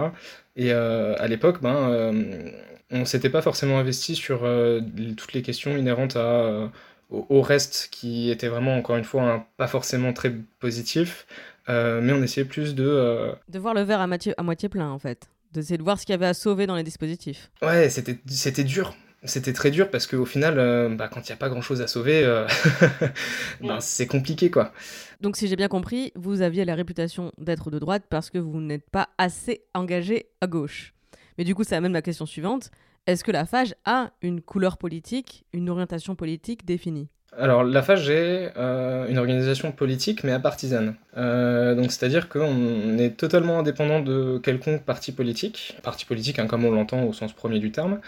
Et 0.55 0.71
à 0.71 1.27
l'époque, 1.27 1.61
ben, 1.61 2.51
on 2.91 3.05
s'était 3.05 3.29
pas 3.29 3.41
forcément 3.41 3.79
investi 3.79 4.15
sur 4.15 4.43
euh, 4.43 4.81
toutes 5.15 5.33
les 5.33 5.41
questions 5.41 5.75
inhérentes 5.75 6.15
à, 6.15 6.19
euh, 6.19 6.67
au, 7.09 7.41
reste 7.41 7.89
qui 7.91 8.29
était 8.29 8.47
vraiment, 8.47 8.77
encore 8.77 8.97
une 8.97 9.03
fois, 9.03 9.47
pas 9.57 9.67
forcément 9.67 10.13
très 10.13 10.33
positif, 10.59 11.25
euh, 11.69 12.01
mais 12.01 12.13
on 12.13 12.23
essayait 12.23 12.45
plus 12.45 12.75
de... 12.75 13.31
De 13.49 13.59
voir 13.59 13.73
le 13.73 13.81
verre 13.81 14.01
à 14.01 14.07
moitié, 14.07 14.33
à 14.37 14.43
moitié 14.43 14.69
plein, 14.69 14.89
en 14.89 14.99
fait. 14.99 15.29
D'essayer 15.53 15.77
de 15.77 15.83
voir 15.83 15.99
ce 15.99 16.05
qu'il 16.05 16.13
y 16.13 16.15
avait 16.15 16.27
à 16.27 16.33
sauver 16.33 16.67
dans 16.67 16.75
les 16.75 16.83
dispositifs. 16.83 17.51
Ouais, 17.61 17.89
c'était 17.89 18.63
dur. 18.63 18.95
C'était 19.27 19.53
très 19.53 19.71
dur 19.71 19.89
parce 19.91 20.07
qu'au 20.07 20.25
final, 20.25 20.55
bah, 20.95 21.07
quand 21.07 21.21
il 21.21 21.31
n'y 21.31 21.33
a 21.33 21.37
pas 21.37 21.49
grand-chose 21.49 21.81
à 21.81 21.87
sauver, 21.87 22.23
bah, 23.61 23.77
c'est 23.79 24.07
compliqué, 24.07 24.49
quoi. 24.49 24.73
Donc, 25.21 25.35
si 25.35 25.47
j'ai 25.47 25.55
bien 25.55 25.67
compris, 25.67 26.11
vous 26.15 26.41
aviez 26.41 26.65
la 26.65 26.75
réputation 26.75 27.31
d'être 27.37 27.71
de 27.71 27.79
droite 27.79 28.05
parce 28.09 28.29
que 28.29 28.37
vous 28.37 28.61
n'êtes 28.61 28.89
pas 28.89 29.09
assez 29.17 29.61
engagé 29.73 30.27
à 30.41 30.47
gauche. 30.47 30.93
Mais 31.37 31.43
du 31.43 31.55
coup, 31.55 31.63
ça 31.63 31.77
amène 31.77 31.93
la 31.93 32.01
question 32.01 32.25
suivante. 32.25 32.71
Est-ce 33.05 33.23
que 33.23 33.31
la 33.31 33.45
FAGE 33.45 33.73
a 33.85 34.11
une 34.21 34.41
couleur 34.41 34.77
politique, 34.77 35.45
une 35.53 35.69
orientation 35.69 36.15
politique 36.15 36.65
définie? 36.65 37.09
Alors, 37.35 37.63
la 37.63 37.83
FAGE 37.83 38.09
est 38.09 38.53
euh, 38.57 39.05
une 39.07 39.17
organisation 39.19 39.71
politique, 39.71 40.23
mais 40.23 40.31
apartisane. 40.31 40.95
Euh, 41.17 41.75
donc, 41.75 41.91
c'est-à-dire 41.91 42.29
qu'on 42.29 42.97
est 42.97 43.17
totalement 43.17 43.59
indépendant 43.59 43.99
de 43.99 44.39
quelconque 44.39 44.83
parti 44.83 45.11
politique, 45.11 45.77
parti 45.83 46.05
politique 46.05 46.39
hein, 46.39 46.47
comme 46.47 46.65
on 46.65 46.71
l'entend 46.71 47.03
au 47.03 47.13
sens 47.13 47.33
premier 47.33 47.59
du 47.59 47.71
terme. 47.71 47.99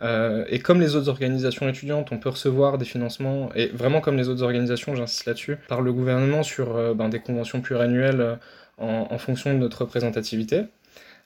Euh, 0.00 0.44
et 0.48 0.60
comme 0.60 0.80
les 0.80 0.96
autres 0.96 1.08
organisations 1.08 1.68
étudiantes, 1.68 2.12
on 2.12 2.18
peut 2.18 2.30
recevoir 2.30 2.78
des 2.78 2.86
financements, 2.86 3.50
et 3.54 3.66
vraiment 3.66 4.00
comme 4.00 4.16
les 4.16 4.28
autres 4.28 4.42
organisations, 4.42 4.94
j'insiste 4.94 5.26
là-dessus, 5.26 5.56
par 5.68 5.82
le 5.82 5.92
gouvernement 5.92 6.42
sur 6.42 6.94
ben, 6.94 7.08
des 7.08 7.18
conventions 7.18 7.60
pluriannuelles 7.60 8.38
en, 8.78 9.18
fonction 9.18 9.52
de 9.52 9.58
notre 9.58 9.82
représentativité 9.82 10.62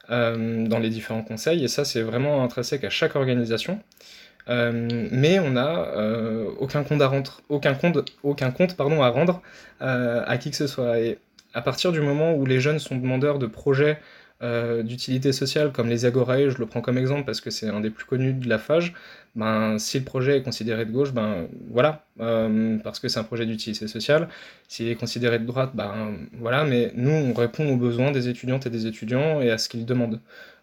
dans 0.08 0.78
les 0.80 0.90
différents 0.90 1.22
conseils. 1.22 1.62
Et 1.62 1.68
ça, 1.68 1.84
c'est 1.84 2.02
vraiment 2.02 2.42
intrinsèque 2.42 2.84
à 2.84 2.90
chaque 2.90 3.14
organisation. 3.14 3.78
Euh, 4.48 5.08
mais 5.12 5.38
on 5.38 5.50
n'a 5.50 5.88
euh, 5.96 6.50
aucun 6.58 6.82
compte 6.82 7.00
à 7.00 7.06
rendre, 7.06 7.42
euh, 9.80 10.24
à 10.26 10.38
qui 10.38 10.50
que 10.50 10.56
ce 10.56 10.66
soit. 10.66 10.98
Et 11.00 11.18
à 11.54 11.62
partir 11.62 11.92
du 11.92 12.00
moment 12.00 12.34
où 12.34 12.46
les 12.46 12.60
jeunes 12.60 12.78
sont 12.78 12.96
demandeurs 12.96 13.38
de 13.38 13.46
projets 13.46 13.98
d'utilité 14.82 15.30
sociale 15.30 15.70
comme 15.70 15.88
les 15.88 16.04
Agorae, 16.04 16.48
je 16.48 16.58
le 16.58 16.66
prends 16.66 16.80
comme 16.80 16.98
exemple 16.98 17.24
parce 17.24 17.40
que 17.40 17.50
c'est 17.50 17.68
un 17.68 17.78
des 17.78 17.90
plus 17.90 18.04
connus 18.04 18.32
de 18.32 18.48
la 18.48 18.58
FAGE, 18.58 18.92
ben, 19.36 19.78
si 19.78 20.00
le 20.00 20.04
projet 20.04 20.38
est 20.38 20.42
considéré 20.42 20.84
de 20.84 20.90
gauche, 20.90 21.12
ben 21.12 21.46
voilà, 21.70 22.04
parce 22.82 22.98
que 22.98 23.06
c'est 23.06 23.20
un 23.20 23.22
projet 23.22 23.46
d'utilité 23.46 23.86
sociale. 23.86 24.28
S'il 24.66 24.88
est 24.88 24.96
considéré 24.96 25.38
de 25.38 25.46
droite, 25.46 25.70
ben 25.74 26.16
voilà, 26.32 26.64
mais 26.64 26.90
nous 26.96 27.12
on 27.12 27.32
répond 27.34 27.72
aux 27.72 27.76
besoins 27.76 28.10
des 28.10 28.28
étudiantes 28.28 28.66
et 28.66 28.70
des 28.70 28.88
étudiants 28.88 29.40
et 29.40 29.48
à 29.52 29.58
ce 29.58 29.68
qu'ils 29.68 29.86
demandent. 29.86 30.18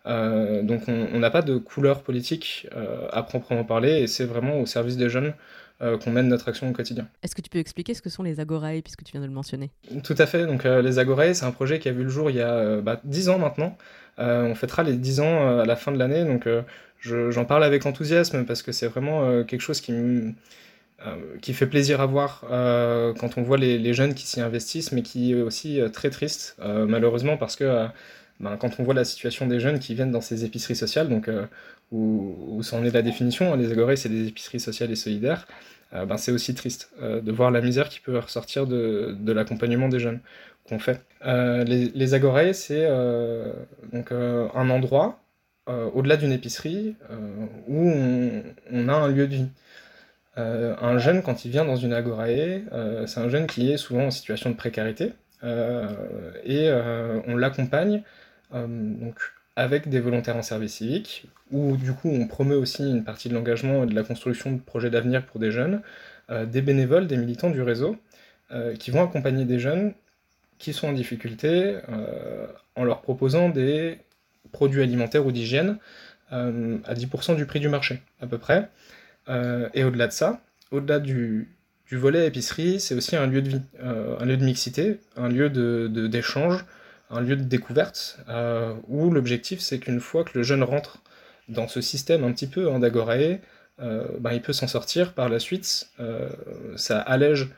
Euh, 0.09 0.63
donc 0.63 0.83
on 0.87 1.19
n'a 1.19 1.29
pas 1.29 1.41
de 1.41 1.57
couleur 1.57 2.01
politique 2.01 2.67
euh, 2.75 3.07
à 3.11 3.21
proprement 3.21 3.63
parler 3.63 4.01
et 4.01 4.07
c'est 4.07 4.25
vraiment 4.25 4.59
au 4.59 4.65
service 4.65 4.97
des 4.97 5.09
jeunes 5.09 5.33
euh, 5.81 5.97
qu'on 5.97 6.11
mène 6.11 6.27
notre 6.27 6.49
action 6.49 6.69
au 6.69 6.73
quotidien. 6.73 7.07
Est-ce 7.21 7.35
que 7.35 7.41
tu 7.41 7.49
peux 7.49 7.59
expliquer 7.59 7.93
ce 7.93 8.01
que 8.01 8.09
sont 8.09 8.23
les 8.23 8.39
Agorae 8.39 8.81
puisque 8.81 9.03
tu 9.03 9.11
viens 9.11 9.21
de 9.21 9.27
le 9.27 9.31
mentionner? 9.31 9.69
Tout 10.03 10.15
à 10.17 10.25
fait, 10.25 10.45
donc 10.47 10.63
les 10.63 10.99
Agorae 10.99 11.33
c'est 11.33 11.45
un 11.45 11.51
projet 11.51 11.79
qui 11.79 11.89
a 11.89 11.91
vu 11.91 12.03
le 12.03 12.09
jour 12.09 12.29
il 12.31 12.37
y 12.37 12.41
a 12.41 12.81
bah, 12.81 12.99
10 13.03 13.29
ans 13.29 13.37
maintenant. 13.37 13.77
on 14.17 14.55
fêtera 14.55 14.83
les 14.83 14.95
10 14.95 15.19
ans 15.19 15.59
à 15.59 15.65
la 15.65 15.75
fin 15.75 15.91
de 15.91 15.97
l'année 15.97 16.25
donc 16.25 16.47
j'en 17.01 17.45
parle 17.45 17.63
avec 17.63 17.85
enthousiasme 17.85 18.45
parce 18.45 18.63
que 18.63 18.71
c'est 18.71 18.87
vraiment 18.87 19.43
quelque 19.43 19.61
chose 19.61 19.81
qui 19.81 19.93
qui 21.41 21.53
fait 21.53 21.67
plaisir 21.67 22.01
à 22.01 22.07
voir 22.07 22.41
quand 23.19 23.37
on 23.37 23.43
voit 23.43 23.57
les, 23.57 23.77
les 23.77 23.93
jeunes 23.93 24.15
qui 24.15 24.27
s'y 24.27 24.41
investissent, 24.41 24.91
mais 24.91 25.01
qui 25.01 25.31
est 25.31 25.41
aussi 25.41 25.79
très 25.93 26.09
triste, 26.09 26.57
malheureusement, 26.61 27.37
parce 27.37 27.55
que 27.55 27.87
ben, 28.39 28.55
quand 28.57 28.79
on 28.79 28.83
voit 28.83 28.93
la 28.93 29.03
situation 29.03 29.47
des 29.47 29.59
jeunes 29.59 29.79
qui 29.79 29.95
viennent 29.95 30.11
dans 30.11 30.21
ces 30.21 30.45
épiceries 30.45 30.75
sociales, 30.75 31.09
donc 31.09 31.27
euh, 31.27 31.45
où, 31.91 32.35
où 32.57 32.61
est 32.61 32.91
la 32.91 33.01
définition, 33.01 33.53
hein, 33.53 33.57
les 33.57 33.71
agorées 33.71 33.97
c'est 33.97 34.09
des 34.09 34.27
épiceries 34.27 34.61
sociales 34.61 34.91
et 34.91 34.95
solidaires, 34.95 35.45
euh, 35.93 36.05
ben, 36.05 36.17
c'est 36.17 36.31
aussi 36.31 36.55
triste 36.55 36.91
euh, 37.01 37.19
de 37.19 37.31
voir 37.31 37.51
la 37.51 37.61
misère 37.61 37.89
qui 37.89 37.99
peut 37.99 38.17
ressortir 38.17 38.65
de, 38.65 39.15
de 39.19 39.31
l'accompagnement 39.33 39.89
des 39.89 39.99
jeunes 39.99 40.21
qu'on 40.67 40.79
fait. 40.79 41.01
les, 41.25 41.89
les 41.93 42.13
agorées 42.13 42.53
c'est 42.53 42.87
donc 43.91 44.11
un 44.11 44.69
endroit 44.69 45.19
au-delà 45.67 46.15
d'une 46.15 46.31
épicerie 46.31 46.95
où 47.67 47.89
on, 48.71 48.87
a 48.87 48.93
un 48.93 49.07
lieu 49.07 49.27
de 49.27 49.35
vie. 49.35 49.49
un 50.35 50.97
jeune, 50.99 51.23
quand 51.23 51.43
il 51.43 51.49
vient 51.49 51.65
dans 51.65 51.75
une 51.75 51.93
agorae, 51.93 52.61
c'est 53.07 53.19
un 53.19 53.29
jeune 53.29 53.47
qui 53.47 53.71
est 53.71 53.77
souvent 53.77 54.05
en 54.05 54.11
situation 54.11 54.51
de 54.51 54.55
précarité, 54.55 55.13
et 55.41 56.69
on 57.27 57.35
l'accompagne 57.35 58.03
donc 58.51 59.15
avec 59.55 59.89
des 59.89 59.99
volontaires 59.99 60.37
en 60.37 60.41
service 60.41 60.75
civique, 60.75 61.25
où 61.51 61.75
du 61.75 61.93
coup 61.93 62.09
on 62.09 62.27
promeut 62.27 62.55
aussi 62.55 62.89
une 62.89 63.03
partie 63.03 63.27
de 63.27 63.33
l'engagement 63.33 63.83
et 63.83 63.87
de 63.87 63.93
la 63.93 64.03
construction 64.03 64.53
de 64.53 64.59
projets 64.59 64.89
d'avenir 64.89 65.25
pour 65.25 65.39
des 65.39 65.51
jeunes, 65.51 65.81
euh, 66.29 66.45
des 66.45 66.61
bénévoles, 66.61 67.07
des 67.07 67.17
militants 67.17 67.49
du 67.49 67.61
réseau, 67.61 67.97
euh, 68.51 68.75
qui 68.75 68.89
vont 68.89 69.03
accompagner 69.03 69.45
des 69.45 69.59
jeunes 69.59 69.93
qui 70.59 70.73
sont 70.73 70.87
en 70.87 70.93
difficulté 70.93 71.77
en 72.75 72.83
leur 72.83 73.01
proposant 73.01 73.47
des 73.47 73.97
produits 74.51 74.81
alimentaires 74.81 75.25
ou 75.25 75.31
d'hygiène 75.31 75.77
à 76.31 76.93
10% 76.93 77.37
du 77.37 77.45
prix 77.45 77.61
du 77.61 77.69
marché, 77.69 78.01
à 78.19 78.27
peu 78.27 78.37
près. 78.37 78.67
et 79.73 79.85
au-delà 79.85 80.07
de 80.07 80.11
ça, 80.11 80.41
au-delà 80.71 80.99
du, 80.99 81.47
volet 81.93 82.27
épicerie, 82.27 82.81
c'est 82.81 82.93
aussi 82.93 83.15
un 83.15 83.25
lieu 83.25 83.41
de 83.41 83.47
vie, 83.47 83.61
un 83.81 84.25
lieu 84.25 84.35
de 84.35 84.43
mixité, 84.43 84.99
un 85.15 85.29
lieu 85.29 85.49
d'échange, 85.49 86.57
de, 86.57 86.63
un 87.09 87.21
lieu 87.21 87.35
de 87.35 87.43
découverte 87.43 88.19
euh, 88.29 88.73
où 88.87 89.09
l'objectif 89.09 89.59
c'est 89.59 89.79
qu'une 89.79 89.99
fois 89.99 90.23
que 90.23 90.37
le 90.37 90.43
jeune 90.43 90.63
rentre 90.63 91.01
dans 91.47 91.67
ce 91.67 91.81
système 91.81 92.23
un 92.23 92.31
petit 92.31 92.47
peu 92.47 92.69
en 92.69 92.79
d'agorae, 92.79 93.39
euh, 93.81 94.07
ben, 94.19 94.33
il 94.33 94.41
peut 94.41 94.53
s'en 94.53 94.67
sortir 94.67 95.13
par 95.13 95.29
la 95.29 95.39
suite. 95.39 95.89
Euh, 95.99 96.29
ça 96.75 96.99
allège 96.99 97.49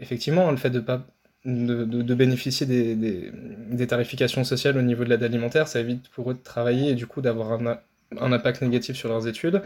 effectivement 0.00 0.50
le 0.50 0.56
fait 0.56 0.70
de 0.70 0.80
pas 0.80 1.06
de, 1.44 2.14
bénéficier 2.14 2.66
des, 2.66 3.86
tarifications 3.88 4.44
sociales 4.44 4.76
au 4.78 4.82
niveau 4.82 5.02
de 5.04 5.08
l'aide 5.08 5.24
alimentaire, 5.24 5.66
ça 5.66 5.80
évite 5.80 6.08
pour 6.10 6.30
eux 6.30 6.34
de 6.34 6.38
travailler 6.38 6.90
et 6.90 6.94
du 6.94 7.06
coup 7.06 7.20
d'avoir 7.20 7.52
un, 7.52 7.80
un, 8.20 8.32
impact 8.32 8.62
négatif 8.62 8.96
sur 8.96 9.08
leurs 9.08 9.26
études. 9.26 9.62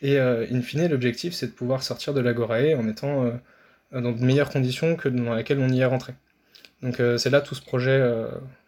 Et 0.00 0.18
in 0.18 0.62
fine, 0.62 0.88
l'objectif 0.88 1.32
c'est 1.34 1.46
de 1.48 1.52
pouvoir 1.52 1.84
sortir 1.84 2.12
de 2.14 2.20
l'agorae 2.20 2.74
en 2.74 2.88
étant 2.88 3.32
dans 3.92 4.12
de 4.12 4.24
meilleures 4.24 4.50
conditions 4.50 4.96
que 4.96 5.08
dans 5.08 5.34
lesquelles 5.34 5.60
on 5.60 5.68
y 5.68 5.80
est 5.80 5.84
rentré. 5.84 6.14
Donc 6.82 7.00
c'est 7.16 7.30
là 7.30 7.40
tout 7.40 7.54
ce 7.54 7.62
projet 7.62 8.00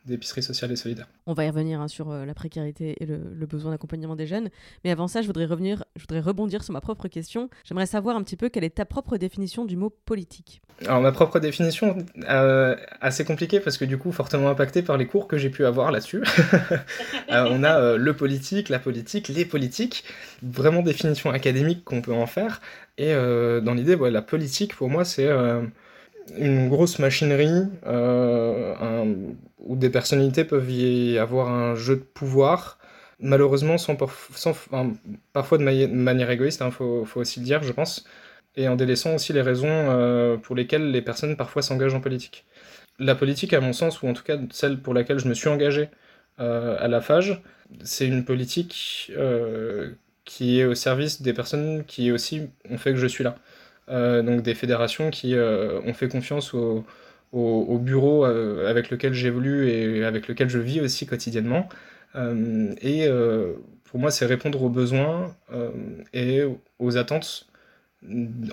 d'épicerie 0.07 0.43
sociale 0.43 0.71
et 0.71 0.77
solidaire. 0.77 1.07
On 1.27 1.33
va 1.33 1.45
y 1.45 1.49
revenir 1.49 1.81
hein, 1.81 1.89
sur 1.89 2.11
euh, 2.11 2.27
la 2.27 2.35
précarité 2.35 2.95
et 3.01 3.07
le, 3.07 3.19
besoin 3.47 3.71
d'accompagnement 3.71 4.17
des 4.17 4.27
jeunes. 4.27 4.51
Mais 4.85 4.91
avant 4.91 5.09
ça, 5.09 5.23
je 5.23 5.27
voudrais, 5.27 5.47
revenir, 5.47 5.85
je 5.97 6.03
voudrais 6.03 6.21
rebondir 6.21 6.63
sur 6.63 6.73
ma 6.73 6.81
propre 6.81 7.09
question. 7.09 7.49
J'aimerais 7.65 7.87
savoir 7.87 8.17
un 8.17 8.23
petit 8.23 8.37
peu 8.37 8.49
quelle 8.49 8.65
est 8.65 8.75
ta 8.75 8.85
propre 8.85 9.17
définition 9.17 9.65
du 9.65 9.77
mot 9.77 9.91
politique. 9.91 10.61
Alors 10.87 11.01
ma 11.01 11.13
propre 11.13 11.39
définition, 11.41 11.97
euh, 12.29 12.77
assez 13.01 13.25
compliquée 13.25 13.61
parce 13.61 13.79
que 13.79 13.85
du 13.85 13.97
coup 13.97 14.13
fortement 14.13 14.49
impactée 14.49 14.83
par 14.83 14.99
les 14.99 15.07
cours 15.07 15.29
que 15.29 15.39
j'ai 15.39 15.51
pu 15.51 15.65
avoir 15.65 15.91
là-dessus. 15.91 16.23
Euh, 17.31 17.47
on 17.51 17.65
a 17.65 17.97
le 17.97 18.15
politique, 18.15 18.69
la 18.69 18.79
politique, 18.79 19.29
les 19.29 19.45
politiques, 19.45 20.05
vraiment 20.43 20.83
définition 20.83 21.31
académique 21.31 21.85
qu'on 21.85 22.03
peut 22.03 22.13
en 22.13 22.27
faire. 22.27 22.61
Et 22.99 23.13
dans 23.15 23.75
l'idée, 23.75 23.97
la 23.97 24.23
politique 24.23 24.75
pour 24.75 24.89
moi 24.89 25.05
c'est 25.05 25.29
une 26.39 26.69
grosse 26.69 26.99
machinerie 26.99 27.65
un, 27.87 29.07
où 29.59 29.77
des 29.77 29.91
personnalités 29.91 30.45
peuvent 30.45 30.71
y 30.71 31.19
avoir 31.19 31.49
un 31.49 31.75
jeu 31.75 31.97
de 31.97 32.03
pouvoir, 32.03 32.79
malheureusement 33.21 33.79
sans, 33.79 33.97
parfois 35.33 35.59
de, 35.59 35.87
manière 35.87 36.31
égoïste, 36.31 36.61
il 36.61 36.65
hein, 36.65 36.71
faut, 36.71 37.05
faut, 37.05 37.21
aussi 37.21 37.41
le 37.41 37.47
dire, 37.47 37.63
je 37.63 37.73
pense, 37.73 38.05
et 38.57 38.69
en 38.69 38.77
délaissant 38.77 39.15
aussi 39.15 39.33
les 39.33 39.43
raisons 39.43 39.69
euh, 39.69 40.37
pour 40.37 40.55
lesquelles 40.55 40.91
les 40.91 41.03
personnes 41.03 41.37
parfois 41.37 41.63
s'engagent 41.63 41.95
en 41.95 42.01
politique. 42.01 42.45
La 42.99 43.15
politique, 43.15 43.53
à 43.53 43.61
mon 43.61 43.73
sens, 43.73 44.03
ou 44.03 44.09
en 44.09 44.13
tout 44.13 44.23
cas 44.23 44.39
celle 44.51 44.81
pour 44.81 44.95
laquelle 44.95 45.19
je 45.19 45.29
me 45.29 45.35
suis 45.35 45.49
engagé 45.49 45.89
euh, 46.41 46.77
à 46.79 46.89
la 46.89 47.01
FAGE, 47.01 47.41
c'est 47.83 48.07
une 48.07 48.25
politique 48.25 49.11
euh, 49.17 49.93
qui 50.25 50.61
est 50.61 50.65
au 50.65 50.75
service 50.75 51.23
des 51.23 51.33
personnes 51.33 51.85
qui 51.85 52.13
aussi 52.13 52.43
ont 52.71 52.79
fait 52.79 52.93
que 52.93 52.99
je 52.99 53.07
suis 53.07 53.25
là. 53.25 53.37
Donc 53.89 54.43
des 54.43 54.55
fédérations 54.55 55.11
qui 55.11 55.35
ont 55.37 55.95
fait 55.95 56.09
confiance 56.09 56.55
au, 57.35 57.79
bureau 57.79 58.25
euh, 58.25 58.69
avec 58.69 58.91
lequel 58.91 59.13
j'évolue 59.13 59.69
et 59.69 60.05
avec 60.05 60.29
lequel 60.29 60.49
je 60.49 60.59
vis 60.59 60.81
aussi 60.81 61.07
quotidiennement. 61.07 61.69
Euh, 62.15 62.73
et 62.81 63.07
euh, 63.07 63.55
pour 63.85 63.99
moi, 63.99 64.11
c'est 64.11 64.27
répondre 64.27 64.63
aux 64.63 64.69
besoins 64.69 65.35
et 66.13 66.43
aux 66.79 66.97
attentes 66.97 67.47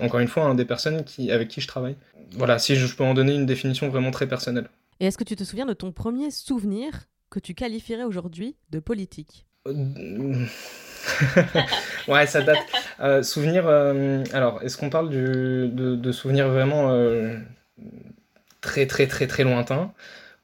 encore 0.00 0.20
une 0.20 0.28
fois, 0.28 0.44
hein, 0.44 0.54
des 0.54 0.64
personnes 0.64 1.04
qui, 1.04 1.30
avec 1.30 1.48
qui 1.48 1.60
je 1.60 1.68
travaille. 1.68 1.96
Voilà, 2.32 2.58
si 2.58 2.74
je 2.74 2.96
peux 2.96 3.04
en 3.04 3.12
donner 3.12 3.34
une 3.34 3.44
définition 3.44 3.90
vraiment 3.90 4.10
très 4.10 4.26
personnelle. 4.26 4.68
Et 4.98 5.06
est-ce 5.06 5.18
que 5.18 5.24
tu 5.24 5.36
te 5.36 5.44
souviens 5.44 5.66
de 5.66 5.74
ton 5.74 5.92
premier 5.92 6.30
souvenir 6.30 7.04
que 7.28 7.38
tu 7.38 7.52
qualifierais 7.52 8.04
aujourd'hui 8.04 8.56
de 8.70 8.78
politique? 8.78 9.44
Ouais, 12.08 12.26
ça 12.26 12.42
date. 12.42 13.24
souvenir, 13.24 13.66
alors, 13.68 14.62
est-ce 14.62 14.76
qu'on 14.76 14.90
parle 14.90 15.10
de, 15.10 15.70
de 15.72 16.12
souvenirs 16.12 16.48
vraiment 16.48 16.90
très 18.62 18.86
très 18.86 19.06
très 19.06 19.26
très 19.26 19.44
lointain, 19.44 19.92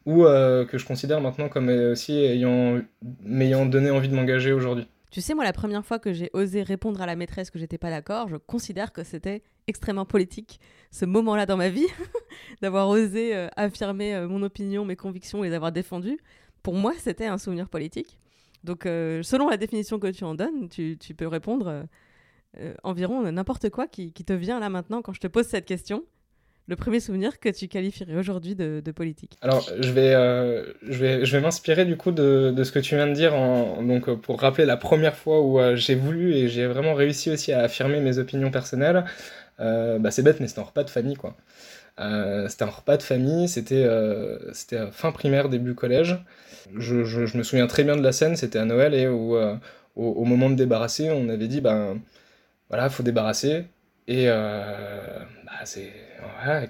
ou 0.04 0.26
euh, 0.26 0.66
que 0.66 0.76
je 0.76 0.85
considère 0.85 1.22
maintenant 1.22 1.48
comme 1.48 1.68
aussi 1.68 2.12
ayant 2.12 2.81
m'ayant 3.22 3.64
donné 3.64 3.90
envie 3.90 4.09
de 4.09 4.14
m'engager 4.14 4.52
aujourd'hui? 4.52 4.87
Tu 5.11 5.22
sais, 5.22 5.33
moi, 5.33 5.44
la 5.44 5.54
première 5.54 5.87
fois 5.87 5.98
que 5.98 6.12
j'ai 6.12 6.28
osé 6.35 6.62
répondre 6.62 7.00
à 7.00 7.07
la 7.07 7.16
maîtresse 7.16 7.50
que 7.50 7.59
j'étais 7.59 7.78
pas 7.78 7.88
d'accord, 7.88 8.28
je 8.28 8.37
considère 8.37 8.92
que 8.92 9.04
c'était 9.04 9.42
extrêmement 9.66 10.04
politique, 10.04 10.61
ce 10.90 11.07
moment-là 11.07 11.46
dans 11.46 11.57
ma 11.57 11.70
vie, 11.70 11.87
d'avoir 12.62 12.88
osé 12.88 13.35
euh, 13.35 13.48
affirmer 13.57 14.14
euh, 14.14 14.28
mon 14.28 14.42
opinion, 14.42 14.85
mes 14.85 14.96
convictions 14.96 15.44
et 15.44 15.48
les 15.48 15.54
avoir 15.54 15.72
défendues. 15.72 16.18
Pour 16.62 16.74
moi, 16.74 16.92
c'était 16.98 17.26
un 17.26 17.38
souvenir 17.38 17.70
politique. 17.70 18.18
Donc, 18.64 18.83
selon 18.85 19.49
la 19.49 19.57
définition 19.57 19.99
que 19.99 20.09
tu 20.09 20.25
en 20.25 20.35
donnes, 20.35 20.68
tu, 20.68 20.97
peux 21.16 21.27
répondre 21.27 21.85
environ 22.83 23.31
n'importe 23.31 23.71
quoi 23.71 23.87
qui, 23.87 24.12
te 24.12 24.33
vient 24.33 24.61
là 24.61 24.68
maintenant 24.68 25.03
quand 25.03 25.12
je 25.12 25.21
te 25.21 25.27
pose 25.27 25.47
cette 25.47 25.64
question 25.64 26.05
le 26.68 26.77
premier 26.77 27.01
souvenir 27.01 27.40
que 27.40 27.49
tu 27.49 27.66
qualifierais 27.66 28.14
aujourd'hui 28.14 28.55
de, 28.55 28.83
politique 28.94 29.38
Alors, 29.40 29.66
je 29.81 29.90
vais, 29.90 30.12
euh, 30.14 31.40
m'inspirer 31.40 31.87
du 31.87 31.97
coup 31.97 32.12
de, 32.12 32.55
ce 32.62 32.71
que 32.71 32.79
tu 32.79 32.94
viens 32.94 33.07
de 33.07 33.14
dire 33.14 33.35
en, 33.35 33.83
donc, 33.83 34.11
pour 34.21 34.40
rappeler 34.40 34.66
la 34.66 34.77
première 34.77 35.16
fois 35.16 35.40
où 35.40 35.59
euh, 35.59 35.77
j'ai 35.77 35.94
voulu 35.94 36.35
et 36.35 36.49
j'ai 36.49 36.66
vraiment 36.66 36.92
réussi 36.92 37.31
aussi 37.31 37.53
à 37.53 37.61
affirmer 37.61 38.01
mes 38.01 38.18
opinions 38.18 38.51
personnelles. 38.51 39.05
bah, 39.59 40.11
c'est 40.11 40.23
bête, 40.23 40.40
mais 40.40 40.49
c'était 40.49 40.61
un 40.61 40.64
repas 40.64 40.85
de 40.85 40.90
famille, 40.90 41.16
quoi. 41.16 41.37
C'était 42.49 42.63
un 42.65 42.71
repas 42.71 42.97
de 42.97 43.03
famille, 43.03 43.49
c'était 43.49 43.87
c'était 44.53 44.87
fin 44.93 45.13
primaire, 45.13 45.49
début 45.49 45.75
collège. 45.75 46.17
Je, 46.77 47.37
me 47.37 47.43
souviens 47.43 47.67
très 47.67 47.85
bien 47.85 47.97
de 47.97 48.03
la 48.03 48.13
scène, 48.13 48.37
c'était 48.37 48.59
à 48.59 48.65
Noël, 48.65 48.95
et 48.95 49.09
où, 49.09 49.37
au, 49.97 50.25
moment 50.25 50.51
de 50.51 50.55
débarrasser, 50.55 51.11
on 51.11 51.29
avait 51.29 51.49
dit, 51.49 51.61
ben 51.61 51.99
voilà, 52.69 52.89
faut 52.91 53.03
débarrasser. 53.03 53.65
Et 54.07 54.27
bah, 54.27 55.65
c'est 55.65 55.93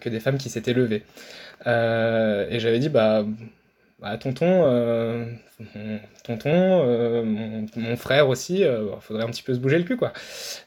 que 0.01 0.09
des 0.09 0.21
femmes 0.21 0.39
qui 0.39 0.51
s'étaient 0.51 0.75
levées. 0.75 1.05
et 1.67 2.59
j'avais 2.61 2.79
dit, 2.79 2.89
bah 2.89 3.25
bah, 4.01 4.17
tonton, 4.17 4.63
euh, 4.65 5.27
tonton, 6.23 6.51
euh, 6.87 7.25
mon, 7.77 7.97
frère 7.97 8.29
aussi, 8.29 8.63
euh, 8.63 8.95
faudrait 9.01 9.25
un 9.25 9.29
petit 9.29 9.43
peu 9.43 9.55
se 9.55 9.59
bouger 9.59 9.79
le 9.79 9.85
cul, 9.85 9.97
quoi. 9.97 10.13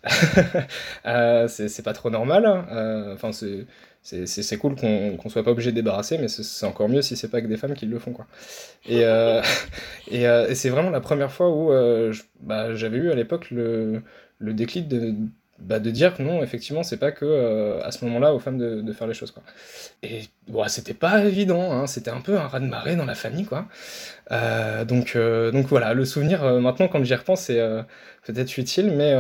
c'est 1.48 1.84
pas 1.84 1.94
trop 1.94 2.10
normal. 2.10 2.46
Hein. 2.46 3.14
Enfin, 3.14 3.32
c'est 4.02 4.58
cool 4.58 4.76
qu'on 4.76 5.30
soit 5.30 5.44
pas 5.44 5.52
obligé 5.52 5.72
de 5.72 5.76
débarrasser, 5.76 6.18
mais 6.18 6.28
c'est 6.28 6.66
encore 6.66 6.90
mieux 6.90 7.02
si 7.02 7.16
c'est 7.16 7.30
pas 7.30 7.42
que 7.42 7.48
des 7.48 7.58
femmes 7.58 7.76
qui 7.76 7.86
le 7.86 8.00
font, 8.00 8.14
quoi. 8.14 8.28
Et, 8.88 9.02
et, 10.12 10.56
c'est 10.56 10.70
vraiment 10.70 10.90
la 10.90 11.02
première 11.02 11.32
fois 11.32 11.50
où 11.50 11.72
bah, 12.40 12.74
j'avais 12.76 12.98
eu 12.98 13.12
à 13.12 13.16
l'époque 13.16 13.52
le, 13.52 14.02
le 14.40 14.54
déclic 14.54 14.88
de 14.88 15.14
bah, 15.62 15.80
de 15.80 15.92
dire 15.92 16.16
que 16.16 16.24
non, 16.24 16.42
effectivement, 16.42 16.82
c'est 16.82 16.98
pas 16.98 17.12
que 17.12 17.26
euh, 17.26 17.84
à 17.84 17.92
ce 17.92 18.04
moment-là 18.06 18.34
aux 18.34 18.40
femmes 18.40 18.58
de, 18.58 18.94
faire 18.94 19.08
les 19.08 19.14
choses. 19.14 19.32
Quoi. 19.32 19.44
Et 20.02 20.24
bon, 20.48 20.68
c'était 20.68 20.94
pas 20.94 21.24
évident, 21.24 21.72
hein, 21.72 21.88
c'était 21.88 22.10
un 22.10 22.22
peu 22.22 22.38
un 22.38 22.48
raz-de-marée 22.48 22.96
dans 22.96 23.06
la 23.06 23.16
famille. 23.16 23.46
Quoi. 23.46 23.68
Euh, 24.32 24.86
donc, 24.86 25.16
euh, 25.16 25.52
donc 25.52 25.68
voilà, 25.68 25.94
le 25.94 26.04
souvenir, 26.04 26.44
maintenant, 26.60 26.88
quand 26.88 27.04
j'y 27.04 27.14
repense, 27.14 27.42
c'est 27.42 27.62
peut-être 28.26 28.58
utile, 28.58 28.92
mais, 28.92 29.16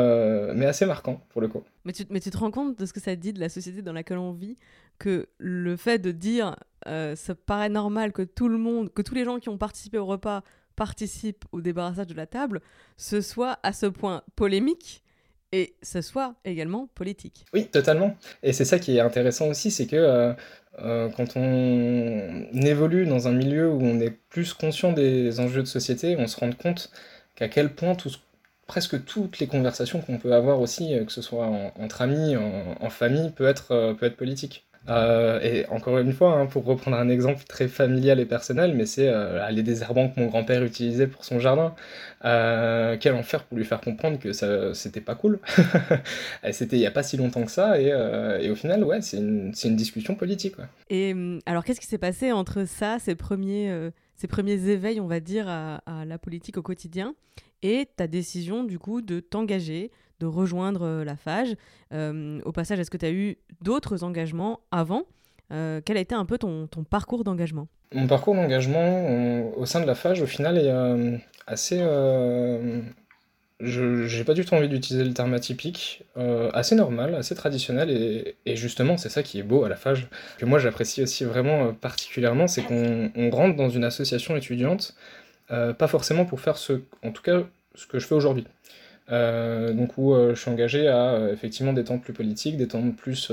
mais 0.53 0.65
assez 0.65 0.85
marquant 0.85 1.21
pour 1.29 1.41
le 1.41 1.47
coup. 1.47 1.63
Mais 1.85 1.93
tu, 1.93 2.05
mais 2.09 2.19
tu 2.19 2.31
te 2.31 2.37
rends 2.37 2.51
compte 2.51 2.77
de 2.77 2.85
ce 2.85 2.93
que 2.93 2.99
ça 2.99 3.15
dit 3.15 3.33
de 3.33 3.39
la 3.39 3.49
société 3.49 3.81
dans 3.81 3.93
laquelle 3.93 4.17
on 4.17 4.33
vit, 4.33 4.57
que 4.97 5.27
le 5.37 5.75
fait 5.77 5.99
de 5.99 6.11
dire 6.11 6.55
ça 6.85 7.35
paraît 7.45 7.69
normal 7.69 8.11
que 8.11 8.23
tout 8.23 8.49
le 8.49 8.57
monde, 8.57 8.91
que 8.91 9.03
tous 9.03 9.13
les 9.13 9.25
gens 9.25 9.39
qui 9.39 9.49
ont 9.49 9.57
participé 9.57 9.99
au 9.99 10.05
repas 10.05 10.43
participent 10.75 11.45
au 11.51 11.61
débarrassage 11.61 12.07
de 12.07 12.15
la 12.15 12.25
table, 12.25 12.61
ce 12.97 13.21
soit 13.21 13.59
à 13.61 13.73
ce 13.73 13.85
point 13.85 14.23
polémique 14.35 15.03
et 15.51 15.75
ce 15.81 16.01
soit 16.01 16.35
également 16.45 16.87
politique. 16.95 17.45
Oui, 17.53 17.67
totalement. 17.67 18.15
Et 18.43 18.53
c'est 18.53 18.65
ça 18.65 18.79
qui 18.79 18.97
est 18.97 19.01
intéressant 19.01 19.47
aussi, 19.47 19.71
c'est 19.71 19.87
que 19.87 19.95
euh, 19.95 20.33
euh, 20.79 21.09
quand 21.09 21.35
on 21.35 22.45
évolue 22.53 23.05
dans 23.05 23.27
un 23.27 23.33
milieu 23.33 23.69
où 23.69 23.81
on 23.81 23.99
est 23.99 24.11
plus 24.29 24.53
conscient 24.53 24.93
des 24.93 25.39
enjeux 25.39 25.61
de 25.61 25.67
société, 25.67 26.15
on 26.17 26.27
se 26.27 26.39
rend 26.39 26.51
compte 26.53 26.91
qu'à 27.35 27.49
quel 27.49 27.73
point 27.73 27.97
presque 28.67 29.03
toutes 29.03 29.39
les 29.39 29.47
conversations 29.47 29.99
qu'on 29.99 30.17
peut 30.17 30.33
avoir 30.33 30.61
aussi, 30.61 30.93
euh, 30.93 31.03
que 31.03 31.11
ce 31.11 31.21
soit 31.21 31.47
entre 31.77 32.01
amis, 32.01 32.35
en, 32.37 32.89
famille, 32.89 33.31
peut 33.31 33.47
être, 33.47 33.93
peut 33.99 34.05
être 34.05 34.17
politique. 34.17 34.65
Euh, 34.89 35.39
et 35.41 35.67
encore 35.67 35.99
une 35.99 36.11
fois, 36.11 36.33
hein, 36.33 36.47
pour 36.47 36.65
reprendre 36.65 36.97
un 36.97 37.09
exemple 37.09 37.43
très 37.47 37.67
familial 37.67 38.19
et 38.19 38.25
personnel, 38.25 38.73
mais 38.75 38.85
c'est 38.85 39.07
euh, 39.07 39.47
les 39.51 39.61
désherbants 39.61 40.09
que 40.09 40.19
mon 40.19 40.25
grand-père 40.25 40.63
utilisait 40.63 41.07
pour 41.07 41.23
son 41.23 41.39
jardin. 41.39 41.75
Euh, 42.25 42.97
quel 42.99 43.13
enfer 43.13 43.43
pour 43.43 43.57
lui 43.57 43.65
faire 43.65 43.81
comprendre 43.81 44.17
que 44.19 44.33
ça, 44.33 44.73
c'était 44.73 45.01
pas 45.01 45.15
cool. 45.15 45.39
c'était 46.51 46.77
il 46.77 46.81
y 46.81 46.87
a 46.87 46.91
pas 46.91 47.03
si 47.03 47.17
longtemps 47.17 47.43
que 47.43 47.51
ça, 47.51 47.79
et, 47.79 47.87
et 48.43 48.49
au 48.49 48.55
final, 48.55 48.83
ouais, 48.83 49.01
c'est 49.01 49.17
une, 49.17 49.75
discussion 49.75 50.15
politique. 50.15 50.55
Et 50.89 51.13
hum, 51.13 51.39
alors, 51.45 51.63
qu'est-ce 51.63 51.79
qui 51.79 51.87
s'est 51.87 51.97
passé 51.97 52.31
entre 52.31 52.65
ça, 52.65 52.97
ces 52.99 53.15
premiers, 53.15 53.91
ces 54.15 54.27
premiers 54.27 54.69
éveils, 54.69 54.99
on 54.99 55.07
va 55.07 55.19
dire, 55.19 55.47
à, 55.47 55.81
à 55.85 56.05
la 56.05 56.17
politique 56.17 56.57
au 56.57 56.61
quotidien, 56.63 57.15
et 57.61 57.87
ta 57.95 58.07
décision, 58.07 58.63
du 58.63 58.79
coup, 58.79 59.01
de 59.01 59.19
t'engager 59.19 59.91
de 60.21 60.27
rejoindre 60.27 60.83
euh, 60.83 61.03
la 61.03 61.17
FAGE. 61.17 61.55
Euh, 61.93 62.39
au 62.45 62.51
passage, 62.51 62.79
est-ce 62.79 62.91
que 62.91 62.97
tu 62.97 63.05
as 63.05 63.11
eu 63.11 63.37
d'autres 63.61 64.03
engagements 64.03 64.61
avant? 64.71 65.03
Euh, 65.51 65.81
Quel 65.83 65.97
a 65.97 65.99
été 65.99 66.15
un 66.15 66.25
peu 66.25 66.37
ton, 66.37 66.67
parcours 66.89 67.23
d'engagement? 67.23 67.67
Mon 67.93 68.07
parcours 68.07 68.35
d'engagement 68.35 69.51
au 69.57 69.65
sein 69.65 69.81
de 69.81 69.85
la 69.85 69.95
FAGE, 69.95 70.21
au 70.21 70.25
final, 70.25 70.57
est 70.57 70.71
assez... 71.45 71.79
je 73.59 74.17
n'ai 74.17 74.23
pas 74.23 74.33
du 74.33 74.45
tout 74.45 74.53
envie 74.53 74.69
d'utiliser 74.69 75.03
le 75.03 75.13
terme 75.13 75.33
atypique, 75.33 76.05
assez 76.53 76.75
normal, 76.75 77.15
assez 77.15 77.35
traditionnel, 77.35 77.89
et, 78.45 78.55
justement 78.55 78.95
c'est 78.95 79.09
ça 79.09 79.23
qui 79.23 79.39
est 79.39 79.43
beau 79.43 79.65
à 79.65 79.69
la 79.69 79.75
FAGE, 79.75 80.07
que 80.37 80.45
moi 80.45 80.57
j'apprécie 80.57 81.03
aussi 81.03 81.25
vraiment 81.25 81.73
particulièrement, 81.73 82.47
c'est 82.47 82.61
qu'on 82.61 83.11
rentre 83.29 83.57
dans 83.57 83.69
une 83.69 83.83
association 83.83 84.37
étudiante, 84.37 84.95
pas 85.49 85.87
forcément 85.89 86.23
pour 86.23 86.39
faire 86.39 86.57
ce, 86.57 86.83
en 87.03 87.11
tout 87.11 87.23
cas 87.23 87.43
ce 87.75 87.87
que 87.87 87.99
je 87.99 88.07
fais 88.07 88.15
aujourd'hui. 88.15 88.45
Euh, 89.09 89.73
donc 89.73 89.97
où 89.97 90.13
euh, 90.13 90.35
je 90.35 90.41
suis 90.41 90.49
engagé 90.49 90.87
à 90.87 91.11
euh, 91.11 91.33
effectivement 91.33 91.73
des 91.73 91.83
temps 91.83 91.97
plus 91.97 92.13
politiques, 92.13 92.57
des 92.57 92.67
temps 92.67 92.91
plus 92.91 93.31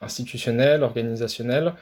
institutionnels, 0.00 0.82
organisationnels. 0.82 1.72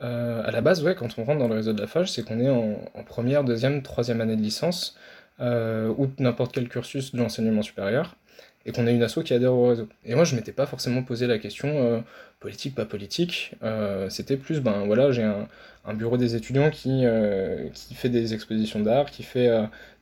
à 0.00 0.50
la 0.50 0.60
base, 0.60 0.82
ouais, 0.84 0.94
quand 0.94 1.18
on 1.18 1.24
rentre 1.24 1.38
dans 1.40 1.48
le 1.48 1.54
réseau 1.54 1.72
de 1.72 1.80
la 1.80 1.86
FAGE, 1.86 2.10
c'est 2.10 2.22
qu'on 2.24 2.40
est 2.40 2.48
en, 2.50 2.76
première, 3.04 3.44
deuxième, 3.44 3.82
troisième 3.82 4.20
année 4.20 4.36
de 4.36 4.42
licence, 4.42 4.96
ou 5.40 6.08
n'importe 6.18 6.52
quel 6.52 6.68
cursus 6.68 7.12
de 7.12 7.18
l'enseignement 7.18 7.62
supérieur 7.62 8.16
et 8.66 8.72
qu'on 8.72 8.86
a 8.86 8.90
une 8.90 9.02
asso 9.02 9.20
qui 9.24 9.34
adhère 9.34 9.54
au 9.54 9.68
réseau. 9.68 9.88
Et 10.04 10.14
moi, 10.14 10.24
je 10.24 10.36
m'étais 10.36 10.52
pas 10.52 10.66
forcément 10.66 11.02
posé 11.02 11.26
la 11.26 11.38
question 11.38 11.68
euh, 11.68 12.00
politique, 12.40 12.74
pas 12.74 12.84
politique. 12.84 13.52
Euh, 13.62 14.08
c'était 14.10 14.36
plus, 14.36 14.60
ben 14.60 14.84
voilà, 14.84 15.10
j'ai 15.12 15.22
un, 15.22 15.48
bureau 15.94 16.18
des 16.18 16.36
étudiants 16.36 16.68
qui, 16.70 17.06
euh, 17.06 17.68
qui 17.72 17.94
fait 17.94 18.10
des 18.10 18.34
expositions 18.34 18.80
d'art, 18.80 19.10
qui 19.10 19.22
fait 19.22 19.50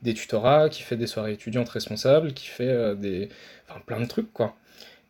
des 0.01 0.13
tutorats, 0.13 0.67
qui 0.67 0.83
fait 0.83 0.97
des 0.97 1.07
soirées 1.07 1.31
étudiantes 1.31 1.69
responsables, 1.69 2.33
qui 2.33 2.47
fait 2.47 2.95
des, 2.97 3.29
plein 3.85 4.01
de 4.01 4.05
trucs, 4.05 4.33
quoi. 4.33 4.55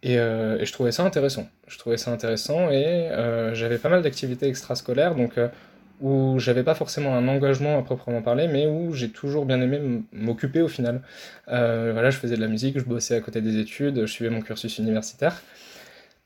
Et, 0.03 0.13
et, 0.13 0.65
je 0.65 0.71
trouvais 0.71 0.91
ça 0.91 1.03
intéressant. 1.03 1.49
Je 1.67 1.79
trouvais 1.79 1.97
ça 1.97 2.12
intéressant 2.12 2.69
et 2.69 3.10
j'avais 3.53 3.79
pas 3.79 3.89
mal 3.89 4.03
d'activités 4.03 4.47
extrascolaires, 4.47 5.15
donc 5.15 5.33
où 6.01 6.38
j'avais 6.39 6.63
pas 6.63 6.75
forcément 6.75 7.15
un 7.15 7.27
engagement 7.27 7.79
à 7.79 7.81
proprement 7.81 8.21
parler, 8.21 8.47
mais 8.47 8.67
où 8.67 8.93
j'ai 8.93 9.10
toujours 9.10 9.45
bien 9.45 9.62
aimé 9.62 10.03
m'occuper 10.12 10.62
au 10.62 10.67
final. 10.67 11.01
Euh, 11.47 11.91
voilà, 11.93 12.10
je 12.10 12.17
faisais 12.17 12.36
de 12.36 12.41
la 12.41 12.47
musique, 12.47 12.77
je 12.77 12.86
bossais 12.86 13.15
à 13.15 13.21
côté 13.21 13.41
des 13.41 13.57
études, 13.57 14.01
je 14.01 14.12
suivais 14.12 14.29
mon 14.29 14.41
cursus 14.41 14.77
universitaire. 14.77 15.41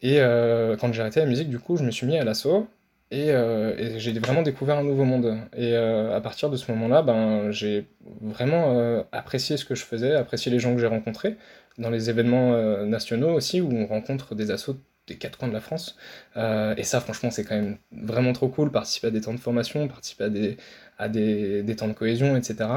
Et 0.02 0.20
euh, 0.20 0.76
quand 0.78 0.92
j'ai 0.94 1.02
arrêté 1.02 1.20
la 1.20 1.26
musique, 1.26 1.50
du 1.50 1.60
coup, 1.60 1.78
je 1.78 1.84
me 1.84 1.92
suis 1.92 2.06
mis 2.08 2.18
à 2.18 2.24
l'assaut 2.24 2.68
et, 3.12 3.32
euh, 3.32 3.98
j'ai 4.00 4.18
vraiment 4.20 4.42
découvert 4.42 4.78
un 4.78 4.84
nouveau 4.84 5.06
monde. 5.06 5.38
Et 5.56 5.76
à 5.76 6.20
partir 6.22 6.50
de 6.50 6.58
ce 6.58 6.72
moment-là, 6.72 7.02
ben, 7.02 7.52
j'ai 7.52 7.88
vraiment 8.22 9.06
apprécié 9.12 9.58
ce 9.58 9.66
que 9.66 9.76
je 9.76 9.84
faisais, 9.84 10.16
apprécié 10.16 10.52
les 10.52 10.60
gens 10.60 10.74
que 10.74 10.82
j'ai 10.82 10.88
rencontrés 10.88 11.38
dans 11.78 11.90
les 11.90 12.10
événements 12.10 12.56
nationaux 12.86 13.34
aussi, 13.34 13.62
où 13.62 13.72
on 13.72 13.86
rencontre 13.86 14.36
des 14.36 14.52
assos 14.52 14.78
quatre 15.18 15.38
coins 15.38 15.48
de 15.48 15.54
la 15.54 15.62
France. 15.62 15.98
Euh, 16.38 16.76
et 16.78 16.84
ça, 16.84 17.00
franchement, 17.02 17.32
c'est 17.32 17.44
quand 17.44 17.56
même 17.56 17.78
vraiment 17.92 18.34
trop 18.34 18.48
cool. 18.50 18.72
Participer 18.72 19.08
à 19.08 19.12
des 19.12 19.22
temps 19.22 19.34
de 19.34 19.40
formation, 19.40 19.88
participer 19.88 20.26
à 20.26 20.30
des, 20.30 20.58
à 20.98 21.10
des, 21.10 21.64
des 21.64 21.76
temps 21.76 21.88
de 21.88 21.94
cohésion, 21.94 22.36
etc. 22.38 22.70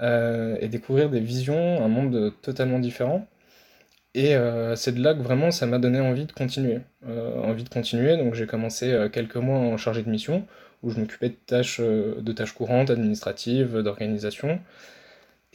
Euh, 0.00 0.56
et 0.60 0.68
découvrir 0.68 1.10
des 1.10 1.20
visions, 1.20 1.82
un 1.84 1.88
monde 1.88 2.32
totalement 2.42 2.78
différent. 2.78 3.26
Et 4.14 4.34
euh, 4.34 4.76
c'est 4.76 4.92
de 4.92 5.02
là 5.02 5.14
que 5.14 5.20
vraiment 5.20 5.50
ça 5.50 5.66
m'a 5.66 5.78
donné 5.78 6.00
envie 6.00 6.26
de 6.26 6.32
continuer. 6.32 6.80
envie 7.06 7.64
de 7.64 7.68
continuer, 7.68 8.16
donc 8.16 8.34
j'ai 8.34 8.46
commencé 8.46 9.08
quelques 9.12 9.36
mois 9.36 9.58
en 9.58 9.76
chargé 9.76 10.02
de 10.02 10.10
mission, 10.10 10.46
où 10.82 10.90
je 10.90 10.98
m'occupais 11.00 11.28
de 11.30 11.36
tâches, 11.46 11.80
de 11.80 12.32
tâches 12.32 12.52
courantes, 12.52 12.90
administratives, 12.90 13.82
d'organisation. 13.82 14.60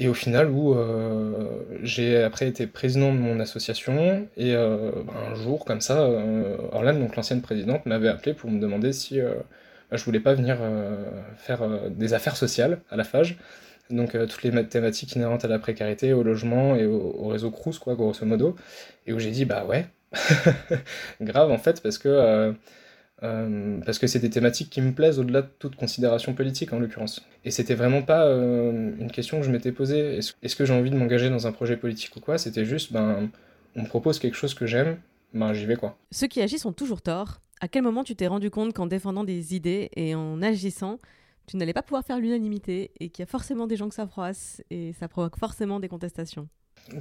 Et 0.02 0.08
au 0.08 0.16
final, 0.16 0.50
où 0.50 0.74
euh, 0.74 1.64
j'ai 1.84 2.24
après 2.24 2.48
été 2.48 2.66
président 2.66 3.14
de 3.14 3.20
mon 3.20 3.40
association, 3.40 4.28
et 4.36 4.56
euh, 4.56 4.90
ben, 5.06 5.14
un 5.32 5.36
jour, 5.36 5.64
comme 5.64 5.80
ça, 5.80 6.00
euh, 6.00 6.58
Orlane, 6.72 7.00
donc 7.00 7.16
l'ancienne 7.16 7.44
présidente, 7.44 7.86
m'avait 7.86 8.08
appelé 8.08 8.34
pour 8.34 8.50
me 8.50 8.60
demander 8.60 8.94
si 8.94 9.20
bah, 9.20 9.98
je 9.98 10.04
voulais 10.04 10.20
pas 10.20 10.34
venir 10.34 10.58
faire 11.38 11.62
des 11.92 12.16
affaires 12.16 12.36
sociales 12.36 12.80
à 12.90 12.96
la 12.96 13.04
FAGE. 13.04 13.38
Donc 13.92 14.18
toutes 14.28 14.42
les 14.42 14.66
thématiques 14.66 15.16
inhérentes 15.16 15.46
à 15.46 15.48
la 15.48 15.60
précarité, 15.60 16.14
au 16.14 16.24
logement 16.24 16.76
et 16.76 16.88
au, 16.88 17.28
réseau 17.28 17.52
Crous, 17.52 17.78
quoi, 17.78 17.94
grosso 17.94 18.26
modo. 18.26 18.56
Et 19.06 19.14
où 19.14 19.20
j'ai 19.20 19.30
dit, 19.30 19.46
bah 19.46 19.66
ouais, 19.66 19.86
grave 21.22 21.52
en 21.52 21.60
fait, 21.60 21.84
parce 21.84 22.00
que 22.00 22.56
euh, 23.24 23.80
parce 23.86 24.00
que 24.00 24.08
c'est 24.08 24.20
des 24.20 24.30
thématiques 24.30 24.70
qui 24.70 24.82
me 24.82 24.92
plaisent 24.92 25.20
au-delà 25.20 25.44
de 25.44 25.50
toute 25.60 25.76
considération 25.76 26.34
politique 26.34 26.74
en 26.74 26.80
l'occurrence. 26.80 27.26
Et 27.46 27.52
c'était 27.52 27.76
vraiment 27.76 28.02
pas 28.02 28.26
euh, 28.26 28.92
une 29.00 29.12
question 29.12 29.40
que 29.40 29.46
je 29.46 29.52
m'étais 29.52 29.72
posée, 29.72 30.20
est-ce 30.42 30.56
que 30.56 30.66
j'ai 30.66 30.74
envie 30.74 30.90
de 30.90 30.98
m'engager 30.98 31.30
dans 31.30 31.48
un 31.48 31.52
projet 31.52 31.78
politique 31.78 32.16
ou 32.16 32.20
quoi? 32.20 32.38
C'était 32.38 32.66
juste, 32.66 32.92
ben, 32.92 33.30
on 33.76 33.84
me 33.84 33.88
propose 33.88 34.20
quelque 34.20 34.36
chose 34.36 34.54
que 34.54 34.66
j'aime, 34.66 34.98
ben 35.34 35.54
j'y 35.54 35.66
vais 35.66 35.76
quoi. 35.76 35.98
Ceux 36.12 36.28
qui 36.28 36.42
agissent 36.42 36.66
ont 36.66 36.74
toujours 36.74 37.02
tort. 37.02 37.42
À 37.62 37.68
quel 37.68 37.84
moment 37.84 38.04
tu 38.04 38.16
t'es 38.16 38.28
rendu 38.28 38.50
compte 38.50 38.74
qu'en 38.74 38.88
défendant 38.88 39.24
des 39.24 39.56
idées 39.56 39.92
et 39.96 40.16
en 40.16 40.42
agissant, 40.42 41.00
tu 41.46 41.58
n'allais 41.58 41.74
pas 41.74 41.84
pouvoir 41.84 42.04
faire 42.04 42.20
l'unanimité 42.20 42.92
et 43.00 43.10
qu'il 43.10 43.22
y 43.22 43.28
a 43.28 43.28
forcément 43.28 43.68
des 43.68 43.76
gens 43.76 43.88
que 43.88 43.96
ça 43.96 44.08
froisse 44.08 44.64
et 44.72 44.94
ça 44.94 45.08
provoque 45.08 45.38
forcément 45.38 45.80
des 45.80 45.88
contestations? 45.88 46.48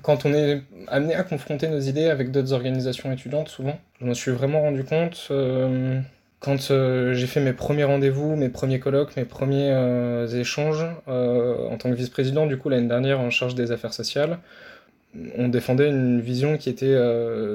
Quand 0.02 0.24
on 0.24 0.32
est 0.32 0.62
amené 0.88 1.14
à 1.14 1.22
confronter 1.22 1.68
nos 1.68 1.80
idées 1.80 2.06
avec 2.06 2.30
d'autres 2.30 2.52
organisations 2.52 3.12
étudiantes, 3.12 3.48
souvent, 3.48 3.78
je 4.00 4.06
me 4.06 4.14
suis 4.14 4.30
vraiment 4.30 4.60
rendu 4.60 4.84
compte 4.84 5.28
euh, 5.30 6.00
quand 6.38 6.70
euh, 6.70 7.12
j'ai 7.14 7.26
fait 7.26 7.40
mes 7.40 7.52
premiers 7.52 7.84
rendez-vous, 7.84 8.36
mes 8.36 8.48
premiers 8.48 8.78
colloques, 8.78 9.16
mes 9.16 9.24
premiers 9.24 9.70
euh, 9.70 10.26
échanges 10.28 10.84
en 11.06 11.76
tant 11.76 11.90
que 11.90 11.94
vice-président, 11.94 12.46
du 12.46 12.56
coup, 12.56 12.68
l'année 12.68 12.88
dernière 12.88 13.20
en 13.20 13.30
charge 13.30 13.54
des 13.54 13.72
affaires 13.72 13.92
sociales. 13.92 14.38
on 15.36 15.48
défendait 15.48 15.88
une 15.88 16.20
vision 16.20 16.56
qui 16.56 16.70
était 16.70 16.96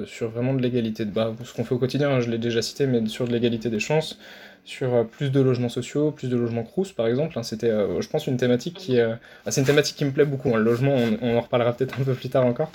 sur 0.05 0.29
vraiment 0.29 0.53
de 0.53 0.61
l'égalité. 0.61 1.05
Bah, 1.05 1.33
ce 1.43 1.53
qu'on 1.53 1.63
fait 1.63 1.73
au 1.73 1.79
quotidien, 1.79 2.09
hein, 2.09 2.19
je 2.19 2.29
l'ai 2.29 2.37
déjà 2.37 2.61
cité, 2.61 2.85
mais 2.85 3.05
sur 3.07 3.27
de 3.27 3.31
l'égalité 3.31 3.69
des 3.69 3.79
chances, 3.79 4.19
sur 4.65 5.07
plus 5.07 5.31
de 5.31 5.39
logements 5.39 5.69
sociaux, 5.69 6.11
plus 6.11 6.27
de 6.27 6.35
logements 6.35 6.63
crous 6.63 6.91
par 6.91 7.07
exemple. 7.07 7.37
Hein, 7.39 7.43
c'était, 7.43 7.69
je 7.69 8.07
pense, 8.09 8.27
une 8.27 8.37
thématique 8.37 8.75
qui, 8.75 8.97
bah, 8.97 9.51
c'est 9.51 9.61
une 9.61 9.67
thématique 9.67 9.95
qui 9.95 10.05
me 10.05 10.11
plaît 10.11 10.25
beaucoup. 10.25 10.49
Hein. 10.49 10.57
Le 10.57 10.63
logement, 10.63 10.95
on, 11.21 11.37
en 11.37 11.41
reparlera 11.41 11.73
peut-être 11.73 11.99
un 11.99 12.03
peu 12.03 12.13
plus 12.13 12.29
tard 12.29 12.45
encore, 12.45 12.71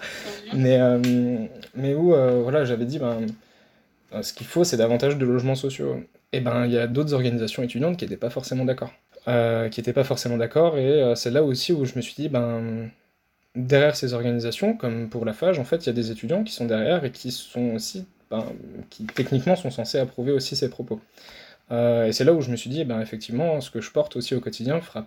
mais 0.55 0.79
mais 1.75 1.95
où 1.95 2.15
voilà, 2.43 2.65
j'avais 2.65 2.87
dit 2.87 2.99
ben 2.99 3.27
ce 4.23 4.33
qu'il 4.33 4.47
faut, 4.47 4.65
c'est 4.65 4.77
davantage 4.77 5.19
de 5.19 5.27
logements 5.27 5.55
sociaux. 5.55 6.01
Et 6.33 6.41
ben, 6.41 6.65
il 6.67 6.73
y 6.73 6.79
a 6.79 6.87
d'autres 6.87 7.13
organisations 7.13 7.63
étudiantes 7.63 7.97
qui 7.97 8.05
n'étaient 8.05 8.17
pas 8.17 8.31
forcément 8.31 8.65
d'accord. 8.65 8.93
Euh, 9.29 9.69
qui 9.69 9.81
n'étaient 9.81 9.93
pas 9.93 10.05
forcément 10.05 10.39
d'accord, 10.39 10.79
et 10.79 11.03
euh, 11.03 11.15
c'est 11.15 11.31
là 11.31 11.43
aussi 11.43 11.75
où 11.75 11.85
je 11.85 11.95
me 11.95 12.01
suis 12.01 12.15
dit, 12.15 12.31
ben, 12.31 12.89
derrière 13.55 13.95
ces 13.95 14.15
organisations, 14.15 14.75
comme 14.75 15.11
pour 15.11 15.27
la 15.27 15.35
FAGE, 15.35 15.59
en 15.59 15.65
fait, 15.65 15.85
il 15.85 15.87
y 15.89 15.91
a 15.91 15.93
des 15.93 16.11
étudiants 16.11 16.43
qui 16.43 16.55
sont 16.55 16.65
derrière 16.65 17.05
et 17.05 17.11
qui 17.13 17.31
sont 17.31 17.75
aussi, 17.75 18.07
ben, 18.31 18.47
qui 18.89 19.05
techniquement 19.05 19.57
sont 19.57 19.71
censés 19.71 19.99
approuver 19.99 20.33
aussi 20.33 20.57
ces 20.57 20.71
propos. 20.71 21.01
Euh, 21.71 22.07
et 22.07 22.13
c'est 22.13 22.25
là 22.25 22.33
où 22.33 22.41
je 22.41 22.51
me 22.51 22.57
suis 22.57 22.71
dit, 22.71 22.85
ben, 22.85 23.01
effectivement, 23.01 23.61
ce 23.61 23.71
que 23.71 23.81
je 23.81 23.91
porte 23.91 24.17
aussi 24.17 24.35
au 24.35 24.41
quotidien 24.41 24.81
fera 24.81 25.07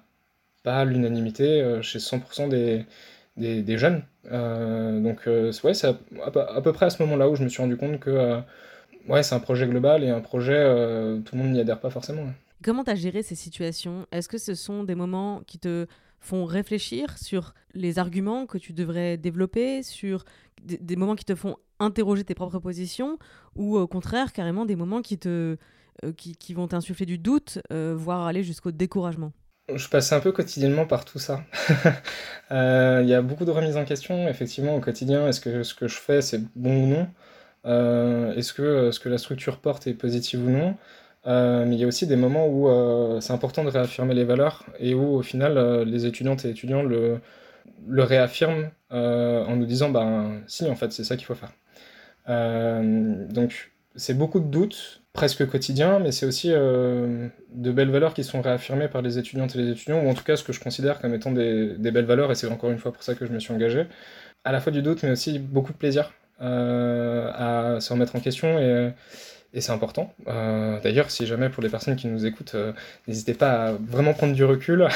pas 0.64 0.86
l'unanimité 0.86 1.80
chez 1.82 2.00
100% 2.00 2.48
des, 2.48 2.86
des, 3.36 3.62
des, 3.62 3.78
jeunes. 3.78 4.04
donc, 4.32 5.26
ouais, 5.28 5.74
c'est 5.74 5.88
à, 5.88 5.98
à, 6.24 6.62
peu 6.62 6.72
près 6.72 6.86
à 6.86 6.90
ce 6.90 7.04
moment-là 7.04 7.30
où 7.30 7.36
je 7.36 7.44
me 7.44 7.50
suis 7.50 7.62
rendu 7.62 7.76
compte 7.76 8.00
que 8.00 8.42
ouais, 9.08 9.24
c'est 9.24 9.36
un 9.36 9.40
projet 9.40 9.68
global 9.68 10.04
et 10.04 10.10
un 10.10 10.22
projet, 10.22 10.56
euh, 10.56 11.20
tout 11.20 11.36
le 11.36 11.44
monde 11.44 11.52
n'y 11.52 11.60
adhère 11.60 11.80
pas 11.80 11.90
forcément. 11.90 12.26
Comment 12.64 12.84
tu 12.84 12.92
as 12.92 12.96
géré 12.96 13.24
ces 13.24 13.36
situations? 13.36 14.06
Est-ce 14.12 14.30
que 14.30 14.38
ce 14.38 14.56
sont 14.56 14.84
des 14.84 14.96
moments 14.96 15.42
qui 15.46 15.60
te 15.60 15.86
font 16.20 16.46
réfléchir 16.46 17.18
sur 17.18 17.54
les 17.74 18.00
arguments 18.00 18.46
que 18.46 18.58
tu 18.58 18.72
devrais 18.72 19.18
développer, 19.18 19.84
sur 19.84 20.24
des, 20.64 20.96
moments 20.96 21.16
qui 21.16 21.26
te 21.26 21.36
font 21.36 21.58
interroger 21.80 22.24
tes 22.24 22.36
propres 22.36 22.60
positions, 22.60 23.20
ou 23.56 23.78
au 23.78 23.88
contraire, 23.88 24.32
carrément 24.32 24.66
des 24.66 24.78
moments 24.78 25.02
qui, 25.02 25.18
te, 25.18 25.58
euh, 26.04 26.12
qui, 26.14 26.54
vont 26.54 26.68
t'insuffler 26.68 27.06
du 27.06 27.18
doute, 27.18 27.60
euh, 27.72 27.94
voire 27.98 28.26
aller 28.26 28.44
jusqu'au 28.44 28.72
découragement 28.72 29.32
je 29.74 29.88
passe 29.88 30.12
un 30.12 30.20
peu 30.20 30.34
quotidiennement 30.34 30.86
par 30.86 31.06
tout 31.06 31.20
ça. 31.20 31.42
Il 32.52 33.08
y 33.08 33.14
a 33.14 33.22
beaucoup 33.22 33.46
de 33.46 33.50
remises 33.50 33.78
en 33.78 33.86
question, 33.86 34.28
effectivement, 34.28 34.76
au 34.76 34.82
quotidien. 34.82 35.26
Est-ce 35.26 35.40
que 35.40 35.64
ce 35.64 35.74
que 35.74 35.88
je 35.88 35.96
fais, 35.96 36.22
c'est 36.22 36.42
bon 36.54 36.84
ou 36.84 36.88
non? 36.88 37.08
Euh, 37.66 38.34
est-ce 38.36 38.54
que 38.54 38.62
euh, 38.62 38.92
ce 38.92 39.00
que 39.00 39.10
la 39.10 39.18
structure 39.18 39.60
porte 39.60 39.88
est 39.88 39.94
positive 39.94 40.46
ou 40.46 40.50
non? 40.50 40.76
Euh, 41.28 41.66
mais 41.66 41.76
il 41.76 41.80
y 41.80 41.84
a 41.86 41.88
aussi 41.88 42.08
des 42.08 42.18
moments 42.18 42.48
où 42.48 42.68
c'est 43.22 43.34
important 43.34 43.64
de 43.64 43.70
réaffirmer 43.70 44.14
les 44.14 44.26
valeurs 44.26 44.66
et 44.80 44.94
où 44.94 45.16
au 45.16 45.22
final 45.22 45.84
les 45.84 46.06
étudiantes 46.06 46.44
et 46.46 46.50
étudiants 46.50 46.84
le, 46.84 47.20
le 47.88 48.04
réaffirment 48.04 48.70
en 48.90 49.56
nous 49.56 49.66
disant 49.66 49.90
ben 49.90 50.42
si 50.48 50.66
en 50.70 50.76
fait 50.76 50.92
c'est 50.92 51.06
ça 51.06 51.16
qu'il 51.16 51.26
faut 51.26 51.36
faire. 51.36 51.54
donc 52.28 53.72
c'est 53.96 54.16
beaucoup 54.16 54.40
de 54.42 54.48
doutes, 54.48 55.03
presque 55.14 55.48
quotidiens, 55.48 56.00
mais 56.00 56.12
c'est 56.12 56.26
aussi 56.26 56.50
de 56.50 57.32
belles 57.72 57.92
valeurs 57.92 58.14
qui 58.14 58.24
sont 58.24 58.42
réaffirmées 58.42 58.88
par 58.88 59.02
les 59.02 59.20
étudiantes 59.20 59.56
et 59.56 59.60
les 59.60 59.72
étudiants, 59.72 60.04
ou 60.04 60.10
en 60.10 60.14
tout 60.14 60.24
cas 60.24 60.36
ce 60.36 60.44
que 60.44 60.54
je 60.54 60.60
considère 60.60 61.00
comme 61.00 61.14
étant 61.14 61.32
des, 61.32 61.76
belles 61.78 62.06
valeurs, 62.06 62.32
et 62.32 62.36
c'est 62.36 62.48
encore 62.48 62.72
une 62.72 62.80
fois 62.80 62.92
pour 62.92 63.04
ça 63.04 63.14
que 63.16 63.26
je 63.26 63.32
me 63.32 63.40
suis 63.40 63.54
engagé. 63.54 63.86
À 64.44 64.52
la 64.52 64.60
fois 64.60 64.72
du 64.72 64.82
doute, 64.82 65.04
mais 65.04 65.12
aussi 65.12 65.40
beaucoup 65.40 65.72
de 65.72 65.78
plaisir. 65.78 66.12
Euh, 66.42 67.32
à 67.34 67.80
se 67.80 67.94
remettre 67.94 68.16
en 68.16 68.20
question 68.20 68.60
et, 68.60 68.92
c'est 69.62 69.72
important. 69.72 70.12
Euh, 70.28 70.80
d'ailleurs, 70.82 71.12
si 71.12 71.28
jamais 71.28 71.48
pour 71.48 71.62
les 71.62 71.70
personnes 71.70 71.96
qui 71.96 72.08
nous 72.08 72.26
écoutent, 72.26 72.56
euh, 72.56 72.74
n'hésitez 73.08 73.36
pas 73.36 73.68
à 73.68 73.72
vraiment 73.74 74.16
prendre 74.16 74.34
du 74.34 74.44
recul. 74.44 74.88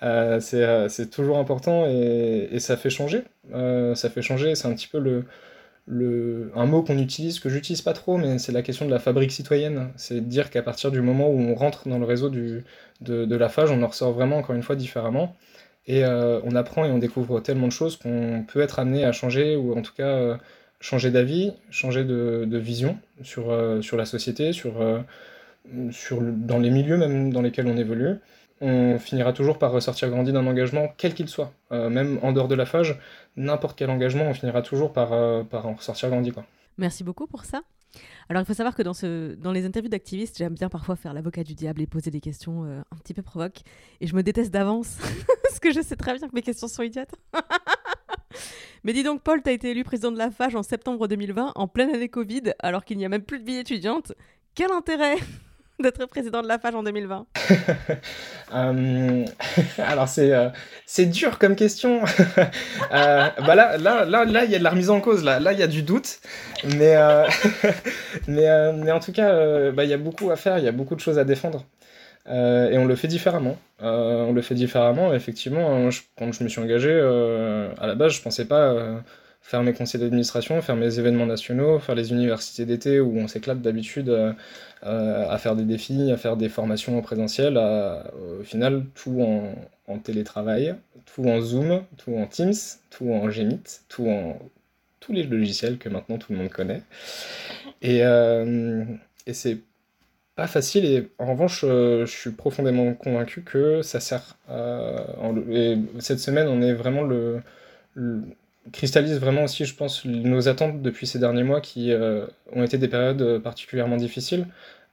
c'est 0.40 1.10
toujours 1.10 1.36
important 1.38 1.84
et, 1.86 2.48
et, 2.50 2.60
ça 2.60 2.78
fait 2.78 2.88
changer. 2.88 3.24
ça 3.52 4.10
fait 4.10 4.22
changer, 4.22 4.54
c'est 4.54 4.68
un 4.68 4.74
petit 4.74 4.88
peu 4.88 4.98
le, 4.98 5.24
le, 5.86 6.50
un 6.54 6.66
mot 6.66 6.82
qu'on 6.82 6.98
utilise, 6.98 7.40
que 7.40 7.48
j'utilise 7.48 7.82
pas 7.82 7.92
trop, 7.92 8.16
mais 8.16 8.38
c'est 8.38 8.52
la 8.52 8.62
question 8.62 8.86
de 8.86 8.90
la 8.90 8.98
fabrique 8.98 9.32
citoyenne. 9.32 9.90
C'est 9.96 10.20
dire 10.26 10.50
qu'à 10.50 10.62
partir 10.62 10.90
du 10.90 11.00
moment 11.00 11.28
où 11.28 11.38
on 11.38 11.54
rentre 11.54 11.88
dans 11.88 11.98
le 11.98 12.04
réseau 12.06 12.30
de, 12.30 12.62
de 13.00 13.36
la 13.36 13.48
FAGE, 13.48 13.70
on 13.70 13.82
en 13.82 13.88
ressort 13.88 14.12
vraiment, 14.12 14.38
encore 14.38 14.56
une 14.56 14.62
fois, 14.62 14.76
différemment. 14.76 15.36
Et 15.86 16.04
on 16.04 16.56
apprend 16.56 16.86
et 16.86 16.90
on 16.90 16.98
découvre 16.98 17.40
tellement 17.40 17.66
de 17.66 17.72
choses 17.72 17.96
qu'on 17.96 18.44
peut 18.48 18.60
être 18.60 18.78
amené 18.78 19.04
à 19.04 19.12
changer, 19.12 19.56
ou 19.56 19.76
en 19.76 19.82
tout 19.82 19.92
cas 19.94 20.38
changer 20.84 21.10
d'avis, 21.10 21.52
changer 21.70 22.04
de, 22.04 22.58
vision 22.58 22.98
sur, 23.22 23.50
euh, 23.50 23.80
sur 23.80 23.96
la 23.96 24.04
société, 24.04 24.52
sur, 24.52 24.82
euh, 24.82 25.00
sur, 25.90 26.20
dans 26.20 26.58
les 26.58 26.68
milieux 26.68 26.98
même 26.98 27.32
dans 27.32 27.40
lesquels 27.40 27.66
on 27.66 27.76
évolue. 27.78 28.16
On 28.60 28.98
finira 28.98 29.32
toujours 29.32 29.58
par 29.58 29.72
ressortir 29.72 30.08
grandi 30.10 30.32
d'un 30.32 30.46
engagement, 30.46 30.92
quel 30.96 31.14
qu'il 31.14 31.28
soit. 31.28 31.52
Euh, 31.72 31.90
même 31.90 32.18
en 32.22 32.32
dehors 32.32 32.48
de 32.48 32.54
la 32.54 32.66
phage, 32.66 32.98
n'importe 33.36 33.76
quel 33.76 33.90
engagement, 33.90 34.24
on 34.24 34.34
finira 34.34 34.62
toujours 34.62 34.92
par, 34.92 35.10
par 35.46 35.66
en 35.66 35.74
ressortir 35.74 36.08
grandi. 36.10 36.32
Merci 36.78 37.04
beaucoup 37.04 37.26
pour 37.26 37.44
ça. 37.44 37.62
Alors 38.28 38.42
il 38.42 38.46
faut 38.46 38.54
savoir 38.54 38.74
que 38.74 38.82
dans, 38.82 38.94
ce, 38.94 39.34
dans 39.34 39.52
les 39.52 39.66
interviews 39.66 39.90
d'activistes, 39.90 40.38
j'aime 40.38 40.54
bien 40.54 40.68
parfois 40.68 40.96
faire 40.96 41.14
l'avocat 41.14 41.44
du 41.44 41.54
diable 41.54 41.82
et 41.82 41.86
poser 41.86 42.10
des 42.10 42.20
questions 42.20 42.64
un 42.64 42.96
petit 42.96 43.14
peu 43.14 43.22
provoques. 43.22 43.60
Et 44.00 44.06
je 44.06 44.16
me 44.16 44.22
déteste 44.22 44.50
d'avance, 44.52 44.98
parce 45.42 45.60
que 45.60 45.72
je 45.72 45.80
sais 45.80 45.96
très 45.96 46.14
bien 46.14 46.28
que 46.28 46.34
mes 46.34 46.42
questions 46.42 46.68
sont 46.68 46.82
idiotes. 46.82 47.14
Mais 48.84 48.92
dis 48.92 49.02
donc, 49.02 49.22
Paul, 49.22 49.42
tu 49.42 49.48
as 49.48 49.52
été 49.52 49.70
élu 49.70 49.82
président 49.84 50.12
de 50.12 50.18
la 50.18 50.30
FAGE 50.30 50.56
en 50.56 50.62
septembre 50.62 51.08
2020, 51.08 51.52
en 51.54 51.68
pleine 51.68 51.94
année 51.94 52.08
Covid, 52.08 52.52
alors 52.58 52.84
qu'il 52.84 52.98
n'y 52.98 53.06
a 53.06 53.08
même 53.08 53.22
plus 53.22 53.38
de 53.38 53.44
vie 53.44 53.56
étudiante. 53.56 54.12
Quel 54.54 54.70
intérêt? 54.72 55.16
D'être 55.84 56.06
président 56.06 56.42
de 56.42 56.48
la 56.48 56.58
FAGE 56.58 56.74
en 56.74 56.82
2020 56.82 57.26
euh, 58.54 59.24
Alors, 59.78 60.08
c'est 60.08 60.32
euh, 60.32 60.48
c'est 60.86 61.06
dur 61.06 61.38
comme 61.38 61.54
question. 61.56 62.02
euh, 62.92 63.28
bah 63.46 63.54
là, 63.54 63.76
là, 63.78 64.04
là, 64.04 64.24
là, 64.24 64.44
il 64.44 64.50
y 64.50 64.54
a 64.54 64.58
de 64.58 64.64
la 64.64 64.70
remise 64.70 64.90
en 64.90 65.00
cause. 65.00 65.24
Là, 65.24 65.40
là, 65.40 65.52
il 65.52 65.58
y 65.58 65.62
a 65.62 65.66
du 65.66 65.82
doute. 65.82 66.18
Mais, 66.76 66.96
euh, 66.96 67.26
mais, 68.26 68.72
mais 68.72 68.90
en 68.90 69.00
tout 69.00 69.12
cas, 69.12 69.70
bah, 69.70 69.84
il 69.84 69.90
y 69.90 69.94
a 69.94 69.98
beaucoup 69.98 70.30
à 70.30 70.36
faire. 70.36 70.58
Il 70.58 70.64
y 70.64 70.68
a 70.68 70.72
beaucoup 70.72 70.94
de 70.94 71.00
choses 71.00 71.18
à 71.18 71.24
défendre. 71.24 71.64
Et 72.26 72.78
on 72.78 72.86
le 72.86 72.96
fait 72.96 73.08
différemment. 73.08 73.58
On 73.80 74.32
le 74.32 74.42
fait 74.42 74.54
différemment. 74.54 75.12
Effectivement, 75.12 75.88
quand 76.18 76.32
je 76.32 76.42
me 76.42 76.48
suis 76.48 76.60
engagé, 76.60 76.92
à 77.78 77.86
la 77.86 77.94
base, 77.94 78.12
je 78.12 78.22
pensais 78.22 78.46
pas 78.46 79.02
faire 79.44 79.62
mes 79.62 79.72
conseils 79.74 80.00
d'administration, 80.00 80.60
faire 80.62 80.74
mes 80.74 80.98
événements 80.98 81.26
nationaux, 81.26 81.78
faire 81.78 81.94
les 81.94 82.10
universités 82.12 82.64
d'été 82.64 82.98
où 82.98 83.16
on 83.16 83.28
s'éclate 83.28 83.60
d'habitude 83.60 84.10
à 84.82 85.38
faire 85.38 85.54
des 85.54 85.64
défis, 85.64 86.10
à 86.10 86.16
faire 86.16 86.36
des 86.36 86.48
formations 86.48 86.98
en 86.98 87.02
présentiel, 87.02 87.58
au 87.58 88.42
final 88.42 88.84
tout 88.94 89.22
en, 89.86 89.98
télétravail, 89.98 90.74
tout 91.04 91.26
en 91.28 91.42
Zoom, 91.42 91.82
tout 91.98 92.16
en 92.16 92.26
Teams, 92.26 92.54
tout 92.90 93.12
en 93.12 93.28
Gmeet, 93.28 93.82
tout 93.88 94.08
en 94.08 94.38
tous 95.00 95.12
les 95.12 95.24
logiciels 95.24 95.76
que 95.76 95.90
maintenant 95.90 96.16
tout 96.16 96.32
le 96.32 96.38
monde 96.38 96.48
connaît. 96.48 96.82
Et, 97.82 97.98
et 97.98 99.32
c'est 99.34 99.58
pas 100.36 100.46
facile 100.46 100.84
et 100.84 101.08
en 101.18 101.32
revanche 101.32 101.64
euh, 101.64 102.06
je 102.06 102.12
suis 102.12 102.30
profondément 102.30 102.94
convaincu 102.94 103.42
que 103.42 103.82
ça 103.82 104.00
sert 104.00 104.36
et 105.50 105.78
cette 106.00 106.18
semaine 106.18 106.48
on 106.48 106.60
est 106.60 106.72
vraiment 106.72 107.02
le, 107.02 107.40
cristallise 108.72 109.18
vraiment 109.18 109.44
aussi 109.44 109.64
je 109.64 109.74
pense 109.74 110.04
nos 110.04 110.48
attentes 110.48 110.82
depuis 110.82 111.06
ces 111.06 111.18
derniers 111.18 111.42
mois 111.42 111.60
qui 111.60 111.92
euh, 111.92 112.26
ont 112.52 112.62
été 112.62 112.78
des 112.78 112.88
périodes 112.88 113.38
particulièrement 113.42 113.96
difficiles 113.96 114.46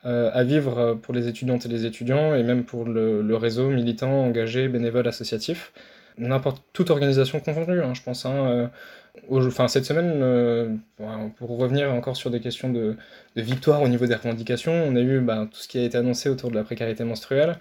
euh, 0.05 0.29
à 0.33 0.43
vivre 0.43 0.95
pour 1.01 1.13
les 1.13 1.27
étudiantes 1.27 1.65
et 1.65 1.69
les 1.69 1.85
étudiants 1.85 2.35
et 2.35 2.43
même 2.43 2.63
pour 2.63 2.85
le, 2.85 3.35
réseau 3.35 3.69
militant 3.69 4.25
engagé 4.25 4.67
bénévole 4.67 5.07
associatif 5.07 5.71
n'importe 6.17 6.63
toute 6.73 6.89
organisation 6.89 7.39
confondue 7.39 7.81
hein, 7.81 7.93
je 7.93 8.01
pense 8.01 8.25
hein, 8.25 8.69
cette 9.67 9.85
semaine, 9.85 10.19
euh, 10.21 10.75
pour 11.37 11.57
revenir 11.57 11.93
encore 11.93 12.15
sur 12.15 12.29
des 12.31 12.39
questions 12.39 12.69
de, 12.69 12.95
victoire 13.35 13.81
au 13.81 13.87
niveau 13.87 14.05
des 14.05 14.15
revendications, 14.15 14.73
on 14.73 14.95
a 14.95 15.01
eu 15.01 15.19
bah, 15.19 15.47
tout 15.51 15.59
ce 15.59 15.67
qui 15.67 15.77
a 15.79 15.83
été 15.83 15.97
annoncé 15.97 16.29
autour 16.29 16.49
de 16.49 16.55
la 16.55 16.63
précarité 16.63 17.03
menstruelle. 17.03 17.57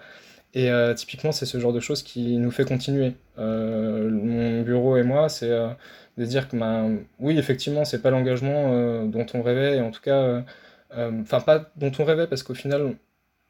Et 0.55 0.71
euh, 0.71 0.95
typiquement, 0.95 1.33
c'est 1.33 1.47
ce 1.47 1.59
genre 1.59 1.73
de 1.73 1.81
choses 1.81 2.03
qui 2.03 2.37
nous 2.39 2.51
fait 2.51 2.65
continuer. 2.65 3.15
Euh, 3.39 4.11
mon 4.11 4.63
bureau 4.63 4.97
et 4.97 5.03
moi, 5.03 5.29
c'est 5.29 5.49
de 5.49 6.25
se 6.25 6.31
dire 6.31 6.49
que, 6.49 6.57
bah, 6.57 6.85
oui, 7.21 7.39
effectivement, 7.39 7.85
c'est 7.85 8.03
pas 8.03 8.11
l'engagement 8.11 9.05
dont 9.07 9.27
on 9.35 9.43
rêvait, 9.43 9.77
et 9.79 9.81
en 9.81 9.91
tout 9.91 10.01
cas, 10.01 10.45
enfin, 10.93 11.41
pas 11.41 11.71
dont 11.77 11.93
on 11.99 12.05
rêvait, 12.05 12.27
parce 12.27 12.43
qu'au 12.43 12.55
final, 12.55 12.97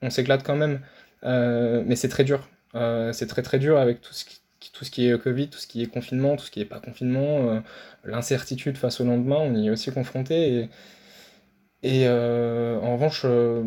on 0.03 0.11
s'éclate 0.11 0.43
quand 0.43 0.57
même, 0.57 0.81
mais 1.23 1.97
c'est 1.97 2.09
très 2.09 2.25
dur. 2.25 2.49
c'est 3.13 3.27
très 3.29 3.43
très 3.43 3.59
dur 3.59 3.79
avec 3.79 4.01
tout 4.01 4.13
ce 4.13 4.91
qui, 4.91 5.09
est 5.09 5.19
Covid, 5.19 5.49
tout 5.49 5.59
ce 5.59 5.67
qui 5.67 5.83
est 5.83 5.87
confinement, 5.87 6.37
tout 6.37 6.45
ce 6.45 6.51
qui 6.51 6.61
n'est 6.61 6.65
pas 6.67 6.81
confinement, 6.81 7.49
euh, 7.49 7.61
l'incertitude 8.05 8.77
face 8.77 9.01
au 9.01 9.05
lendemain, 9.05 9.39
on 9.39 9.55
y 9.55 9.67
est 9.69 9.71
aussi 9.71 9.91
confronté. 9.93 10.69
Et 11.83 12.07
euh, 12.07 12.79
en 12.81 12.95
revanche, 12.95 13.23
euh, 13.25 13.63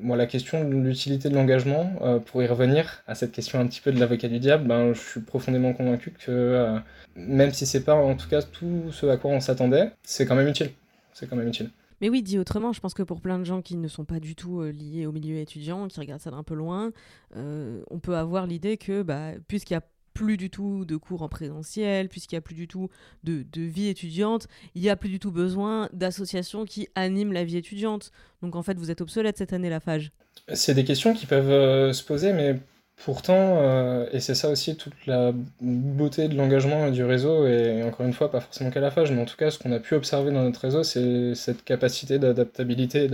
moi, 0.00 0.16
la 0.16 0.26
question 0.26 0.68
de 0.68 0.74
l'utilité 0.74 1.28
de 1.28 1.34
l'engagement, 1.34 1.92
pour 2.26 2.42
y 2.42 2.46
revenir 2.46 3.02
à 3.06 3.14
cette 3.14 3.32
question 3.32 3.60
un 3.60 3.66
petit 3.66 3.80
peu 3.80 3.92
de 3.92 4.00
l'avocat 4.00 4.28
du 4.28 4.38
diable, 4.38 4.66
ben, 4.66 4.92
je 4.92 5.00
suis 5.00 5.20
profondément 5.20 5.72
convaincu 5.72 6.10
que 6.10 6.78
même 7.14 7.52
si 7.52 7.64
c'est 7.66 7.84
pas 7.84 7.94
en 7.94 8.16
tout 8.16 8.28
cas 8.28 8.42
tout 8.42 8.90
ce 8.90 9.06
à 9.06 9.16
quoi 9.16 9.30
on 9.30 9.40
s'attendait, 9.40 9.92
c'est 10.02 10.26
quand 10.26 10.34
même 10.34 10.48
utile. 10.48 10.70
C'est 11.12 11.28
quand 11.28 11.36
même 11.36 11.48
utile. 11.48 11.70
Mais 12.00 12.08
oui, 12.08 12.22
dit 12.22 12.38
autrement, 12.38 12.72
je 12.72 12.80
pense 12.80 12.92
que 12.92 13.04
pour 13.04 13.20
plein 13.20 13.38
de 13.38 13.44
gens 13.44 13.62
qui 13.62 13.76
ne 13.76 13.88
sont 13.88 14.04
pas 14.04 14.18
du 14.18 14.34
tout 14.34 14.62
liés 14.62 15.06
au 15.06 15.12
milieu 15.12 15.36
étudiant, 15.36 15.86
qui 15.86 16.00
regardent 16.00 16.20
ça 16.20 16.32
d'un 16.32 16.42
peu 16.42 16.54
loin, 16.54 16.90
on 17.36 17.98
peut 18.00 18.16
avoir 18.16 18.46
l'idée 18.46 18.76
que, 18.76 19.02
bah, 19.02 19.30
puisqu'il 19.46 19.74
y 19.74 19.76
a 19.76 19.82
plus 20.14 20.36
du 20.36 20.48
tout 20.48 20.84
de 20.84 20.96
cours 20.96 21.22
en 21.22 21.28
présentiel, 21.28 22.08
puisqu'il 22.08 22.36
n'y 22.36 22.38
a 22.38 22.42
plus 22.42 22.54
du 22.54 22.68
tout 22.68 22.88
de, 23.24 23.44
vie 23.56 23.88
étudiante, 23.88 24.46
il 24.74 24.82
n'y 24.82 24.88
a 24.88 24.96
plus 24.96 25.08
du 25.08 25.18
tout 25.18 25.32
besoin 25.32 25.88
d'associations 25.92 26.64
qui 26.64 26.88
animent 26.94 27.32
la 27.32 27.44
vie 27.44 27.56
étudiante. 27.56 28.12
Donc 28.40 28.56
en 28.56 28.62
fait, 28.62 28.78
vous 28.78 28.90
êtes 28.90 29.00
obsolète 29.00 29.36
cette 29.36 29.52
année, 29.52 29.68
la 29.68 29.80
FAGE. 29.80 30.12
C'est 30.52 30.74
des 30.74 30.84
questions 30.84 31.14
qui 31.14 31.26
peuvent 31.26 31.50
euh, 31.50 31.92
se 31.92 32.04
poser, 32.04 32.32
mais 32.32 32.58
pourtant, 33.04 33.58
euh, 33.60 34.06
et 34.12 34.20
c'est 34.20 34.34
ça 34.34 34.48
aussi 34.50 34.76
toute 34.76 35.06
la 35.06 35.32
beauté 35.60 36.28
de 36.28 36.36
l'engagement 36.36 36.90
du 36.90 37.02
réseau, 37.02 37.46
et 37.46 37.82
encore 37.82 38.06
une 38.06 38.12
fois, 38.12 38.30
pas 38.30 38.40
forcément 38.40 38.70
qu'à 38.70 38.80
la 38.80 38.90
FAGE, 38.90 39.10
mais 39.10 39.20
en 39.20 39.26
tout 39.26 39.36
cas, 39.36 39.50
ce 39.50 39.58
qu'on 39.58 39.72
a 39.72 39.80
pu 39.80 39.94
observer 39.94 40.30
dans 40.30 40.42
notre 40.42 40.60
réseau, 40.60 40.84
c'est 40.84 41.34
cette 41.34 41.64
capacité 41.64 42.18
d'adaptabilité 42.18 43.08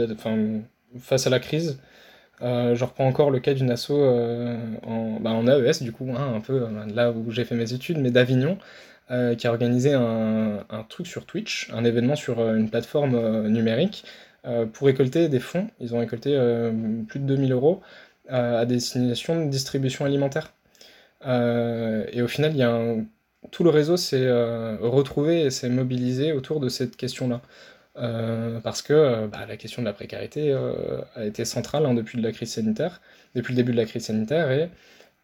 face 1.00 1.26
à 1.26 1.30
la 1.30 1.40
crise. 1.40 1.78
Euh, 2.42 2.74
je 2.74 2.84
reprends 2.84 3.06
encore 3.06 3.30
le 3.30 3.38
cas 3.40 3.54
d'une 3.54 3.70
asso 3.70 3.90
euh, 3.90 4.56
en, 4.86 5.20
bah, 5.20 5.30
en, 5.30 5.46
AES, 5.46 5.82
du 5.82 5.92
coup, 5.92 6.10
hein, 6.16 6.34
un 6.36 6.40
peu 6.40 6.66
là 6.94 7.10
où 7.10 7.30
j'ai 7.30 7.44
fait 7.44 7.54
mes 7.54 7.72
études, 7.72 7.98
mais 7.98 8.10
d'Avignon, 8.10 8.58
qui 9.36 9.46
a 9.48 9.50
organisé 9.50 9.92
un, 9.92 10.64
truc 10.88 11.08
sur 11.08 11.26
Twitch, 11.26 11.68
un 11.72 11.84
événement 11.84 12.14
sur 12.14 12.38
une 12.54 12.70
plateforme 12.70 13.48
numérique, 13.48 14.04
euh, 14.46 14.64
pour 14.66 14.86
récolter 14.86 15.28
des 15.28 15.40
fonds. 15.40 15.68
Ils 15.80 15.94
ont 15.94 15.98
récolté 15.98 16.34
euh, 16.34 16.72
plus 17.08 17.20
de 17.20 17.26
2000 17.26 17.52
euros 17.52 17.82
euh, 18.30 18.60
à 18.60 18.64
destination 18.66 19.44
de 19.44 19.50
distribution 19.50 20.04
alimentaire. 20.06 20.54
et 21.26 22.22
au 22.22 22.28
final, 22.28 23.06
tout 23.50 23.64
le 23.64 23.70
réseau 23.70 23.96
s'est 23.96 24.30
retrouvé 24.80 25.42
et 25.42 25.50
s'est 25.50 25.68
mobilisé 25.68 26.32
autour 26.32 26.60
de 26.60 26.68
cette 26.68 26.96
question-là. 26.96 27.42
Parce 27.94 28.82
que 28.82 29.26
bah, 29.26 29.46
la 29.46 29.56
question 29.56 29.82
de 29.82 29.86
la 29.86 29.92
précarité 29.92 30.52
a 31.16 31.24
été 31.24 31.44
centrale 31.44 31.86
hein, 31.86 31.94
depuis, 31.94 32.20
la 32.20 32.32
crise 32.32 32.52
sanitaire, 32.52 33.00
depuis 33.34 33.52
le 33.52 33.56
début 33.56 33.72
de 33.72 33.76
la 33.76 33.84
crise 33.84 34.06
sanitaire, 34.06 34.50
et 34.50 34.70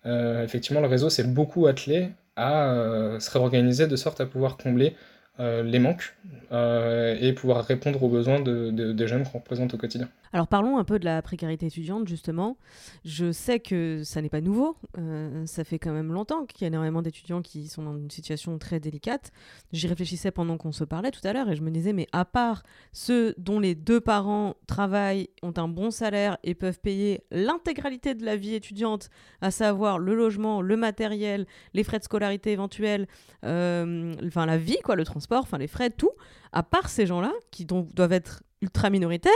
effectivement 0.04 0.80
le 0.80 0.88
réseau 0.88 1.10
s'est 1.10 1.24
beaucoup 1.24 1.66
attelé 1.66 2.10
à 2.36 3.16
se 3.18 3.30
réorganiser 3.30 3.86
de 3.86 3.96
sorte 3.96 4.20
à 4.20 4.26
pouvoir 4.26 4.56
combler 4.56 4.94
euh, 5.38 5.62
les 5.62 5.78
manques 5.78 6.14
euh, 6.50 7.14
et 7.20 7.34
pouvoir 7.34 7.62
répondre 7.62 8.02
aux 8.02 8.08
besoins 8.08 8.40
de, 8.40 8.70
des 8.70 9.06
jeunes 9.06 9.24
qu'on 9.24 9.38
représente 9.38 9.74
au 9.74 9.76
quotidien. 9.76 10.08
Alors 10.32 10.48
parlons 10.48 10.78
un 10.78 10.84
peu 10.84 10.98
de 10.98 11.04
la 11.04 11.22
précarité 11.22 11.66
étudiante 11.66 12.08
justement. 12.08 12.56
Je 13.04 13.32
sais 13.32 13.60
que 13.60 14.02
ça 14.04 14.20
n'est 14.22 14.28
pas 14.28 14.40
nouveau, 14.40 14.76
euh, 14.98 15.46
ça 15.46 15.64
fait 15.64 15.78
quand 15.78 15.92
même 15.92 16.12
longtemps 16.12 16.46
qu'il 16.46 16.62
y 16.62 16.64
a 16.64 16.68
énormément 16.68 17.02
d'étudiants 17.02 17.42
qui 17.42 17.68
sont 17.68 17.82
dans 17.82 17.96
une 17.96 18.10
situation 18.10 18.58
très 18.58 18.80
délicate. 18.80 19.32
J'y 19.72 19.86
réfléchissais 19.86 20.30
pendant 20.30 20.56
qu'on 20.56 20.72
se 20.72 20.84
parlait 20.84 21.10
tout 21.10 21.20
à 21.24 21.32
l'heure 21.32 21.48
et 21.48 21.56
je 21.56 21.62
me 21.62 21.70
disais 21.70 21.92
mais 21.92 22.06
à 22.12 22.24
part 22.24 22.62
ceux 22.92 23.34
dont 23.38 23.60
les 23.60 23.74
deux 23.74 24.00
parents 24.00 24.54
travaillent, 24.66 25.28
ont 25.42 25.54
un 25.56 25.68
bon 25.68 25.90
salaire 25.90 26.38
et 26.42 26.54
peuvent 26.54 26.80
payer 26.80 27.24
l'intégralité 27.30 28.14
de 28.14 28.24
la 28.24 28.36
vie 28.36 28.54
étudiante, 28.54 29.10
à 29.40 29.50
savoir 29.50 29.98
le 29.98 30.14
logement, 30.14 30.60
le 30.60 30.76
matériel, 30.76 31.46
les 31.74 31.84
frais 31.84 31.98
de 31.98 32.04
scolarité 32.04 32.52
éventuels, 32.52 33.06
enfin 33.42 34.46
la 34.46 34.58
vie 34.58 34.78
quoi, 34.82 34.96
le 34.96 35.04
transport 35.04 35.42
enfin 35.42 35.58
les 35.58 35.66
frais, 35.66 35.90
tout, 35.90 36.10
à 36.52 36.62
part 36.62 36.88
ces 36.88 37.06
gens-là, 37.06 37.32
qui 37.50 37.64
doivent 37.64 38.12
être 38.12 38.42
ultra 38.66 38.90
minoritaires, 38.90 39.32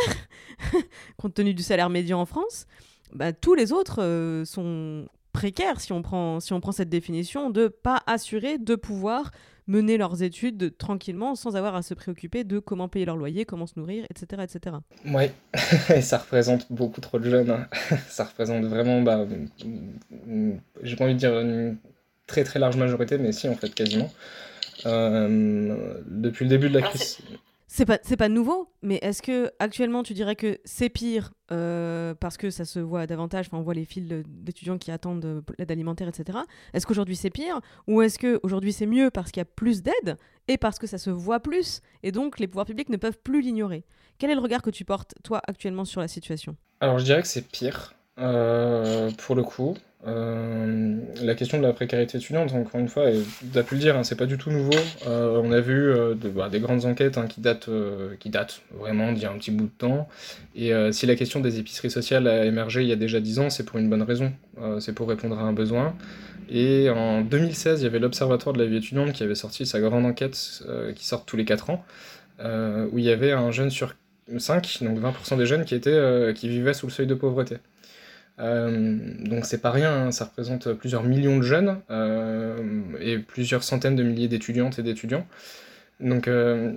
compte 1.17 1.35
tenu 1.35 1.55
du 1.55 1.63
salaire 1.63 1.89
médian 1.89 2.21
en 2.21 2.27
France, 2.27 2.67
bah, 3.13 3.33
tous 3.33 3.55
les 3.55 3.73
autres 3.73 4.03
euh, 4.03 4.45
sont 4.45 5.07
précaires, 5.33 5.81
si 5.81 5.93
on, 5.93 6.03
prend, 6.03 6.41
si 6.41 6.53
on 6.53 6.61
prend 6.61 6.73
cette 6.73 6.89
définition, 6.89 7.51
de 7.51 7.69
pas 7.69 8.03
assurer 8.07 8.59
de 8.59 8.75
pouvoir 8.75 9.31
mener 9.69 9.97
leurs 9.97 10.25
études 10.25 10.77
tranquillement 10.77 11.37
sans 11.37 11.55
avoir 11.55 11.77
à 11.77 11.83
se 11.83 11.95
préoccuper 11.95 12.43
de 12.43 12.59
comment 12.59 12.89
payer 12.89 13.05
leur 13.05 13.17
loyer, 13.17 13.45
comment 13.45 13.69
se 13.69 13.79
nourrir, 13.79 14.05
etc. 14.11 14.43
etc. 14.43 14.77
Oui, 15.07 15.27
et 15.95 16.03
ça 16.03 16.19
représente 16.19 16.67
beaucoup 16.73 17.01
trop 17.01 17.21
de 17.21 17.31
jeunes. 17.31 17.51
Hein. 17.51 17.69
ça 18.09 18.25
représente 18.25 18.65
vraiment, 18.65 19.01
bah, 19.03 19.25
j'ai 20.83 20.97
pas 20.97 21.05
envie 21.05 21.15
de 21.15 21.19
dire 21.19 21.39
une 21.39 21.77
très 22.27 22.43
très 22.43 22.59
large 22.59 22.77
majorité, 22.77 23.17
mais 23.19 23.31
si 23.31 23.49
en 23.49 23.55
fait 23.55 23.73
quasiment. 23.73 24.11
Euh, 24.87 26.01
depuis 26.07 26.47
le 26.47 26.49
début 26.49 26.69
de 26.69 26.79
la 26.79 26.83
crise. 26.83 27.19
C'est 27.73 27.87
pas, 27.87 28.01
c'est 28.03 28.17
pas 28.17 28.29
nouveau, 28.29 28.69
mais 28.83 28.99
est-ce 29.01 29.23
que 29.23 29.53
actuellement 29.61 30.03
tu 30.03 30.13
dirais 30.13 30.35
que 30.35 30.59
c'est 30.65 30.89
pire 30.89 31.33
euh, 31.53 32.15
parce 32.17 32.37
que 32.37 32.51
ça 32.51 32.65
se 32.65 32.81
voit 32.81 33.07
davantage, 33.07 33.47
enfin 33.47 33.59
on 33.59 33.63
voit 33.63 33.75
les 33.75 33.85
files 33.85 34.25
d'étudiants 34.27 34.77
qui 34.77 34.91
attendent 34.91 35.45
l'aide 35.57 35.71
alimentaire, 35.71 36.09
etc. 36.09 36.41
Est-ce 36.75 36.85
qu'aujourd'hui 36.85 37.15
c'est 37.15 37.31
pire 37.31 37.61
ou 37.87 38.03
est-ce 38.03 38.19
qu'aujourd'hui 38.19 38.73
c'est 38.73 38.87
mieux 38.87 39.13
parce 39.13 39.31
qu'il 39.31 39.41
y 39.41 39.43
a 39.43 39.45
plus 39.45 39.85
d'aide 39.85 40.17
et 40.49 40.59
parce 40.59 40.81
que 40.81 40.89
ça 40.89 40.99
se 40.99 41.11
voit 41.11 41.39
plus 41.39 41.81
et 42.03 42.11
donc 42.11 42.41
les 42.41 42.49
pouvoirs 42.49 42.67
publics 42.67 42.89
ne 42.89 42.97
peuvent 42.97 43.21
plus 43.23 43.41
l'ignorer? 43.41 43.85
Quel 44.19 44.31
est 44.31 44.35
le 44.35 44.41
regard 44.41 44.63
que 44.63 44.71
tu 44.71 44.85
portes 44.85 45.15
toi 45.23 45.41
actuellement 45.47 45.85
sur 45.85 46.01
la 46.01 46.09
situation? 46.09 46.57
Alors 46.81 46.99
je 46.99 47.05
dirais 47.05 47.23
que 47.23 47.29
c'est 47.29 47.47
pire 47.47 47.95
euh, 48.19 49.13
pour 49.13 49.37
le 49.37 49.45
coup. 49.45 49.77
Euh, 50.07 50.97
la 51.21 51.35
question 51.35 51.59
de 51.59 51.63
la 51.63 51.75
précarité 51.75 52.17
étudiante, 52.17 52.55
encore 52.55 52.81
une 52.81 52.89
fois, 52.89 53.07
tu 53.53 53.59
as 53.59 53.63
pu 53.63 53.75
le 53.75 53.81
dire, 53.81 53.97
hein, 53.97 54.03
c'est 54.03 54.17
pas 54.17 54.27
du 54.27 54.39
tout 54.39 54.51
nouveau. 54.51 54.73
Euh, 55.07 55.41
on 55.43 55.53
a 55.53 55.61
vu 55.61 55.93
bah, 56.35 56.49
des 56.49 56.61
grandes 56.61 56.87
enquêtes 56.87 57.19
hein, 57.19 57.27
qui, 57.27 57.41
datent, 57.41 57.69
qui 58.19 58.31
datent 58.31 58.63
vraiment 58.79 59.13
d'il 59.13 59.23
y 59.23 59.27
a 59.27 59.31
un 59.31 59.37
petit 59.37 59.51
bout 59.51 59.65
de 59.65 59.71
temps. 59.77 60.09
Et 60.55 60.73
si 60.93 61.07
la 61.07 61.17
question 61.17 61.41
des 61.41 61.59
épiceries 61.59 61.91
sociales 61.91 62.27
a 62.27 62.45
émergé 62.45 62.83
il 62.83 62.89
y 62.89 62.93
a 62.93 62.97
déjà 62.97 63.21
10 63.21 63.39
ans, 63.41 63.51
c'est 63.51 63.65
pour 63.65 63.79
une 63.79 63.91
bonne 63.91 64.03
raison. 64.03 64.33
c'est 64.79 64.95
pour 64.95 65.09
répondre 65.09 65.39
à 65.39 65.43
un 65.43 65.53
besoin. 65.53 65.95
Et 66.49 66.91
en 66.91 67.21
2016, 67.21 67.81
il 67.81 67.85
y 67.85 67.87
avait 67.87 68.01
l'Observatoire 68.01 68.55
de 68.55 68.61
la 68.61 68.69
vie 68.69 68.77
étudiante 68.77 69.13
qui 69.13 69.23
avait 69.23 69.35
sorti 69.35 69.67
sa 69.67 69.81
grande 69.81 70.07
enquête 70.07 70.63
qui 70.97 71.07
sort 71.07 71.25
tous 71.25 71.37
les 71.37 71.45
4 71.45 71.71
ans, 71.71 71.85
où 72.93 72.99
il 72.99 73.05
y 73.05 73.11
avait 73.11 73.33
un 73.33 73.51
jeune 73.51 73.71
sur 73.71 73.95
5, 74.37 74.79
donc 74.83 74.99
20% 74.99 75.37
des 75.37 75.47
jeunes 75.47 75.65
qui, 75.65 75.79
qui 75.81 76.49
vivaient 76.49 76.75
sous 76.75 76.87
le 76.87 76.93
seuil 76.93 77.07
de 77.07 77.15
pauvreté. 77.15 77.59
Euh, 78.41 78.99
donc 79.21 79.45
c'est 79.45 79.61
pas 79.61 79.71
rien, 79.71 80.07
hein, 80.07 80.13
ça 80.13 80.25
représente 80.25 80.73
plusieurs 80.73 81.05
millions 81.05 81.37
de 81.37 81.43
jeunes 81.43 81.81
euh, 81.91 82.57
et 83.01 83.19
plusieurs 83.19 83.63
centaines 83.63 83.97
de 83.97 84.03
milliers 84.03 84.29
d'étudiantes 84.29 84.79
et 84.79 84.83
d'étudiants. 84.83 85.27
Donc 86.01 86.29
euh, 86.29 86.73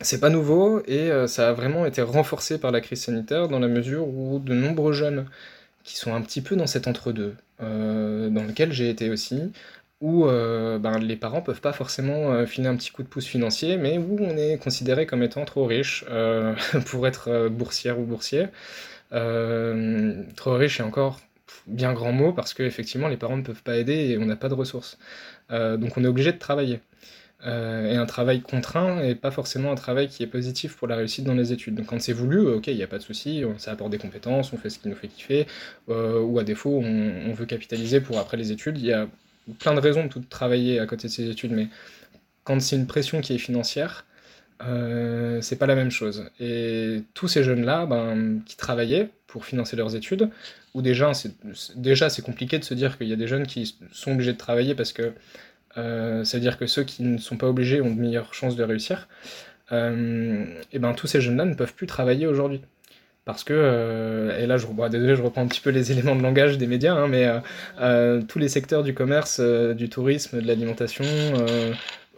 c'est 0.00 0.20
pas 0.20 0.30
nouveau 0.30 0.82
et 0.86 1.10
ça 1.28 1.50
a 1.50 1.52
vraiment 1.52 1.86
été 1.86 2.02
renforcé 2.02 2.58
par 2.58 2.70
la 2.72 2.80
crise 2.80 3.02
sanitaire 3.02 3.48
dans 3.48 3.58
la 3.58 3.68
mesure 3.68 4.08
où 4.08 4.38
de 4.38 4.54
nombreux 4.54 4.92
jeunes 4.92 5.26
qui 5.84 5.96
sont 5.96 6.14
un 6.14 6.22
petit 6.22 6.40
peu 6.42 6.56
dans 6.56 6.66
cet 6.66 6.88
entre-deux, 6.88 7.34
dans 7.60 8.44
lequel 8.46 8.72
j'ai 8.72 8.88
été 8.88 9.10
aussi, 9.10 9.52
où 10.00 10.24
ben, 10.24 10.98
les 11.00 11.16
parents 11.16 11.42
peuvent 11.42 11.60
pas 11.60 11.74
forcément 11.74 12.46
filer 12.46 12.68
un 12.68 12.76
petit 12.76 12.90
coup 12.92 13.02
de 13.02 13.08
pouce 13.08 13.26
financier, 13.26 13.76
mais 13.76 13.98
où 13.98 14.16
on 14.20 14.36
est 14.38 14.56
considéré 14.56 15.04
comme 15.04 15.22
étant 15.22 15.44
trop 15.44 15.66
riche 15.66 16.04
pour 16.86 17.06
être 17.06 17.48
boursière 17.48 17.98
ou 17.98 18.04
boursier. 18.04 18.46
Euh, 19.12 20.22
trop 20.36 20.54
riche 20.54 20.80
est 20.80 20.84
encore 20.84 21.20
bien 21.66 21.92
grand 21.92 22.12
mot 22.12 22.32
parce 22.32 22.54
qu'effectivement 22.54 23.08
les 23.08 23.16
parents 23.16 23.36
ne 23.36 23.42
peuvent 23.42 23.62
pas 23.62 23.76
aider 23.76 24.10
et 24.10 24.18
on 24.18 24.26
n'a 24.26 24.36
pas 24.36 24.48
de 24.48 24.54
ressources. 24.54 24.98
Euh, 25.50 25.76
donc 25.76 25.96
on 25.96 26.04
est 26.04 26.08
obligé 26.08 26.32
de 26.32 26.38
travailler. 26.38 26.80
Euh, 27.46 27.90
et 27.90 27.96
un 27.96 28.04
travail 28.04 28.42
contraint 28.42 29.02
et 29.02 29.14
pas 29.14 29.30
forcément 29.30 29.72
un 29.72 29.74
travail 29.74 30.08
qui 30.08 30.22
est 30.22 30.26
positif 30.26 30.76
pour 30.76 30.86
la 30.86 30.96
réussite 30.96 31.24
dans 31.24 31.34
les 31.34 31.52
études. 31.52 31.74
Donc 31.74 31.86
quand 31.86 32.00
c'est 32.00 32.12
voulu, 32.12 32.40
ok, 32.40 32.66
il 32.66 32.76
n'y 32.76 32.82
a 32.82 32.86
pas 32.86 32.98
de 32.98 33.02
souci, 33.02 33.42
ça 33.56 33.72
apporte 33.72 33.90
des 33.90 33.98
compétences, 33.98 34.52
on 34.52 34.58
fait 34.58 34.68
ce 34.68 34.78
qui 34.78 34.88
nous 34.88 34.94
fait 34.94 35.08
kiffer, 35.08 35.46
ou 35.88 36.38
à 36.38 36.44
défaut, 36.44 36.82
on, 36.84 37.32
veut 37.32 37.46
capitaliser 37.46 38.02
pour 38.02 38.18
après 38.18 38.36
les 38.36 38.52
études. 38.52 38.78
Il 38.78 38.84
y 38.84 38.92
a 38.92 39.08
plein 39.58 39.74
de 39.74 39.80
raisons 39.80 40.04
de 40.04 40.08
tout 40.10 40.20
travailler 40.20 40.80
à 40.80 40.86
côté 40.86 41.08
de 41.08 41.12
ces 41.12 41.30
études, 41.30 41.52
mais 41.52 41.68
quand 42.44 42.60
c'est 42.60 42.76
une 42.76 42.86
pression 42.86 43.22
qui 43.22 43.34
est 43.34 43.38
financière, 43.38 44.04
euh, 44.66 45.40
c'est 45.40 45.56
pas 45.56 45.66
la 45.66 45.74
même 45.74 45.90
chose. 45.90 46.30
Et 46.38 47.02
tous 47.14 47.28
ces 47.28 47.42
jeunes-là, 47.42 47.86
ben, 47.86 48.40
qui 48.44 48.56
travaillaient 48.56 49.08
pour 49.26 49.44
financer 49.44 49.76
leurs 49.76 49.96
études, 49.96 50.28
ou 50.74 50.82
déjà, 50.82 51.14
c'est, 51.14 51.32
déjà 51.76 52.10
c'est 52.10 52.22
compliqué 52.22 52.58
de 52.58 52.64
se 52.64 52.74
dire 52.74 52.98
qu'il 52.98 53.08
y 53.08 53.12
a 53.12 53.16
des 53.16 53.26
jeunes 53.26 53.46
qui 53.46 53.74
sont 53.92 54.12
obligés 54.12 54.32
de 54.32 54.38
travailler 54.38 54.74
parce 54.74 54.92
que 54.92 55.12
euh, 55.78 56.24
ça 56.24 56.36
veut 56.36 56.42
dire 56.42 56.58
que 56.58 56.66
ceux 56.66 56.84
qui 56.84 57.02
ne 57.02 57.18
sont 57.18 57.36
pas 57.36 57.46
obligés 57.48 57.80
ont 57.80 57.90
de 57.90 58.00
meilleures 58.00 58.34
chances 58.34 58.56
de 58.56 58.64
réussir. 58.64 59.08
Euh, 59.72 60.44
et 60.72 60.78
ben 60.80 60.94
tous 60.94 61.06
ces 61.06 61.20
jeunes-là 61.20 61.44
ne 61.44 61.54
peuvent 61.54 61.74
plus 61.74 61.86
travailler 61.86 62.26
aujourd'hui. 62.26 62.60
Parce 63.24 63.44
que, 63.44 64.34
et 64.40 64.46
là, 64.46 64.56
je, 64.56 64.66
reprends 64.66 65.42
un 65.42 65.46
petit 65.46 65.60
peu 65.60 65.70
les 65.70 65.92
éléments 65.92 66.16
de 66.16 66.22
langage 66.22 66.58
des 66.58 66.66
médias, 66.66 66.94
hein, 66.94 67.06
mais 67.06 67.28
tous 68.26 68.38
les 68.38 68.48
secteurs 68.48 68.82
du 68.82 68.94
commerce, 68.94 69.40
du 69.40 69.88
tourisme, 69.88 70.40
de 70.40 70.46
l'alimentation, 70.46 71.04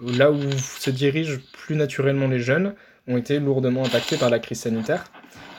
là 0.05 0.31
où 0.31 0.41
se 0.53 0.91
dirigent 0.91 1.39
plus 1.53 1.77
naturellement 1.77 2.29
les 2.29 2.41
jeunes, 2.41 2.75
ont 3.09 3.17
été 3.17 3.39
lourdement 3.39 3.85
impactés 3.85 4.17
par 4.17 4.31
la 4.31 4.39
crise 4.39 4.61
sanitaire. 4.61 5.05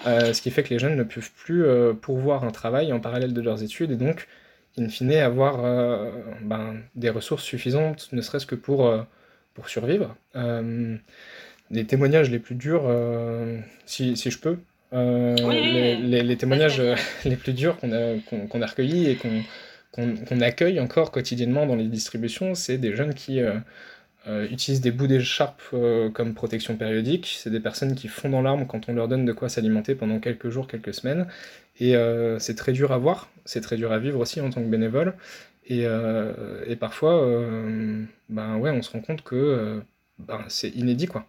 Euh, 0.06 0.34
ce 0.34 0.42
qui 0.42 0.52
fait 0.52 0.64
que 0.64 0.70
les 0.70 0.80
jeunes 0.80 0.98
ne 0.98 1.04
peuvent 1.04 1.32
plus 1.32 1.66
euh, 1.66 1.94
pourvoir 1.94 2.44
un 2.44 2.52
travail 2.52 2.92
en 2.92 3.00
parallèle 3.00 3.34
de 3.34 3.42
leurs 3.42 3.64
études 3.64 3.92
et 3.92 3.96
donc, 3.96 4.28
in 4.78 4.90
fine, 4.90 5.14
avoir 5.14 5.64
euh, 5.64 6.12
ben, 6.42 6.76
des 6.96 7.10
ressources 7.10 7.44
suffisantes, 7.44 8.10
ne 8.12 8.22
serait-ce 8.22 8.46
que 8.46 8.56
pour, 8.56 8.94
pour 9.54 9.70
survivre. 9.70 10.16
les 11.72 11.86
témoignages 11.86 12.30
les 12.30 12.40
plus 12.40 12.56
durs, 12.56 12.84
si, 13.86 14.18
si, 14.18 14.32
je 14.32 14.40
peux, 14.40 14.58
les, 14.92 16.24
les, 16.24 16.38
témoignages 16.38 16.82
les 17.26 17.36
plus 17.36 17.54
durs 17.54 17.78
qu'on 17.78 17.92
a, 17.94 18.16
qu'on 18.50 18.62
a 18.62 18.66
recueillis 18.66 19.10
et 19.10 19.18
qu'on 19.92 20.42
accueille 20.42 20.80
encore 20.80 21.12
quotidiennement 21.12 21.66
dans 21.66 21.76
les 21.76 21.88
distributions, 21.88 22.56
c'est 22.56 22.78
des 22.78 22.96
jeunes 22.96 23.14
qui 23.14 23.40
euh, 24.26 24.48
utilisent 24.50 24.80
des 24.80 24.92
bouts 24.92 25.08
d'écharpe 25.08 25.62
euh, 25.74 26.10
comme 26.10 26.34
protection 26.34 26.78
périodique. 26.78 27.36
C'est 27.38 27.50
des 27.50 27.60
personnes 27.60 27.94
qui 27.94 28.08
font 28.08 28.30
dans 28.30 28.42
l'arme 28.42 28.66
quand 28.68 28.88
on 28.88 28.94
leur 28.94 29.10
donne 29.10 29.26
de 29.26 29.34
quoi 29.34 29.50
s'alimenter 29.50 29.96
pendant 29.96 30.20
quelques 30.20 30.50
jours, 30.50 30.68
quelques 30.68 30.94
semaines. 30.94 31.28
Et 31.80 31.96
euh, 31.98 32.40
c'est 32.40 32.56
très 32.56 32.72
dur 32.72 32.94
à 32.94 32.98
voir, 32.98 33.30
c'est 33.44 33.60
très 33.62 33.76
dur 33.76 33.92
à 33.92 34.00
vivre 34.00 34.20
aussi 34.22 34.40
en 34.40 34.50
tant 34.50 34.62
que 34.62 34.68
bénévole. 34.68 35.16
Et, 35.66 35.86
et 36.68 36.76
parfois, 36.76 37.26
ben 38.28 38.58
ouais, 38.58 38.70
on 38.72 38.82
se 38.82 38.92
rend 38.92 39.00
compte 39.00 39.24
que 39.24 39.82
ben, 40.20 40.42
c'est 40.50 40.70
inédit, 40.70 41.08
quoi 41.08 41.26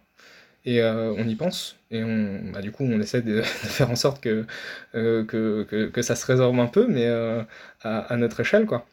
et 0.65 0.83
on 0.83 1.27
y 1.27 1.35
pense 1.35 1.77
et 1.91 2.03
on, 2.03 2.51
bah, 2.51 2.61
du 2.61 2.71
coup 2.71 2.83
on 2.83 2.99
essaie 2.99 3.21
de, 3.21 3.41
faire 3.43 3.91
en 3.91 3.95
sorte 3.95 4.21
que, 4.21 4.45
que, 4.93 5.23
que, 5.63 5.85
que, 5.87 6.01
ça 6.01 6.15
se 6.15 6.25
résorbe 6.25 6.59
un 6.59 6.67
peu 6.67 6.87
mais 6.87 7.07
à, 7.07 7.47
à, 7.81 8.17
notre 8.17 8.41
échelle 8.41 8.65
quoi. 8.65 8.85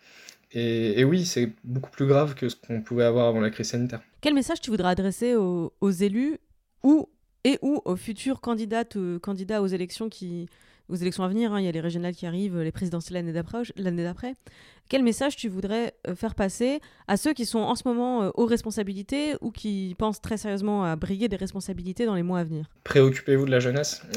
Et, 0.55 1.05
oui, 1.05 1.24
c'est 1.24 1.50
beaucoup 1.64 1.90
plus 1.90 2.07
grave 2.07 2.34
que 2.34 2.48
ce 2.48 2.57
qu'on 2.57 2.82
pouvait 2.82 3.05
avoir 3.05 3.28
avant 3.28 3.40
la 3.40 3.50
crise 3.50 3.68
sanitaire. 3.68 4.03
Quel 4.20 4.34
message 4.34 4.61
tu 4.61 4.70
voudrais 4.70 4.90
adresser 4.90 5.34
aux, 5.34 5.72
aux 5.80 5.90
élus 5.90 6.38
ou 6.82 7.09
et 7.44 7.59
ou 7.62 7.80
aux 7.84 7.96
futurs 7.96 8.40
candidates, 8.40 8.96
candidats 9.20 9.62
aux 9.62 9.66
élections 9.66 10.09
qui 10.09 10.46
aux 10.88 10.96
élections 10.96 11.24
à 11.24 11.28
venir, 11.28 11.53
hein, 11.53 11.61
il 11.61 11.64
y 11.64 11.68
a 11.68 11.72
les 11.72 11.80
régionales 11.80 12.14
qui 12.14 12.26
arrivent, 12.26 12.59
les 12.61 12.72
présidentielles 12.72 13.24
l'année 13.76 14.03
d'après. 14.05 14.34
Quel 14.88 15.03
message 15.03 15.36
tu 15.36 15.48
voudrais 15.48 15.94
euh, 16.07 16.14
faire 16.14 16.34
passer 16.34 16.80
à 17.09 17.16
ceux 17.16 17.32
qui 17.32 17.46
sont 17.46 17.61
en 17.61 17.74
ce 17.76 17.86
moment 17.86 18.24
euh, 18.24 18.30
aux 18.34 18.44
responsabilités 18.44 19.34
ou 19.40 19.50
qui 19.50 19.94
pensent 19.98 20.20
très 20.20 20.36
sérieusement 20.36 20.84
à 20.84 20.96
briguer 20.96 21.28
des 21.28 21.36
responsabilités 21.36 22.05
dans 22.05 22.14
les 22.14 22.22
mois 22.22 22.40
à 22.40 22.44
venir? 22.44 22.66
Préoccupez-vous 22.84 23.46
de 23.46 23.50
la 23.50 23.61
jeunesse. 23.61 24.03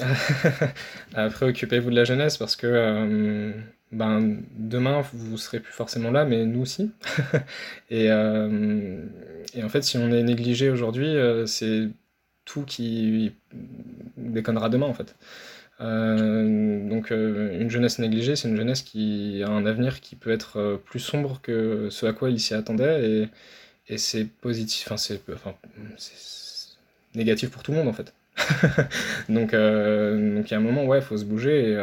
Euh, 1.18 1.30
préoccupez-vous 1.30 1.92
de 1.92 1.96
la 1.96 2.04
jeunesse 2.04 2.38
parce 2.38 2.56
que 2.56 3.54
ben, 3.96 4.38
demain, 4.58 5.02
vous 5.14 5.38
serez 5.38 5.60
plus 5.60 5.74
forcément 5.74 6.12
là, 6.12 6.26
mais 6.26 6.46
nous 6.46 6.62
aussi. 6.62 6.92
et, 7.90 8.06
et, 8.06 9.64
en 9.64 9.70
fait, 9.70 9.84
si 9.84 9.98
on 9.98 10.12
est 10.12 10.24
négligé 10.24 10.70
aujourd'hui, 10.70 11.16
c'est 11.48 11.90
tout 12.46 12.64
qui 12.64 13.34
déconnera 14.18 14.70
demain 14.70 14.88
en 14.88 14.94
fait. 14.94 15.16
Euh, 15.82 16.88
donc 16.88 17.12
euh, 17.12 17.60
une 17.60 17.70
jeunesse 17.70 18.00
négligée, 18.00 18.36
c'est 18.36 18.48
une 18.48 18.56
jeunesse 18.56 18.82
qui 18.82 19.44
a 19.46 19.50
un 19.50 19.66
avenir 19.66 20.00
qui 20.00 20.16
peut 20.16 20.32
être 20.32 20.58
euh, 20.58 20.78
plus 20.78 21.02
sombre 21.02 21.42
que 21.42 21.90
ce 21.90 22.06
à 22.06 22.14
quoi 22.14 22.30
il 22.30 22.40
s'y 22.40 22.54
attendait 22.54 23.30
et, 23.88 23.98
c'est 23.98 24.26
positif, 24.26 24.92
enfin 24.92 25.54
c'est 25.98 26.78
négatif 27.14 27.52
pour 27.52 27.62
tout 27.62 27.72
le 27.72 27.78
monde 27.78 27.88
en 27.88 27.94
fait. 27.94 28.14
donc, 29.30 29.52
il 29.54 30.52
y 30.52 30.54
a 30.54 30.58
un 30.58 30.60
moment, 30.60 30.86
ouais, 30.86 30.98
il 31.00 31.04
faut 31.04 31.18
se 31.18 31.24
bouger 31.24 31.78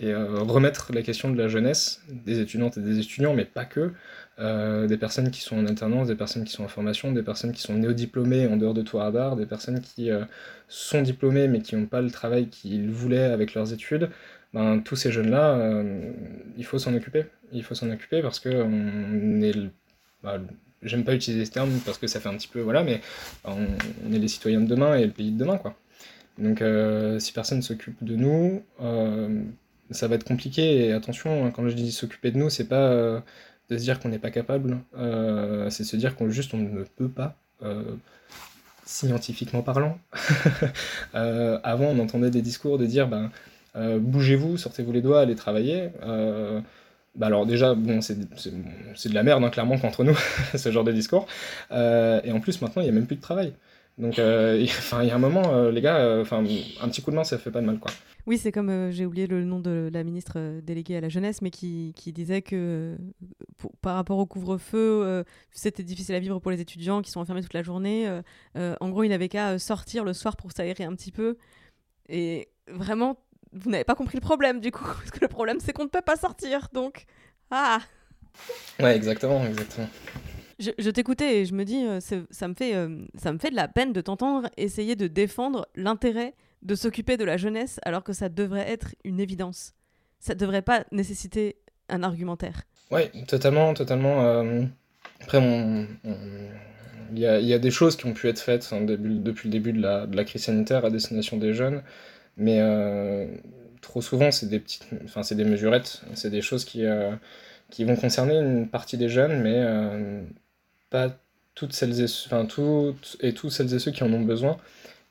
et 0.00 0.14
remettre 0.14 0.92
la 0.92 1.02
question 1.02 1.30
de 1.30 1.36
la 1.36 1.48
jeunesse, 1.48 2.02
des 2.08 2.40
étudiantes 2.40 2.76
et 2.76 2.80
des 2.80 2.98
étudiants, 2.98 3.34
mais 3.34 3.44
pas 3.44 3.64
que, 3.64 3.92
euh, 4.40 4.86
des 4.86 4.96
personnes 4.96 5.32
qui 5.32 5.40
sont 5.40 5.58
en 5.58 5.66
alternance, 5.66 6.06
des 6.06 6.14
personnes 6.14 6.44
qui 6.44 6.52
sont 6.52 6.62
en 6.62 6.68
formation, 6.68 7.10
des 7.10 7.24
personnes 7.24 7.50
qui 7.50 7.60
sont 7.60 7.74
néo-diplômées 7.74 8.46
en 8.46 8.56
dehors 8.56 8.74
de 8.74 8.82
Touradar, 8.82 9.34
des 9.34 9.46
personnes 9.46 9.80
qui 9.80 10.12
euh, 10.12 10.24
sont 10.68 11.02
diplômées 11.02 11.48
mais 11.48 11.60
qui 11.60 11.74
n'ont 11.74 11.86
pas 11.86 12.00
le 12.00 12.10
travail 12.10 12.48
qu'ils 12.48 12.88
voulaient 12.88 13.24
avec 13.24 13.54
leurs 13.54 13.72
études, 13.72 14.10
ben, 14.54 14.78
tous 14.78 14.94
ces 14.94 15.10
jeunes-là, 15.10 15.54
euh, 15.56 16.12
il 16.56 16.64
faut 16.64 16.78
s'en 16.78 16.94
occuper. 16.94 17.24
Il 17.52 17.64
faut 17.64 17.74
s'en 17.74 17.90
occuper 17.90 18.22
parce 18.22 18.38
que 18.38 18.48
on 18.48 19.42
est... 19.42 19.54
Bah, 20.22 20.38
j'aime 20.82 21.02
pas 21.02 21.14
utiliser 21.14 21.44
ce 21.44 21.50
terme 21.50 21.70
parce 21.84 21.98
que 21.98 22.06
ça 22.06 22.20
fait 22.20 22.28
un 22.28 22.36
petit 22.36 22.48
peu... 22.48 22.60
Voilà, 22.60 22.84
mais 22.84 23.00
on, 23.44 24.12
est 24.12 24.18
les 24.18 24.28
citoyens 24.28 24.60
de 24.60 24.66
demain 24.66 24.96
et 24.96 25.04
le 25.04 25.12
pays 25.12 25.32
de 25.32 25.38
demain, 25.38 25.58
quoi. 25.58 25.74
Donc 26.38 26.62
si 27.18 27.32
personne 27.32 27.62
s'occupe 27.62 27.96
de 28.04 28.14
nous, 28.14 28.62
ça 29.90 30.08
va 30.08 30.16
être 30.16 30.24
compliqué. 30.24 30.86
Et 30.86 30.92
attention, 30.92 31.46
hein, 31.46 31.50
quand 31.50 31.68
je 31.68 31.74
dis 31.74 31.92
s'occuper 31.92 32.30
de 32.30 32.38
nous, 32.38 32.50
c'est 32.50 32.68
pas 32.68 33.22
de 33.68 33.76
se 33.76 33.82
dire 33.82 34.00
qu'on 34.00 34.08
n'est 34.08 34.18
pas 34.18 34.30
capable, 34.30 34.78
euh, 34.96 35.68
c'est 35.70 35.84
se 35.84 35.96
dire 35.96 36.16
qu'on 36.16 36.30
juste 36.30 36.54
on 36.54 36.58
ne 36.58 36.82
peut 36.84 37.08
pas, 37.08 37.36
euh, 37.62 37.82
scientifiquement 38.84 39.62
parlant. 39.62 39.98
Euh, 41.14 41.58
avant, 41.64 41.86
on 41.86 41.98
entendait 42.00 42.30
des 42.30 42.42
discours 42.42 42.78
de 42.78 42.86
dire 42.86 43.08
ben, 43.08 43.30
bougez-vous, 43.74 44.56
sortez-vous 44.58 44.92
les 44.92 45.00
doigts, 45.00 45.20
allez 45.22 45.34
travailler. 45.36 45.90
Bah 47.14 47.26
alors 47.26 47.46
déjà, 47.46 47.74
bon, 47.74 48.00
c'est 48.02 48.18
de 48.18 49.14
la 49.14 49.22
merde, 49.22 49.42
hein, 49.42 49.50
clairement, 49.50 49.78
contre 49.78 50.04
nous, 50.04 50.16
ce 50.54 50.70
genre 50.70 50.84
de 50.84 50.92
discours. 50.92 51.26
et 51.72 52.32
en 52.32 52.40
plus, 52.40 52.60
maintenant, 52.60 52.82
il 52.82 52.84
n'y 52.84 52.90
a 52.90 52.92
même 52.92 53.06
plus 53.06 53.16
de 53.16 53.22
travail. 53.22 53.52
Donc, 53.98 54.18
il 54.18 54.64
y 54.64 55.10
a 55.10 55.14
un 55.14 55.18
moment, 55.18 55.68
les 55.70 55.80
gars, 55.80 56.18
enfin, 56.20 56.38
un 56.38 56.88
petit 56.88 57.02
coup 57.02 57.10
de 57.10 57.16
main, 57.16 57.24
ça 57.24 57.38
fait 57.38 57.50
pas 57.50 57.60
de 57.60 57.66
mal, 57.66 57.78
quoi. 57.78 57.90
Oui, 58.28 58.36
c'est 58.36 58.52
comme, 58.52 58.68
euh, 58.68 58.90
j'ai 58.90 59.06
oublié 59.06 59.26
le 59.26 59.42
nom 59.42 59.58
de 59.58 59.88
la 59.90 60.04
ministre 60.04 60.34
euh, 60.36 60.60
déléguée 60.60 60.98
à 60.98 61.00
la 61.00 61.08
jeunesse, 61.08 61.40
mais 61.40 61.50
qui, 61.50 61.94
qui 61.96 62.12
disait 62.12 62.42
que 62.42 62.54
euh, 62.54 63.68
par 63.80 63.94
rapport 63.94 64.18
au 64.18 64.26
couvre-feu, 64.26 65.24
c'était 65.50 65.82
difficile 65.82 66.14
à 66.14 66.18
vivre 66.18 66.38
pour 66.38 66.50
les 66.50 66.60
étudiants 66.60 67.00
qui 67.00 67.10
sont 67.10 67.20
enfermés 67.20 67.40
toute 67.40 67.54
la 67.54 67.62
journée. 67.62 68.06
en 68.54 68.88
gros, 68.90 69.02
il 69.02 69.08
n'avait 69.08 69.30
qu'à 69.30 69.58
sortir 69.58 70.04
le 70.04 70.12
soir 70.12 70.36
pour 70.36 70.52
s'aérer 70.52 70.84
un 70.84 70.94
petit 70.94 71.10
peu. 71.10 71.38
Et 72.10 72.50
vraiment, 72.68 73.18
vous 73.52 73.70
n'avez 73.70 73.84
pas 73.84 73.94
compris 73.94 74.18
le 74.18 74.20
problème 74.20 74.60
du 74.60 74.72
coup, 74.72 74.84
parce 74.98 75.10
que 75.10 75.20
le 75.22 75.28
problème 75.28 75.58
c'est 75.58 75.72
qu'on 75.72 75.84
ne 75.84 75.88
peut 75.88 76.02
pas 76.02 76.16
sortir, 76.16 76.68
donc 76.74 77.06
ah. 77.50 77.78
Ouais, 78.78 78.94
exactement, 78.94 79.42
exactement. 79.46 79.88
Je, 80.58 80.70
je 80.76 80.90
t'écoutais 80.90 81.40
et 81.40 81.44
je 81.44 81.54
me 81.54 81.64
dis, 81.64 81.84
ça 82.30 82.48
me 82.48 82.54
fait, 82.54 82.74
ça 83.16 83.32
me 83.32 83.38
fait 83.38 83.50
de 83.50 83.56
la 83.56 83.68
peine 83.68 83.92
de 83.92 84.00
t'entendre 84.00 84.48
essayer 84.56 84.96
de 84.96 85.06
défendre 85.06 85.68
l'intérêt 85.76 86.34
de 86.62 86.74
s'occuper 86.74 87.16
de 87.16 87.24
la 87.24 87.36
jeunesse 87.36 87.78
alors 87.84 88.02
que 88.02 88.12
ça 88.12 88.28
devrait 88.28 88.68
être 88.68 88.94
une 89.04 89.20
évidence. 89.20 89.74
Ça 90.20 90.34
ne 90.34 90.38
devrait 90.38 90.62
pas 90.62 90.84
nécessiter 90.90 91.56
un 91.88 92.02
argumentaire. 92.02 92.62
Oui, 92.90 93.02
totalement, 93.26 93.74
totalement. 93.74 94.24
Euh, 94.24 94.64
après, 95.20 95.38
il 97.12 97.18
y, 97.18 97.26
a, 97.26 97.58
des 97.58 97.70
choses 97.70 97.96
qui 97.96 98.06
ont 98.06 98.12
pu 98.12 98.28
être 98.28 98.40
faites 98.40 98.68
hein, 98.72 98.80
depuis 98.82 99.48
le 99.48 99.52
début 99.52 99.72
de 99.72 99.80
la, 99.80 100.24
crise 100.24 100.44
sanitaire 100.44 100.84
à 100.84 100.90
destination 100.90 101.36
des 101.36 101.54
jeunes, 101.54 101.82
mais 102.36 102.58
euh, 102.60 103.26
trop 103.80 104.00
souvent, 104.00 104.30
c'est 104.30 104.48
des 104.48 104.60
petites, 104.60 104.86
enfin, 105.04 105.22
c'est 105.22 105.34
des 105.34 105.44
mesurettes, 105.44 106.02
c'est 106.14 106.30
des 106.30 106.42
choses 106.42 106.64
qui, 106.64 106.84
euh, 106.84 107.14
qui 107.70 107.84
vont 107.84 107.96
concerner 107.96 108.38
une 108.38 108.68
partie 108.68 108.96
des 108.96 109.08
jeunes, 109.08 109.42
mais 109.42 109.64
pas 110.90 111.16
toutes 111.54 111.72
celles 111.72 112.00
et, 112.00 112.04
enfin, 112.26 112.46
toutes 112.46 113.16
et 113.20 113.34
tous 113.34 113.50
celles 113.50 113.72
et 113.74 113.78
ceux 113.78 113.90
qui 113.90 114.04
en 114.04 114.12
ont 114.12 114.20
besoin. 114.20 114.58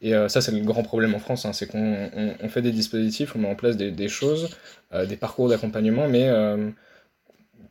Et 0.02 0.14
euh, 0.14 0.28
ça, 0.30 0.42
c'est 0.42 0.52
le 0.52 0.64
grand 0.64 0.84
problème 0.84 1.16
en 1.16 1.20
France, 1.20 1.46
hein, 1.46 1.54
c'est 1.54 1.68
qu'on 1.68 2.50
fait 2.50 2.62
des 2.62 2.72
dispositifs, 2.72 3.36
on 3.36 3.40
met 3.40 3.50
en 3.50 3.56
place 3.56 3.78
des, 3.78 4.08
choses, 4.08 4.50
euh, 4.94 5.06
des 5.06 5.18
parcours 5.18 5.50
d'accompagnement, 5.50 6.08
mais 6.08 6.28
euh, 6.30 6.70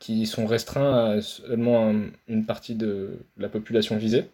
qui 0.00 0.26
sont 0.26 0.46
restreints 0.46 1.16
à 1.16 1.22
seulement 1.22 1.94
une 2.28 2.44
partie 2.44 2.74
de 2.74 3.18
la 3.38 3.48
population 3.48 3.96
visée. 3.96 4.28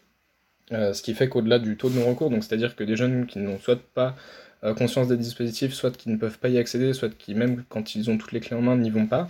ce 0.71 1.03
qui 1.03 1.15
fait 1.15 1.29
qu'au-delà 1.29 1.59
du 1.59 1.77
taux 1.77 1.91
de 1.91 1.99
non-recours, 1.99 2.31
c'est-à-dire 2.41 2.77
que 2.77 2.85
des 2.85 2.97
jeunes 2.97 3.27
qui 3.27 3.39
n'ont 3.39 3.59
soit 3.59 3.81
pas 3.95 4.17
conscience 4.77 5.09
des 5.09 5.17
dispositifs, 5.17 5.75
soit 5.75 5.97
qui 5.97 6.09
ne 6.11 6.17
peuvent 6.17 6.39
pas 6.39 6.49
y 6.49 6.59
accéder, 6.59 6.93
soit 6.95 7.15
qui, 7.17 7.35
même 7.35 7.65
quand 7.69 7.95
ils 7.95 8.11
ont 8.11 8.19
toutes 8.19 8.33
les 8.33 8.41
clés 8.41 8.57
en 8.57 8.63
main, 8.63 8.77
n'y 8.77 8.91
vont 8.91 9.07
pas, 9.07 9.29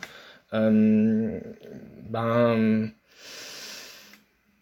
ben 0.52 1.30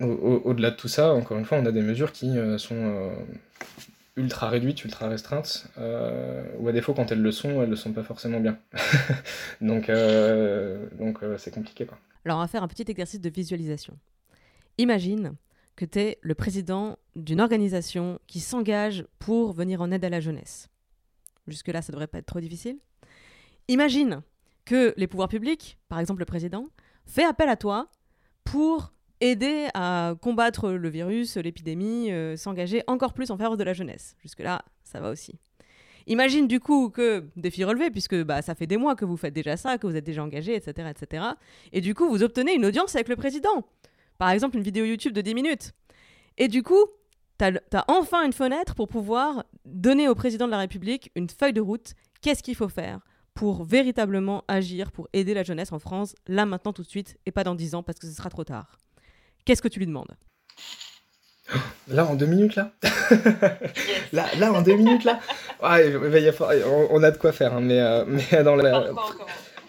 au-delà 0.01 0.71
de 0.71 0.77
tout 0.77 0.89
ça, 0.89 1.13
encore 1.13 1.39
une 1.39 1.45
fois, 1.45 1.59
on 1.59 1.67
a 1.67 1.73
des 1.73 1.83
mesures 1.83 2.13
qui 2.13 2.35
sont 2.59 3.13
ultra 4.17 4.49
réduites, 4.49 4.85
ultra 4.85 5.09
restreintes, 5.09 5.67
euh, 5.79 6.45
ou 6.59 6.69
à 6.69 6.73
défaut, 6.73 6.95
quand 6.95 7.11
elles 7.11 7.23
le 7.23 7.33
sont, 7.33 7.63
elles 7.63 7.67
ne 7.67 7.71
le 7.71 7.77
sont 7.77 7.93
pas 7.93 8.03
forcément 8.03 8.41
bien. 8.41 8.59
donc 9.61 9.89
euh, 9.89 10.87
donc 10.99 11.23
euh, 11.23 11.39
c'est 11.39 11.53
compliqué. 11.53 11.87
Quoi. 11.87 11.99
Alors 12.25 12.39
on 12.39 12.41
va 12.41 12.49
faire 12.49 12.63
un 12.63 12.69
petit 12.69 12.89
exercice 12.89 13.21
de 13.21 13.31
visualisation. 13.31 13.97
Imagine 14.79 15.35
que 15.77 15.85
tu 15.85 15.99
es 15.99 16.19
le 16.23 16.35
président 16.35 16.99
d'une 17.17 17.41
organisation 17.41 18.19
qui 18.27 18.41
s'engage 18.41 19.07
pour 19.19 19.53
venir 19.53 19.81
en 19.81 19.91
aide 19.91 20.05
à 20.05 20.11
la 20.11 20.21
jeunesse. 20.21 20.69
Jusque-là, 21.47 21.83
ça 21.83 21.93
devrait 21.93 22.07
pas 22.07 22.19
être 22.19 22.27
trop 22.27 22.41
difficile. 22.41 22.79
Imagine 23.69 24.23
que 24.65 24.95
les 24.97 25.07
pouvoirs 25.07 25.29
publics, 25.29 25.79
par 25.89 25.99
exemple 25.99 26.21
le 26.21 26.27
président, 26.27 26.67
fait 27.07 27.25
appel 27.25 27.49
à 27.49 27.57
toi 27.57 27.91
pour 28.45 28.93
aider 29.21 29.69
à 29.75 30.15
combattre 30.21 30.71
le 30.71 30.89
virus, 30.89 31.37
l'épidémie, 31.37 32.11
euh, 32.11 32.37
s'engager 32.37 32.83
encore 32.87 33.13
plus 33.13 33.31
en 33.31 33.37
faveur 33.37 33.57
de 33.57 33.65
la 33.65 33.73
jeunesse. 33.73 34.17
Jusque-là, 34.23 34.65
ça 34.85 35.01
va 35.01 35.11
aussi. 35.11 35.39
Imagine 36.07 36.49
du 36.49 36.61
coup 36.61 36.91
que, 36.91 37.29
défi 37.37 37.63
relevé, 37.65 37.91
puisque 37.91 38.21
bah, 38.23 38.43
ça 38.43 38.55
fait 38.55 38.67
des 38.67 38.77
mois 38.77 38.97
que 38.97 39.05
vous 39.05 39.17
faites 39.17 39.35
déjà 39.35 39.57
ça, 39.57 39.79
que 39.79 39.87
vous 39.87 39.97
êtes 39.97 40.05
déjà 40.05 40.23
engagé, 40.23 40.55
etc., 40.55 40.91
etc. 40.91 41.25
Et 41.73 41.81
du 41.81 41.95
coup, 41.95 42.09
vous 42.09 42.23
obtenez 42.23 42.55
une 42.55 42.65
audience 42.65 42.95
avec 42.95 43.09
le 43.09 43.17
président. 43.17 43.67
Par 44.19 44.31
exemple, 44.31 44.57
une 44.57 44.63
vidéo 44.63 44.85
YouTube 44.85 45.13
de 45.13 45.21
10 45.21 45.35
minutes. 45.35 45.73
Et 46.37 46.49
du 46.49 46.63
coup, 46.63 46.85
tu 47.39 47.45
as, 47.45 47.85
enfin 47.89 48.25
une 48.25 48.33
fenêtre 48.33 48.75
pour 48.75 48.89
pouvoir 48.89 49.45
donner 49.65 50.09
au 50.09 50.15
président 50.15 50.47
de 50.47 50.51
la 50.51 50.59
République 50.59 51.11
une 51.15 51.29
feuille 51.29 51.53
de 51.53 51.61
route. 51.61 51.95
Qu'est-ce 52.23 52.43
qu'il 52.43 52.55
faut 52.55 52.69
faire 52.69 53.01
pour 53.35 53.65
véritablement 53.65 54.45
agir, 54.49 54.91
pour 54.91 55.09
aider 55.13 55.33
la 55.33 55.43
jeunesse 55.45 55.73
en 55.73 55.79
France, 55.79 56.15
là, 56.27 56.45
maintenant, 56.45 56.73
tout 56.73 56.83
de 56.83 56.89
suite, 56.89 57.17
et 57.25 57.31
pas 57.31 57.45
dans 57.45 57.55
10 57.55 57.77
ans, 57.77 57.83
parce 57.83 57.99
que 57.99 58.07
ce 58.07 58.13
sera 58.13 58.29
trop 58.29 58.45
tard? 58.45 58.79
Qu'est-ce 59.45 59.63
que 59.63 59.69
tu 59.69 59.79
lui 59.79 59.87
demandes? 59.87 60.15
Là, 61.89 62.07
en 62.07 62.15
deux 62.15 62.27
minutes, 62.27 62.55
là? 62.55 62.71
Là, 64.13 64.27
là, 64.39 64.53
en 64.53 64.63
deux 64.63 64.77
minutes, 64.77 65.05
là? 65.05 65.19
Ouais, 65.63 65.95
on, 66.91 67.03
a 67.03 67.11
de 67.11 67.17
quoi 67.17 67.33
faire, 67.33 67.55
hein, 67.55 67.61
mais, 67.61 67.81
euh, 67.81 68.05
mais 68.07 68.45
dans 68.45 68.55
la... 68.55 68.91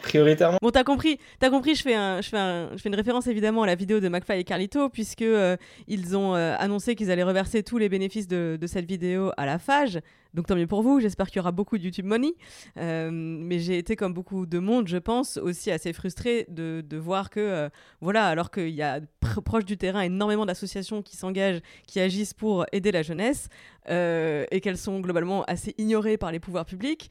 Prioritairement. 0.02 0.58
Bon, 0.62 0.72
t'as 0.72 0.84
compris, 0.84 1.20
as 1.42 1.50
compris 1.50 1.76
je, 1.76 1.84
fais 1.84 1.94
un, 1.94 2.22
je, 2.22 2.30
fais 2.30 2.38
un, 2.38 2.70
je 2.72 2.78
fais 2.78 2.90
une 2.90 2.96
référence 2.96 3.28
évidemment 3.28 3.64
à 3.64 3.68
la 3.68 3.76
vidéo 3.76 4.00
de 4.00 4.10
McFly 4.10 4.40
et 4.40 4.44
Carlito, 4.44 4.90
puisque 4.90 5.22
euh, 5.22 5.58
ils 5.88 6.18
ont 6.18 6.36
euh, 6.36 6.56
annoncé 6.58 6.96
qu'ils 6.96 7.12
allaient 7.12 7.22
reverser 7.24 7.62
tous 7.62 7.78
les 7.78 7.88
bénéfices 7.88 8.28
de, 8.28 8.58
de, 8.60 8.68
cette 8.68 8.86
vidéo 8.86 9.32
à 9.38 9.46
la 9.46 9.60
FAGE. 9.60 10.00
Donc 10.34 10.48
tant 10.48 10.56
mieux 10.56 10.68
pour 10.68 10.82
vous, 10.82 11.00
j'espère 11.00 11.28
qu'il 11.28 11.38
y 11.38 11.40
aura 11.40 11.52
beaucoup 11.52 11.78
de 11.78 11.84
YouTube 11.84 12.06
Money. 12.06 12.34
Euh, 12.78 13.10
mais 13.12 13.60
j'ai 13.60 13.78
été, 13.78 13.96
comme 13.96 14.14
beaucoup 14.14 14.46
de 14.46 14.60
monde, 14.60 14.88
je 14.88 14.98
pense, 14.98 15.38
aussi 15.38 15.72
assez 15.72 15.92
frustrée 15.94 16.46
de, 16.48 16.98
voir 16.98 17.30
que, 17.30 17.40
euh, 17.40 17.70
voilà, 18.00 18.28
alors 18.28 18.52
qu'il 18.52 18.70
y 18.70 18.82
a 18.82 19.00
pr- 19.00 19.42
proche 19.44 19.66
du 19.66 19.78
terrain 19.78 20.02
énormément 20.02 20.46
d'associations 20.46 21.02
qui 21.02 21.18
s'engagent, 21.18 21.62
qui 21.86 22.00
agissent 22.00 22.34
pour 22.34 22.66
aider 22.72 22.92
la 22.92 23.02
jeunesse, 23.02 23.50
euh, 23.90 24.46
et 24.52 24.62
qu'elles 24.62 24.78
sont 24.78 25.00
globalement 25.00 25.44
assez 25.46 25.74
ignorées 25.78 26.18
par 26.18 26.32
les 26.32 26.40
pouvoirs 26.40 26.66
publics. 26.66 27.10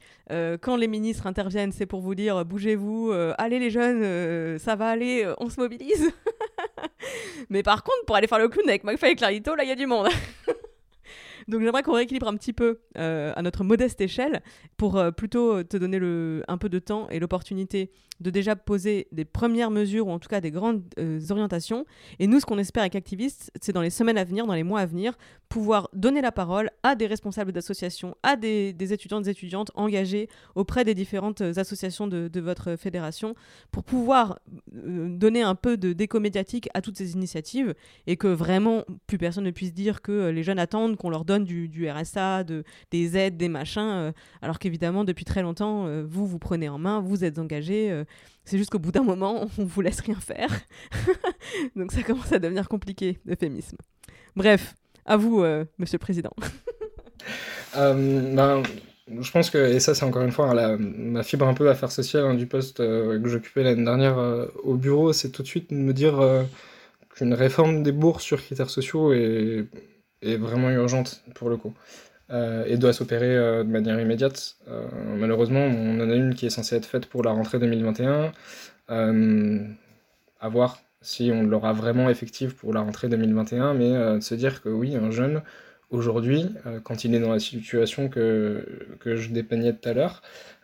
Quand 0.61 0.77
les 0.77 0.87
ministres 0.87 1.27
interviennent, 1.27 1.73
c'est 1.73 1.85
pour 1.85 1.99
vous 1.99 2.15
dire 2.15 2.45
bougez-vous, 2.45 3.11
allez 3.37 3.59
les 3.59 3.69
jeunes, 3.69 4.57
ça 4.59 4.77
va 4.77 4.87
aller, 4.87 5.29
on 5.39 5.49
se 5.49 5.59
mobilise. 5.59 6.09
Mais 7.49 7.63
par 7.63 7.83
contre, 7.83 8.05
pour 8.07 8.15
aller 8.15 8.27
faire 8.27 8.39
le 8.39 8.47
clown 8.47 8.67
avec 8.69 8.85
McFly 8.85 9.11
et 9.11 9.15
Clarito, 9.15 9.55
là, 9.55 9.63
il 9.63 9.69
y 9.69 9.73
a 9.73 9.75
du 9.75 9.87
monde. 9.87 10.07
Donc 11.47 11.61
j'aimerais 11.61 11.83
qu'on 11.83 11.93
rééquilibre 11.93 12.27
un 12.27 12.35
petit 12.35 12.53
peu 12.53 12.79
euh, 12.97 13.33
à 13.35 13.41
notre 13.41 13.63
modeste 13.63 14.01
échelle 14.01 14.41
pour 14.77 14.97
euh, 14.97 15.11
plutôt 15.11 15.63
te 15.63 15.77
donner 15.77 15.99
le, 15.99 16.43
un 16.47 16.57
peu 16.57 16.69
de 16.69 16.79
temps 16.79 17.09
et 17.09 17.19
l'opportunité 17.19 17.91
de 18.19 18.29
déjà 18.29 18.55
poser 18.55 19.07
des 19.11 19.25
premières 19.25 19.71
mesures 19.71 20.07
ou 20.07 20.11
en 20.11 20.19
tout 20.19 20.29
cas 20.29 20.41
des 20.41 20.51
grandes 20.51 20.83
euh, 20.99 21.19
orientations. 21.31 21.85
Et 22.19 22.27
nous, 22.27 22.39
ce 22.39 22.45
qu'on 22.45 22.59
espère 22.59 22.83
avec 22.83 22.95
Activistes, 22.95 23.51
c'est 23.59 23.73
dans 23.73 23.81
les 23.81 23.89
semaines 23.89 24.17
à 24.17 24.23
venir, 24.23 24.45
dans 24.45 24.53
les 24.53 24.63
mois 24.63 24.81
à 24.81 24.85
venir, 24.85 25.17
pouvoir 25.49 25.89
donner 25.93 26.21
la 26.21 26.31
parole 26.31 26.69
à 26.83 26.95
des 26.95 27.07
responsables 27.07 27.51
d'associations, 27.51 28.15
à 28.21 28.35
des, 28.35 28.73
des 28.73 28.93
étudiantes 28.93 29.27
et 29.27 29.31
étudiantes 29.31 29.71
engagées 29.73 30.29
auprès 30.53 30.83
des 30.83 30.93
différentes 30.93 31.41
associations 31.41 32.07
de, 32.07 32.27
de 32.27 32.39
votre 32.39 32.75
fédération 32.75 33.33
pour 33.71 33.83
pouvoir 33.83 34.39
donner 34.71 35.41
un 35.41 35.55
peu 35.55 35.77
de 35.77 35.93
déco 35.93 36.19
médiatique 36.19 36.69
à 36.73 36.81
toutes 36.81 36.97
ces 36.97 37.13
initiatives 37.13 37.73
et 38.05 38.17
que 38.17 38.27
vraiment 38.27 38.83
plus 39.07 39.17
personne 39.17 39.45
ne 39.45 39.51
puisse 39.51 39.73
dire 39.73 40.01
que 40.01 40.29
les 40.29 40.43
jeunes 40.43 40.59
attendent 40.59 40.95
qu'on 40.95 41.09
leur 41.09 41.25
donne 41.25 41.30
du, 41.39 41.67
du 41.67 41.89
RSA, 41.89 42.43
de, 42.43 42.63
des 42.91 43.17
aides, 43.17 43.37
des 43.37 43.49
machins, 43.49 43.81
euh, 43.81 44.11
alors 44.41 44.59
qu'évidemment 44.59 45.03
depuis 45.03 45.25
très 45.25 45.41
longtemps, 45.41 45.85
euh, 45.85 46.03
vous 46.07 46.25
vous 46.25 46.39
prenez 46.39 46.69
en 46.69 46.77
main, 46.77 46.99
vous 46.99 47.23
êtes 47.23 47.39
engagés. 47.39 47.91
euh, 47.91 48.03
c'est 48.45 48.57
juste 48.57 48.71
qu'au 48.71 48.79
bout 48.79 48.91
d'un 48.91 49.03
moment, 49.03 49.47
on 49.57 49.65
vous 49.65 49.81
laisse 49.81 49.99
rien 50.01 50.15
faire. 50.15 50.51
Donc 51.75 51.91
ça 51.91 52.03
commence 52.03 52.31
à 52.31 52.39
devenir 52.39 52.67
compliqué, 52.67 53.19
euphémisme. 53.27 53.77
Bref, 54.35 54.75
à 55.05 55.17
vous, 55.17 55.43
Monsieur 55.77 55.97
le 55.97 55.99
Président. 55.99 56.31
Ben, 57.73 58.63
je 59.21 59.31
pense 59.31 59.49
que, 59.49 59.57
et 59.57 59.79
ça 59.79 59.93
c'est 59.93 60.03
encore 60.03 60.23
une 60.23 60.31
fois 60.31 60.49
hein, 60.49 60.77
ma 60.77 61.23
fibre 61.23 61.47
un 61.47 61.53
peu 61.53 61.69
affaires 61.69 61.91
sociales 61.91 62.25
hein, 62.25 62.33
du 62.33 62.47
poste 62.47 62.77
que 62.77 63.21
j'occupais 63.25 63.63
l'année 63.63 63.83
dernière 63.83 64.17
au 64.63 64.75
bureau, 64.75 65.13
c'est 65.13 65.29
tout 65.29 65.41
de 65.41 65.47
suite 65.47 65.71
me 65.71 65.93
dire 65.93 66.19
qu'une 67.15 67.33
réforme 67.33 67.83
des 67.83 67.91
bourses 67.91 68.23
sur 68.23 68.41
critères 68.41 68.69
sociaux 68.69 69.13
est, 69.13 69.67
est 70.21 70.37
vraiment 70.37 70.69
urgente 70.71 71.23
pour 71.35 71.49
le 71.49 71.57
coup. 71.57 71.73
euh, 72.31 72.65
et 72.67 72.77
doit 72.77 72.93
s'opérer 72.93 73.35
euh, 73.37 73.63
de 73.63 73.69
manière 73.69 73.99
immédiate. 73.99 74.57
Euh, 74.69 74.87
malheureusement, 75.17 75.61
on 75.61 75.99
en 76.01 76.09
a 76.09 76.15
une 76.15 76.35
qui 76.35 76.45
est 76.47 76.49
censée 76.49 76.75
être 76.77 76.85
faite 76.85 77.07
pour 77.07 77.23
la 77.23 77.31
rentrée 77.31 77.59
2021. 77.59 78.33
Euh, 78.91 79.59
à 80.39 80.49
voir 80.49 80.79
si 81.01 81.31
on 81.33 81.43
l'aura 81.43 81.73
vraiment 81.73 82.09
effective 82.09 82.55
pour 82.55 82.73
la 82.73 82.81
rentrée 82.81 83.09
2021, 83.09 83.73
mais 83.73 83.91
de 84.15 84.19
se 84.21 84.35
dire 84.35 84.61
que 84.61 84.69
oui, 84.69 84.95
un 84.95 85.11
jeune, 85.11 85.41
aujourd'hui, 85.89 86.49
quand 86.83 87.03
il 87.03 87.15
est 87.15 87.19
dans 87.19 87.31
la 87.31 87.39
situation 87.39 88.09
que, 88.09 88.65
que 88.99 89.15
je 89.15 89.31
dépeignais 89.31 89.73
tout 89.73 89.89
à 89.89 89.93
l'heure, 89.93 90.21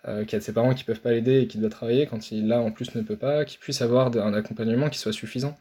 euh, 0.08 0.26
qui 0.26 0.36
a 0.36 0.40
de 0.40 0.44
ses 0.44 0.54
parents 0.54 0.74
qui 0.74 0.84
peuvent 0.84 1.02
pas 1.02 1.12
l'aider 1.12 1.42
et 1.42 1.48
qui 1.48 1.58
doit 1.58 1.70
travailler, 1.70 2.06
quand 2.08 2.32
il 2.32 2.48
là 2.48 2.62
en 2.62 2.72
plus 2.72 2.94
ne 2.96 3.02
peut 3.02 3.18
pas, 3.18 3.46
qu'il 3.46 3.60
puisse 3.60 3.82
avoir 3.82 4.16
un 4.18 4.34
accompagnement 4.34 4.90
qui 4.90 5.00
soit 5.00 5.14
suffisant. 5.14 5.58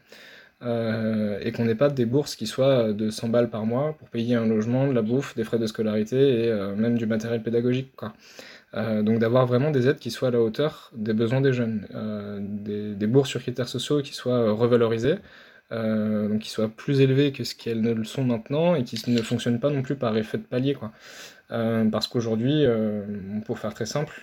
Euh, 0.63 1.37
et 1.43 1.51
qu'on 1.51 1.65
n'ait 1.65 1.75
pas 1.75 1.89
des 1.89 2.05
bourses 2.05 2.35
qui 2.35 2.47
soient 2.47 2.91
de 2.91 3.11
100 3.11 3.29
balles 3.29 3.49
par 3.49 3.65
mois 3.65 3.95
pour 3.99 4.09
payer 4.09 4.35
un 4.35 4.47
logement, 4.47 4.87
de 4.87 4.91
la 4.91 5.03
bouffe, 5.03 5.35
des 5.35 5.43
frais 5.43 5.59
de 5.59 5.67
scolarité 5.67 6.45
et 6.45 6.49
euh, 6.49 6.75
même 6.75 6.97
du 6.97 7.05
matériel 7.05 7.43
pédagogique. 7.43 7.91
Euh, 8.73 9.03
donc 9.03 9.19
d'avoir 9.19 9.45
vraiment 9.45 9.69
des 9.69 9.87
aides 9.87 9.99
qui 9.99 10.09
soient 10.09 10.29
à 10.29 10.31
la 10.31 10.41
hauteur 10.41 10.91
des 10.95 11.13
besoins 11.13 11.41
des 11.41 11.53
jeunes, 11.53 11.87
des, 12.41 13.07
bourses 13.07 13.29
sur 13.29 13.39
critères 13.41 13.69
sociaux 13.69 14.01
qui 14.01 14.13
soient 14.13 14.51
revalorisées, 14.51 15.17
donc 15.71 16.39
qui 16.39 16.49
soient 16.49 16.69
plus 16.69 17.01
élevées 17.01 17.31
que 17.31 17.43
ce 17.43 17.53
qu'elles 17.55 17.81
ne 17.81 17.93
le 17.93 18.03
sont 18.03 18.23
maintenant 18.23 18.75
et 18.75 18.83
qui 18.83 18.99
ne 19.09 19.21
fonctionnent 19.21 19.59
pas 19.59 19.69
non 19.69 19.83
plus 19.83 19.95
par 19.95 20.17
effet 20.17 20.37
de 20.37 20.43
palier. 20.43 20.73
Quoi. 20.73 20.91
Parce 21.49 22.07
qu'aujourd'hui, 22.07 22.65
pour 23.45 23.59
faire 23.59 23.73
très 23.73 23.85
simple, 23.85 24.21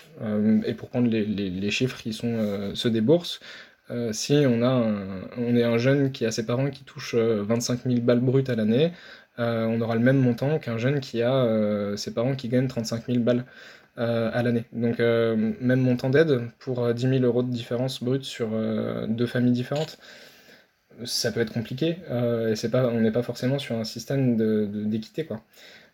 et 0.67 0.75
pour 0.75 0.89
prendre 0.91 1.09
les, 1.09 1.25
les- 1.25 1.71
chiffres 1.71 1.97
qui 2.03 2.13
sont 2.13 2.73
ceux 2.75 2.91
des 2.91 3.01
bourses, 3.01 3.41
euh, 3.91 4.13
si 4.13 4.35
on, 4.47 4.63
a 4.63 4.71
on 5.37 5.57
est 5.57 5.65
un 5.65 5.79
jeune 5.79 6.13
qui 6.13 6.25
a 6.27 6.31
ses 6.31 6.47
parents 6.47 6.71
qui 6.71 6.85
touchent 6.85 7.15
euh, 7.15 7.43
25 7.43 7.87
000 7.87 8.01
balles 8.03 8.21
brutes 8.21 8.51
à 8.51 8.55
l'année, 8.57 8.93
euh, 9.39 9.67
on 9.67 9.81
aura 9.81 9.95
le 9.95 10.01
même 10.01 10.19
montant 10.19 10.59
qu'un 10.59 10.79
jeune 10.79 11.01
qui 11.01 11.23
a 11.23 11.35
euh, 11.45 11.97
ses 11.97 12.15
parents 12.15 12.35
qui 12.37 12.49
gagnent 12.49 12.69
35 12.69 13.09
000 13.09 13.21
balles 13.25 13.45
euh, 13.99 14.31
à 14.33 14.43
l'année. 14.43 14.65
Donc 14.73 15.01
euh, 15.01 15.53
même 15.61 15.81
montant 15.81 16.11
d'aide 16.11 16.43
pour 16.61 16.85
euh, 16.85 16.93
10 16.95 17.09
000 17.09 17.25
euros 17.25 17.43
de 17.43 17.51
différence 17.51 18.03
brute 18.03 18.25
sur 18.25 18.51
euh, 18.55 19.07
deux 19.09 19.27
familles 19.27 19.53
différentes. 19.53 19.99
Ça 21.05 21.33
peut 21.33 21.41
être 21.41 21.53
compliqué 21.53 21.99
euh, 22.11 22.51
et 22.53 22.57
c'est 22.57 22.71
pas, 22.71 22.87
on 22.89 23.01
n'est 23.01 23.11
pas 23.11 23.23
forcément 23.25 23.59
sur 23.59 23.77
un 23.77 23.85
système 23.85 24.37
de- 24.37 24.67
de- 24.73 24.85
d'équité. 24.85 25.25
quoi. 25.27 25.43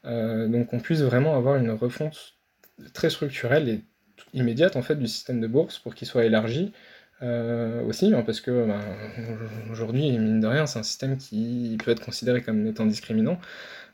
Euh, 0.06 0.48
donc 0.48 0.68
qu'on 0.68 0.80
puisse 0.80 1.00
vraiment 1.02 1.36
avoir 1.36 1.56
une 1.56 1.70
refonte 1.72 2.34
très 2.94 3.10
structurelle 3.10 3.68
et 3.68 3.82
immédiate 4.34 4.76
en 4.76 4.82
fait 4.82 4.96
du 4.96 5.08
système 5.08 5.40
de 5.40 5.46
bourse 5.48 5.78
pour 5.80 5.94
qu'il 5.94 6.08
soit 6.08 6.24
élargi 6.26 6.72
euh, 7.22 7.82
aussi, 7.84 8.12
hein, 8.14 8.22
parce 8.24 8.40
que 8.40 8.66
ben, 8.66 8.80
aujourd'hui, 9.70 10.10
mine 10.12 10.40
de 10.40 10.46
rien, 10.46 10.66
c'est 10.66 10.78
un 10.78 10.82
système 10.82 11.16
qui 11.18 11.76
peut 11.84 11.90
être 11.90 12.04
considéré 12.04 12.42
comme 12.42 12.66
étant 12.66 12.86
discriminant. 12.86 13.38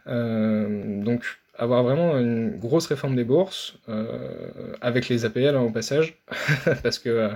Euh, 0.06 1.02
donc 1.02 1.24
avoir 1.58 1.82
vraiment 1.82 2.18
une 2.18 2.56
grosse 2.58 2.86
réforme 2.86 3.16
des 3.16 3.24
bourses, 3.24 3.78
euh, 3.88 4.04
avec 4.82 5.08
les 5.08 5.24
APL 5.24 5.56
hein, 5.56 5.60
au 5.60 5.70
passage, 5.70 6.18
parce 6.82 6.98
que 6.98 7.30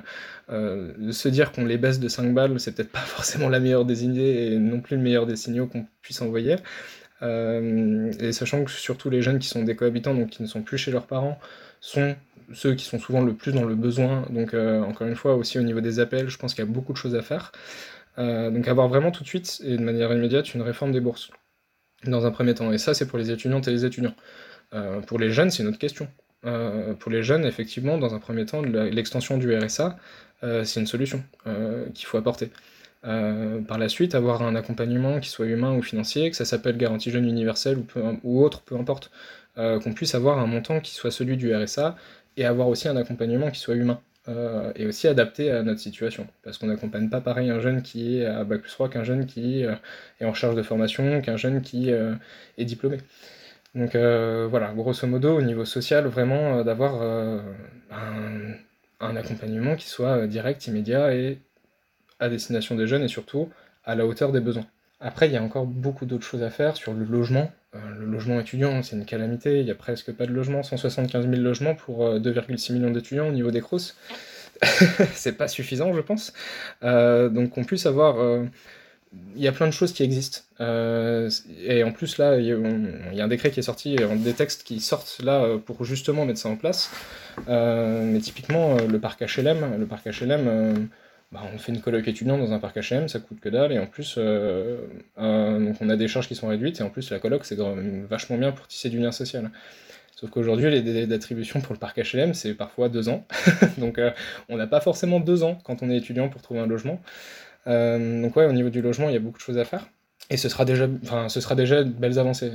se 0.49 1.29
dire 1.29 1.53
qu'on 1.53 1.65
les 1.65 1.79
baisse 1.79 1.99
de 1.99 2.09
5 2.09 2.35
balles, 2.35 2.61
c'est 2.61 2.75
peut-être 2.75 2.93
pas 2.93 2.99
forcément 3.01 3.49
la 3.49 3.61
meilleure 3.61 3.87
des 3.87 4.05
idées 4.05 4.53
et 4.53 4.59
non 4.59 4.81
plus 4.81 4.97
le 4.97 5.03
meilleur 5.03 5.27
des 5.27 5.37
signaux 5.37 5.67
qu'on 5.67 5.87
puisse 6.03 6.21
envoyer. 6.21 6.57
Et 7.23 8.33
sachant 8.33 8.65
que 8.65 8.71
surtout 8.71 9.09
les 9.11 9.23
jeunes 9.23 9.39
qui 9.39 9.49
sont 9.49 9.63
des 9.63 9.75
cohabitants, 9.75 10.15
donc 10.15 10.31
qui 10.31 10.43
ne 10.43 10.49
sont 10.49 10.63
plus 10.63 10.79
chez 10.79 10.91
leurs 10.91 11.07
parents, 11.07 11.39
sont 11.81 12.15
ceux 12.53 12.75
qui 12.75 12.85
sont 12.85 12.99
souvent 12.99 13.21
le 13.23 13.35
plus 13.35 13.53
dans 13.53 13.65
le 13.65 13.75
besoin. 13.75 14.27
Donc 14.31 14.55
euh, 14.55 14.83
encore 14.83 15.07
une 15.07 15.17
fois, 15.17 15.35
aussi 15.35 15.59
au 15.59 15.63
niveau 15.63 15.81
des 15.81 16.01
appels, 16.01 16.29
je 16.29 16.39
pense 16.39 16.55
qu'il 16.55 16.65
y 16.65 16.69
a 16.69 16.71
beaucoup 16.71 16.93
de 16.93 16.99
choses 16.99 17.15
à 17.15 17.23
faire. 17.23 17.53
Euh, 18.19 18.51
donc 18.51 18.67
avoir 18.69 18.89
vraiment 18.89 19.11
tout 19.11 19.23
de 19.23 19.29
suite 19.29 19.61
et 19.65 19.77
de 19.77 19.83
manière 19.83 20.13
immédiate 20.13 20.55
une 20.55 20.63
réforme 20.63 20.93
des 20.93 21.01
bourses 21.01 21.31
dans 22.05 22.27
un 22.27 22.31
premier 22.31 22.55
temps. 22.55 22.73
Et 22.73 22.79
ça, 22.79 22.95
c'est 22.95 23.07
pour 23.07 23.19
les 23.19 23.31
étudiantes 23.31 23.69
et 23.69 23.71
les 23.71 23.85
étudiants. 23.85 24.15
Euh, 24.75 25.01
pour 25.01 25.19
les 25.19 25.31
jeunes, 25.31 25.51
c'est 25.51 25.63
une 25.63 25.69
autre 25.69 25.79
question. 25.79 26.09
Pour 27.01 27.13
les 27.13 27.23
jeunes, 27.23 27.45
effectivement, 27.45 27.99
dans 27.99 28.15
un 28.15 28.19
premier 28.19 28.47
temps, 28.47 28.63
l'extension 28.63 29.37
du 29.37 29.55
RSA, 29.55 29.99
c'est 30.41 30.81
une 30.81 30.87
solution 30.87 31.23
qu'il 31.93 32.07
faut 32.07 32.17
apporter. 32.17 32.49
Par 33.03 33.77
la 33.77 33.89
suite, 33.91 34.15
avoir 34.15 34.41
un 34.41 34.55
accompagnement 34.55 35.21
qui 35.21 35.29
soit 35.29 35.45
humain 35.45 35.77
ou 35.77 35.83
financier, 35.83 36.31
que 36.31 36.37
ça 36.37 36.47
s'appelle 36.47 36.79
garantie 36.79 37.11
jeune 37.11 37.29
universelle 37.29 37.85
ou, 38.25 38.43
autre, 38.43 38.63
peu 38.63 38.75
importe, 38.77 39.11
qu'on 39.57 39.93
puisse 39.93 40.15
avoir 40.15 40.39
un 40.39 40.47
montant 40.47 40.81
qui 40.81 40.95
soit 40.95 41.11
celui 41.11 41.37
du 41.37 41.55
RSA 41.55 41.95
et 42.37 42.45
avoir 42.45 42.69
aussi 42.69 42.89
un 42.89 42.97
accompagnement 42.97 43.51
qui 43.51 43.61
soit 43.61 43.75
humain 43.75 44.01
euh, 44.29 44.71
et 44.77 44.87
aussi 44.87 45.09
adapté 45.09 45.51
à 45.51 45.63
notre 45.63 45.81
situation. 45.81 46.27
Parce 46.43 46.59
qu'on 46.59 46.67
n'accompagne 46.67 47.09
pas 47.09 47.21
pareil 47.21 47.51
un 47.51 47.61
jeune 47.61 47.83
qui 47.83 48.19
est 48.19 48.27
à 48.27 48.45
Bac 48.45 48.61
plus 48.61 48.71
3 48.71 48.91
qu'un 48.91 49.03
jeune 49.03 49.27
qui 49.27 49.65
euh, 49.65 49.75
est 50.21 50.25
en 50.27 50.35
charge 50.35 50.57
de 50.57 50.63
formation, 50.63 51.21
qu'un 51.23 51.37
jeune 51.37 51.63
qui 51.63 51.91
euh, 51.91 52.15
est 52.59 52.65
diplômé. 52.65 52.99
Donc 53.75 53.95
voilà, 53.95 54.73
grosso 54.75 55.07
modo, 55.07 55.39
au 55.39 55.43
niveau 55.43 55.65
social, 55.65 56.07
vraiment 56.07 56.65
d'avoir 56.65 57.03
un, 57.93 59.17
accompagnement 59.17 59.77
qui 59.77 59.89
soit 59.89 60.27
direct, 60.27 60.67
immédiat 60.67 61.15
et 61.15 61.39
à 62.19 62.29
destination 62.29 62.75
des 62.75 62.89
jeunes 62.89 63.05
et 63.05 63.09
surtout 63.09 63.49
à 63.85 63.95
la 63.95 64.07
hauteur 64.07 64.33
des 64.33 64.41
besoins. 64.41 64.67
Après, 65.01 65.27
il 65.27 65.33
y 65.33 65.37
a 65.37 65.43
encore 65.43 65.67
beaucoup 65.67 66.07
d'autres 66.07 66.25
choses 66.25 66.43
à 66.43 66.51
faire 66.51 66.77
sur 66.77 66.93
le 66.93 67.05
logement. 67.05 67.51
Euh, 67.75 67.79
le 67.99 68.07
logement 68.07 68.39
étudiant, 68.41 68.83
c'est 68.83 68.97
une 68.97 69.05
calamité, 69.05 69.61
il 69.61 69.65
n'y 69.65 69.71
a 69.71 69.75
presque 69.75 70.13
pas 70.13 70.27
de 70.27 70.33
logement, 70.33 70.63
175 70.63 71.29
000 71.29 71.41
logements 71.41 71.75
pour 71.75 72.05
euh, 72.05 72.19
2,6 72.19 72.73
millions 72.73 72.91
d'étudiants 72.91 73.29
au 73.29 73.33
niveau 73.33 73.51
des 73.51 73.61
CROUS. 73.61 73.95
c'est 75.15 75.39
pas 75.39 75.49
suffisant, 75.49 75.95
je 75.95 76.01
pense. 76.01 76.33
Euh, 76.83 77.29
donc 77.29 77.51
qu'on 77.51 77.65
puisse 77.65 77.87
avoir... 77.87 78.21
euh, 78.21 78.45
il 79.35 79.43
y 79.43 79.49
a 79.49 79.53
plein 79.53 79.67
de 79.67 79.73
choses 79.73 79.93
qui 79.93 80.03
existent. 80.03 80.41
Euh, 80.61 81.29
et 81.65 81.83
en 81.83 81.93
plus, 81.93 82.19
là, 82.19 82.37
il 82.39 82.47
y, 82.47 82.53
a, 82.53 83.25
un 83.25 83.29
décret 83.29 83.51
qui 83.51 83.61
est 83.61 83.65
sorti, 83.65 83.97
euh, 84.01 84.15
des 84.17 84.35
textes 84.35 84.63
qui 84.63 84.81
sortent 84.81 85.21
là 85.23 85.43
euh, 85.43 85.59
pour 85.59 85.85
justement 85.85 86.25
mettre 86.25 86.39
ça 86.39 86.49
en 86.49 86.57
place. 86.57 86.91
Euh, 87.49 88.05
mais 88.05 88.21
typiquement, 88.21 88.77
euh, 88.77 88.87
le 88.87 89.01
parc 89.01 89.21
HLM, 89.21 89.79
le 89.79 89.87
parc 89.87 90.07
HLM, 90.07 90.47
euh, 90.47 90.75
bah, 91.33 91.43
on 91.55 91.59
fait 91.59 91.71
une 91.71 91.81
coloc 91.81 92.09
étudiant 92.09 92.39
dans 92.39 92.53
un 92.53 92.59
parc 92.59 92.77
HLM, 92.77 93.09
ça 93.09 93.21
coûte 93.21 93.39
que 93.39 93.49
dalle, 93.49 93.73
et 93.73 93.79
en 93.79 93.87
plus, 93.87 94.17
euh, 94.19 94.79
on 95.17 95.89
a 95.89 95.97
des 95.97 96.09
charges 96.09 96.27
qui 96.27 96.35
sont 96.35 96.49
réduites, 96.49 96.81
et 96.81 96.83
en 96.83 96.91
plus, 96.91 97.11
la 97.11 97.21
coloc, 97.21 97.45
c'est 97.45 97.57
vachement 98.09 98.37
bien 98.37 98.51
pour 98.51 98.67
tisser 98.67 98.91
du 98.91 98.99
lien 98.99 99.13
social. 99.13 99.51
Sauf 100.17 100.29
qu'aujourd'hui, 100.31 100.71
les 100.71 100.83
délais 100.83 101.07
d'attribution 101.07 101.61
pour 101.61 101.73
le 101.73 101.79
parc 101.79 101.99
HLM, 101.99 102.35
c'est 102.35 102.55
parfois 102.55 102.89
deux 102.89 103.09
ans. 103.09 103.25
donc, 103.79 103.99
euh, 103.99 104.11
on 104.49 104.57
n'a 104.57 104.67
pas 104.67 104.81
forcément 104.81 105.21
deux 105.21 105.45
ans 105.45 105.57
quand 105.65 105.83
on 105.83 105.91
est 105.91 105.97
étudiant 105.97 106.29
pour 106.29 106.43
trouver 106.43 106.61
un 106.61 106.67
logement. 106.67 107.01
Euh, 107.69 108.21
donc, 108.21 108.35
ouais, 108.37 108.47
au 108.47 108.53
niveau 108.53 108.69
du 108.69 108.83
logement, 108.83 109.09
il 109.09 109.15
y 109.15 109.17
a 109.17 109.21
beaucoup 109.21 109.39
de 109.39 109.43
choses 109.43 109.59
à 109.59 109.65
faire. 109.65 109.87
et 110.31 110.37
ce 110.37 110.49
sera 110.49 110.65
déjà, 110.65 110.89
de 110.89 111.85
belles 111.85 112.19
avancées. 112.19 112.53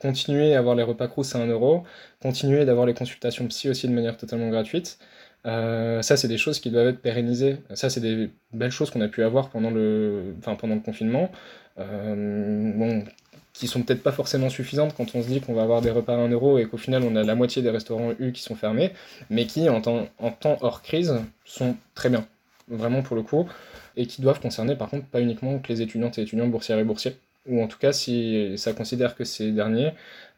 Continuer 0.00 0.54
à 0.54 0.58
avoir 0.58 0.74
les 0.74 0.82
repas 0.82 1.06
crous 1.06 1.34
à 1.34 1.38
1 1.38 1.46
euro, 1.48 1.84
continuer 2.22 2.64
d'avoir 2.64 2.86
les 2.86 2.94
consultations 2.94 3.46
psy 3.48 3.68
aussi 3.68 3.86
de 3.88 3.92
manière 3.92 4.16
totalement 4.16 4.48
gratuite. 4.48 4.98
Euh, 5.46 6.02
ça, 6.02 6.16
c'est 6.16 6.28
des 6.28 6.38
choses 6.38 6.60
qui 6.60 6.70
doivent 6.70 6.88
être 6.88 7.00
pérennisées. 7.00 7.58
Ça, 7.74 7.90
c'est 7.90 8.00
des 8.00 8.30
belles 8.52 8.70
choses 8.70 8.90
qu'on 8.90 9.00
a 9.00 9.08
pu 9.08 9.22
avoir 9.22 9.48
pendant 9.48 9.70
le, 9.70 10.34
enfin, 10.38 10.54
pendant 10.56 10.74
le 10.74 10.80
confinement. 10.80 11.30
Euh, 11.78 12.72
bon, 12.74 13.04
qui 13.52 13.68
sont 13.68 13.82
peut-être 13.82 14.02
pas 14.02 14.12
forcément 14.12 14.50
suffisantes 14.50 14.94
quand 14.96 15.14
on 15.14 15.22
se 15.22 15.28
dit 15.28 15.40
qu'on 15.40 15.54
va 15.54 15.62
avoir 15.62 15.80
des 15.80 15.90
repas 15.90 16.14
à 16.14 16.18
1 16.18 16.28
euro 16.28 16.58
et 16.58 16.66
qu'au 16.66 16.76
final 16.76 17.02
on 17.02 17.16
a 17.16 17.22
la 17.22 17.34
moitié 17.34 17.62
des 17.62 17.70
restaurants 17.70 18.12
U 18.18 18.32
qui 18.32 18.42
sont 18.42 18.54
fermés, 18.54 18.92
mais 19.30 19.46
qui 19.46 19.68
en 19.68 19.80
temps, 19.80 20.08
en 20.18 20.30
temps 20.30 20.58
hors 20.60 20.82
crise 20.82 21.14
sont 21.44 21.74
très 21.94 22.10
bien, 22.10 22.26
vraiment 22.68 23.02
pour 23.02 23.16
le 23.16 23.22
coup 23.22 23.48
et 23.96 24.06
qui 24.06 24.20
doivent 24.20 24.40
concerner 24.40 24.76
par 24.76 24.90
contre 24.90 25.06
pas 25.06 25.20
uniquement 25.20 25.58
que 25.58 25.72
les 25.72 25.80
étudiantes 25.80 26.18
et 26.18 26.22
étudiants 26.22 26.46
boursières 26.48 26.78
et 26.78 26.84
boursiers, 26.84 27.16
ou 27.48 27.62
en 27.62 27.66
tout 27.68 27.78
cas 27.78 27.92
si 27.92 28.56
ça 28.56 28.72
considère 28.72 29.14
que 29.14 29.24
ces 29.24 29.52
derniers, 29.52 29.92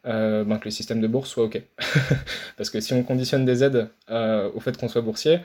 euh, 0.05 0.43
ben, 0.43 0.57
que 0.57 0.65
le 0.65 0.71
système 0.71 1.01
de 1.01 1.07
bourse 1.07 1.29
soit 1.29 1.43
OK. 1.43 1.61
Parce 2.57 2.69
que 2.69 2.79
si 2.79 2.93
on 2.93 3.03
conditionne 3.03 3.45
des 3.45 3.63
aides 3.63 3.89
euh, 4.09 4.49
au 4.53 4.59
fait 4.59 4.77
qu'on 4.77 4.87
soit 4.87 5.01
boursier, 5.01 5.39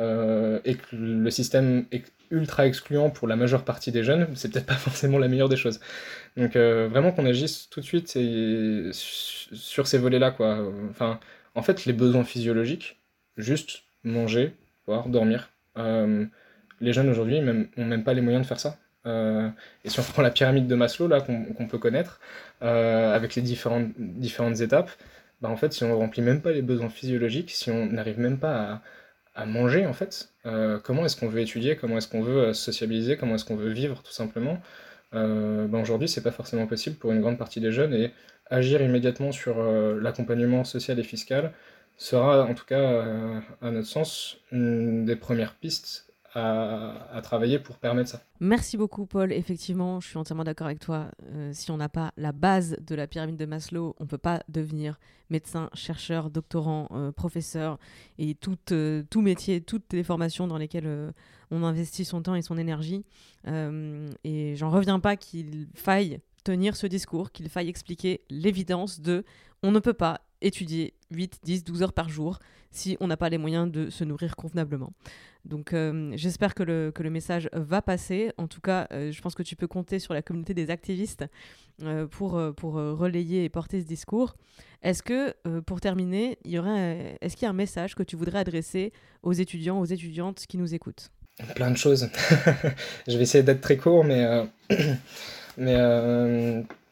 euh, 0.00 0.58
et 0.64 0.74
que 0.74 0.96
le 0.96 1.30
système 1.30 1.84
est 1.92 2.04
ultra 2.30 2.66
excluant 2.66 3.10
pour 3.10 3.28
la 3.28 3.36
majeure 3.36 3.64
partie 3.64 3.92
des 3.92 4.02
jeunes, 4.02 4.28
c'est 4.34 4.52
peut-être 4.52 4.66
pas 4.66 4.74
forcément 4.74 5.18
la 5.18 5.28
meilleure 5.28 5.48
des 5.48 5.56
choses. 5.56 5.80
Donc 6.36 6.56
vraiment 6.56 7.12
qu'on 7.12 7.26
agisse 7.26 7.68
tout 7.70 7.80
de 7.80 7.84
suite 7.84 8.08
sur 8.92 9.86
ces 9.86 9.98
volets-là, 9.98 10.32
quoi. 10.32 10.58
Enfin, 10.90 11.20
en 11.54 11.62
fait, 11.62 11.84
les 11.84 11.92
besoins 11.92 12.24
physiologiques, 12.24 12.98
juste 13.36 13.84
manger, 14.02 14.52
boire, 14.86 15.08
dormir 15.08 15.50
les 16.84 16.92
jeunes 16.92 17.08
aujourd'hui 17.08 17.40
n'ont 17.40 17.66
même 17.76 18.04
pas 18.04 18.14
les 18.14 18.20
moyens 18.20 18.44
de 18.44 18.48
faire 18.48 18.60
ça. 18.60 18.76
Euh, 19.06 19.48
et 19.84 19.90
si 19.90 20.00
on 20.00 20.02
prend 20.12 20.22
la 20.22 20.30
pyramide 20.30 20.66
de 20.66 20.74
Maslow 20.74 21.08
là 21.08 21.20
qu'on 21.20 21.66
peut 21.68 21.78
connaître 21.78 22.20
euh, 22.62 23.14
avec 23.14 23.34
les 23.34 23.42
différentes, 23.42 23.92
différentes 23.98 24.60
étapes, 24.60 24.90
bah 25.40 25.48
en 25.48 25.56
fait 25.56 25.72
si 25.72 25.84
on 25.84 25.98
remplit 25.98 26.22
même 26.22 26.40
pas 26.40 26.52
les 26.52 26.62
besoins 26.62 26.88
physiologiques, 26.88 27.50
si 27.50 27.70
on 27.70 27.86
n'arrive 27.86 28.18
même 28.18 28.38
pas 28.38 28.82
à, 29.34 29.46
manger 29.46 29.86
en 29.86 29.92
fait, 29.92 30.30
euh, 30.46 30.78
comment 30.78 31.04
est-ce 31.04 31.16
qu'on 31.16 31.28
veut 31.28 31.40
étudier, 31.40 31.76
comment 31.76 31.98
est-ce 31.98 32.08
qu'on 32.08 32.22
veut 32.22 32.52
sociabiliser, 32.52 33.16
comment 33.16 33.34
est-ce 33.34 33.44
qu'on 33.44 33.56
veut 33.56 33.70
vivre 33.70 34.02
tout 34.02 34.12
simplement, 34.12 34.60
bah 35.12 35.78
aujourd'hui 35.80 36.08
c'est 36.08 36.22
pas 36.22 36.32
forcément 36.32 36.66
possible 36.66 36.96
pour 36.96 37.12
une 37.12 37.20
grande 37.20 37.38
partie 37.38 37.60
des 37.60 37.70
jeunes 37.72 37.94
et 37.94 38.12
agir 38.50 38.82
immédiatement 38.82 39.32
sur 39.32 39.62
l'accompagnement 40.00 40.64
social 40.64 40.98
et 40.98 41.04
fiscal 41.04 41.52
sera 41.96 42.44
en 42.44 42.54
tout 42.54 42.64
cas 42.64 43.04
à 43.62 43.70
notre 43.70 43.86
sens 43.86 44.38
une 44.52 45.04
des 45.04 45.16
premières 45.16 45.54
pistes 45.54 46.03
à, 46.34 47.20
travailler 47.22 47.58
pour 47.58 47.76
permettre 47.76 48.10
ça. 48.10 48.22
Merci 48.40 48.76
beaucoup 48.76 49.06
Paul, 49.06 49.32
effectivement 49.32 50.00
je 50.00 50.08
suis 50.08 50.18
entièrement 50.18 50.44
d'accord 50.44 50.66
avec 50.66 50.80
toi, 50.80 51.06
euh, 51.32 51.50
si 51.52 51.70
on 51.70 51.76
n'a 51.76 51.88
pas 51.88 52.12
la 52.16 52.32
base 52.32 52.76
de 52.80 52.94
la 52.94 53.06
pyramide 53.06 53.36
de 53.36 53.46
Maslow, 53.46 53.94
on 53.98 54.04
ne 54.04 54.08
peut 54.08 54.18
pas 54.18 54.42
devenir 54.48 54.98
médecin, 55.30 55.70
chercheur, 55.74 56.30
doctorant, 56.30 56.88
euh, 56.92 57.12
professeur 57.12 57.78
et 58.18 58.34
tout, 58.34 58.58
euh, 58.72 59.02
tout 59.08 59.22
métier, 59.22 59.60
toutes 59.60 59.92
les 59.92 60.02
formations 60.02 60.46
dans 60.46 60.58
lesquelles 60.58 61.12
on 61.50 61.62
investit 61.62 62.04
son 62.04 62.22
temps 62.22 62.34
et 62.34 62.42
son 62.42 62.58
énergie. 62.58 63.04
et 63.46 64.54
j'en 64.56 64.70
reviens 64.70 65.00
pas 65.00 65.16
qu'il 65.16 65.68
faille 65.74 66.20
tenir 66.42 66.76
ce 66.76 66.86
discours, 66.86 67.32
qu'il 67.32 67.48
faille 67.48 67.68
expliquer 67.68 68.22
l'évidence 68.28 69.00
de 69.00 69.24
on 69.62 69.70
ne 69.72 69.78
peut 69.78 69.94
pas 69.94 70.20
étudier 70.44 70.94
8, 71.10 71.40
10, 71.42 71.64
12 71.64 71.82
heures 71.82 71.92
par 71.92 72.08
jour 72.08 72.38
si 72.70 72.96
on 73.00 73.06
n'a 73.06 73.16
pas 73.16 73.28
les 73.28 73.38
moyens 73.38 73.70
de 73.70 73.88
se 73.88 74.04
nourrir 74.04 74.36
convenablement. 74.36 74.92
Donc 75.44 75.72
euh, 75.72 76.12
j'espère 76.16 76.54
que 76.54 76.62
le, 76.62 76.90
que 76.92 77.02
le 77.02 77.10
message 77.10 77.48
va 77.52 77.82
passer. 77.82 78.32
En 78.36 78.48
tout 78.48 78.60
cas, 78.60 78.88
euh, 78.92 79.12
je 79.12 79.22
pense 79.22 79.34
que 79.34 79.42
tu 79.42 79.56
peux 79.56 79.68
compter 79.68 79.98
sur 79.98 80.12
la 80.12 80.22
communauté 80.22 80.54
des 80.54 80.70
activistes 80.70 81.24
euh, 81.82 82.06
pour, 82.06 82.40
pour 82.56 82.74
relayer 82.74 83.44
et 83.44 83.48
porter 83.48 83.80
ce 83.80 83.86
discours. 83.86 84.34
Est-ce 84.82 85.02
que, 85.02 85.34
pour 85.62 85.80
terminer, 85.80 86.38
est-ce 86.44 87.36
qu'il 87.36 87.44
y 87.44 87.46
a 87.46 87.50
un 87.50 87.54
message 87.54 87.94
que 87.94 88.02
tu 88.02 88.16
voudrais 88.16 88.40
adresser 88.40 88.92
aux 89.22 89.32
étudiants, 89.32 89.80
aux 89.80 89.86
étudiantes 89.86 90.44
qui 90.46 90.58
nous 90.58 90.74
écoutent? 90.74 91.10
Plein 91.54 91.70
de 91.70 91.76
choses. 91.76 92.10
je 93.08 93.16
vais 93.16 93.22
essayer 93.22 93.42
d'être 93.42 93.62
très 93.62 93.78
court, 93.78 94.04
mais 94.04 94.46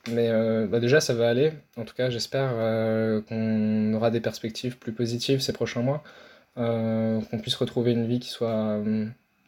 mais 0.08 0.28
euh, 0.30 0.66
bah 0.66 0.80
déjà, 0.80 1.00
ça 1.00 1.14
va 1.14 1.28
aller. 1.28 1.52
En 1.76 1.84
tout 1.84 1.94
cas, 1.94 2.10
j'espère 2.10 2.50
euh, 2.54 3.20
qu'on 3.22 3.94
aura 3.94 4.10
des 4.10 4.20
perspectives 4.20 4.76
plus 4.78 4.92
positives 4.92 5.40
ces 5.40 5.52
prochains 5.52 5.82
mois, 5.82 6.02
euh, 6.58 7.20
qu'on 7.30 7.38
puisse 7.38 7.54
retrouver 7.54 7.92
une 7.92 8.06
vie 8.06 8.18
qui 8.20 8.28
soit 8.28 8.80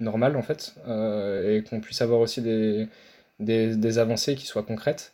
normale 0.01 0.37
en 0.37 0.43
fait, 0.43 0.75
et 0.87 1.65
qu'on 1.69 1.81
puisse 1.81 2.03
avoir 2.03 2.21
aussi 2.21 2.41
des, 2.43 2.89
des, 3.41 3.99
avancées 3.99 4.37
qui 4.37 4.47
soient 4.47 4.63
concrètes. 4.63 5.13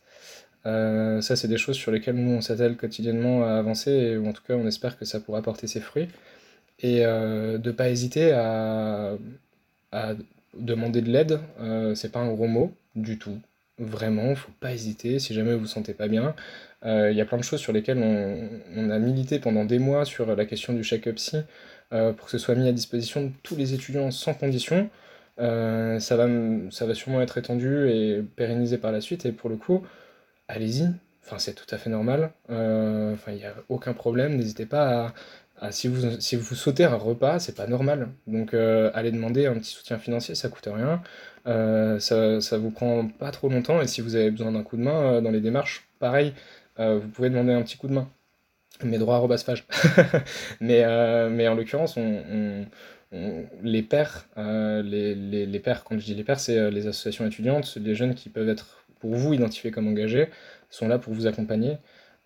ça, 0.65 1.37
c'est 1.37 1.49
des 1.49 1.59
choses 1.59 1.77
sur 1.77 1.91
lesquelles 1.93 2.17
nous, 2.17 2.33
on 2.33 2.41
s'attelle 2.43 2.77
quotidiennement 2.77 3.45
à 3.45 3.59
avancer, 3.59 3.91
et 3.93 4.19
en 4.19 4.33
tout 4.33 4.43
cas, 4.47 4.55
on 4.55 4.67
espère 4.67 4.99
que 4.99 5.05
ça 5.05 5.21
pourra 5.21 5.43
porter 5.43 5.67
ses 5.67 5.81
fruits. 5.81 6.09
Et 6.81 7.01
de 7.01 7.59
ne 7.63 7.73
pas 7.73 7.91
hésiter 7.91 8.33
à, 8.33 9.17
à 9.93 10.15
demander 10.55 11.03
de 11.03 11.11
l'aide, 11.11 11.41
c'est 11.95 12.13
pas 12.13 12.21
un 12.21 12.33
gros 12.33 12.47
mot 12.47 12.75
du 12.97 13.19
tout 13.19 13.41
Vraiment, 13.81 14.35
faut 14.35 14.53
pas 14.61 14.75
hésiter 14.75 15.19
si 15.19 15.33
jamais 15.33 15.55
vous 15.55 15.61
vous 15.61 15.67
sentez 15.67 15.95
pas 15.95 16.07
bien. 16.07 16.35
Euh, 16.85 17.11
il 17.11 17.17
y 17.17 17.21
a 17.23 17.25
plein 17.25 17.39
de 17.39 17.43
choses 17.43 17.61
sur 17.61 17.73
lesquelles 17.73 17.97
on, 17.97 18.91
a 18.91 18.99
milité 18.99 19.39
pendant 19.39 19.65
des 19.65 19.79
mois 19.79 20.05
sur 20.05 20.37
la 20.37 20.45
question 20.45 20.75
du 20.75 20.85
check-up 20.85 21.15
psy 21.17 21.39
euh, 21.95 22.13
pour 22.13 22.27
que 22.27 22.31
ce 22.31 22.37
soit 22.37 22.55
mis 22.55 22.69
à 22.69 22.73
disposition 22.73 23.25
de 23.25 23.31
tous 23.43 23.57
les 23.57 23.73
étudiants 23.73 24.11
sans 24.11 24.35
condition. 24.35 24.91
Euh, 25.39 25.99
ça, 25.99 26.17
va, 26.17 26.29
ça 26.71 26.85
va 26.85 26.95
sûrement 26.95 27.23
être 27.23 27.39
étendu 27.39 27.89
et 27.89 28.23
pérennisé 28.37 28.77
par 28.77 28.93
la 28.93 29.01
suite 29.01 29.25
et 29.25 29.33
pour 29.33 29.49
le 29.49 29.57
coup, 29.57 29.83
allez-y. 30.47 30.91
Enfin, 31.25 31.39
c'est 31.39 31.55
tout 31.55 31.75
à 31.75 31.79
fait 31.79 31.89
normal. 31.89 32.33
Enfin, 32.51 33.33
il 33.33 33.37
n'y 33.37 33.47
a 33.47 33.55
aucun 33.71 33.95
problème. 33.95 34.37
N'hésitez 34.37 34.67
pas 34.67 35.07
à, 35.07 35.15
ah, 35.63 35.73
si, 35.73 35.89
vous, 35.89 36.19
si 36.21 36.37
vous 36.37 36.55
sautez 36.55 36.85
un 36.85 36.95
repas, 36.97 37.39
c'est 37.39 37.55
pas 37.55 37.67
normal. 37.67 38.09
Donc 38.27 38.55
euh, 38.55 38.91
allez 38.95 39.13
demander 39.13 39.45
un 39.47 39.55
petit 39.55 39.73
soutien 39.73 39.99
financier, 39.99 40.35
ça 40.35 40.49
coûte 40.49 40.67
rien. 40.73 41.03
Euh, 41.47 41.99
ça, 41.99 42.41
ça 42.41 42.57
vous 42.57 42.71
prend 42.71 43.07
pas 43.09 43.31
trop 43.31 43.51
longtemps 43.51 43.81
et 43.83 43.87
si 43.87 44.01
vous 44.01 44.15
avez 44.15 44.31
besoin 44.31 44.53
d'un 44.53 44.63
coup 44.63 44.79
de 44.79 44.83
main 44.83 45.17
euh, 45.17 45.21
dans 45.21 45.31
les 45.31 45.41
démarches, 45.41 45.87
pareil, 45.99 46.33
vous 46.79 47.09
pouvez 47.13 47.29
demander 47.29 47.53
un 47.53 47.63
petit 47.63 47.77
coup 47.77 47.89
de 47.89 47.93
main. 47.93 48.09
Mais 48.85 48.99
droit 48.99 49.17
à 49.17 49.19
rebassage. 49.19 49.67
mais, 50.61 50.83
mais 51.29 51.47
en 51.47 51.55
l'occurrence, 51.55 51.99
les 53.63 53.83
pairs, 53.83 54.27
les, 54.37 55.15
les, 55.15 55.45
les 55.45 55.59
pairs, 55.61 55.85
quand 55.85 55.99
je 55.99 56.05
dis 56.05 56.15
les 56.15 56.25
pairs, 56.25 56.41
c'est 56.41 56.71
les 56.71 56.87
associations 56.87 57.27
étudiantes, 57.27 57.77
les 57.77 57.95
jeunes 57.95 58.15
qui 58.15 58.31
peuvent 58.31 58.49
être 58.49 58.87
pour 59.01 59.15
vous 59.15 59.35
identifiés 59.35 59.71
comme 59.71 59.89
engagés, 59.89 60.31
sont 60.71 60.89
là 60.89 60.99
pour 60.99 61.13
vous 61.13 61.27
accompagner. 61.27 61.77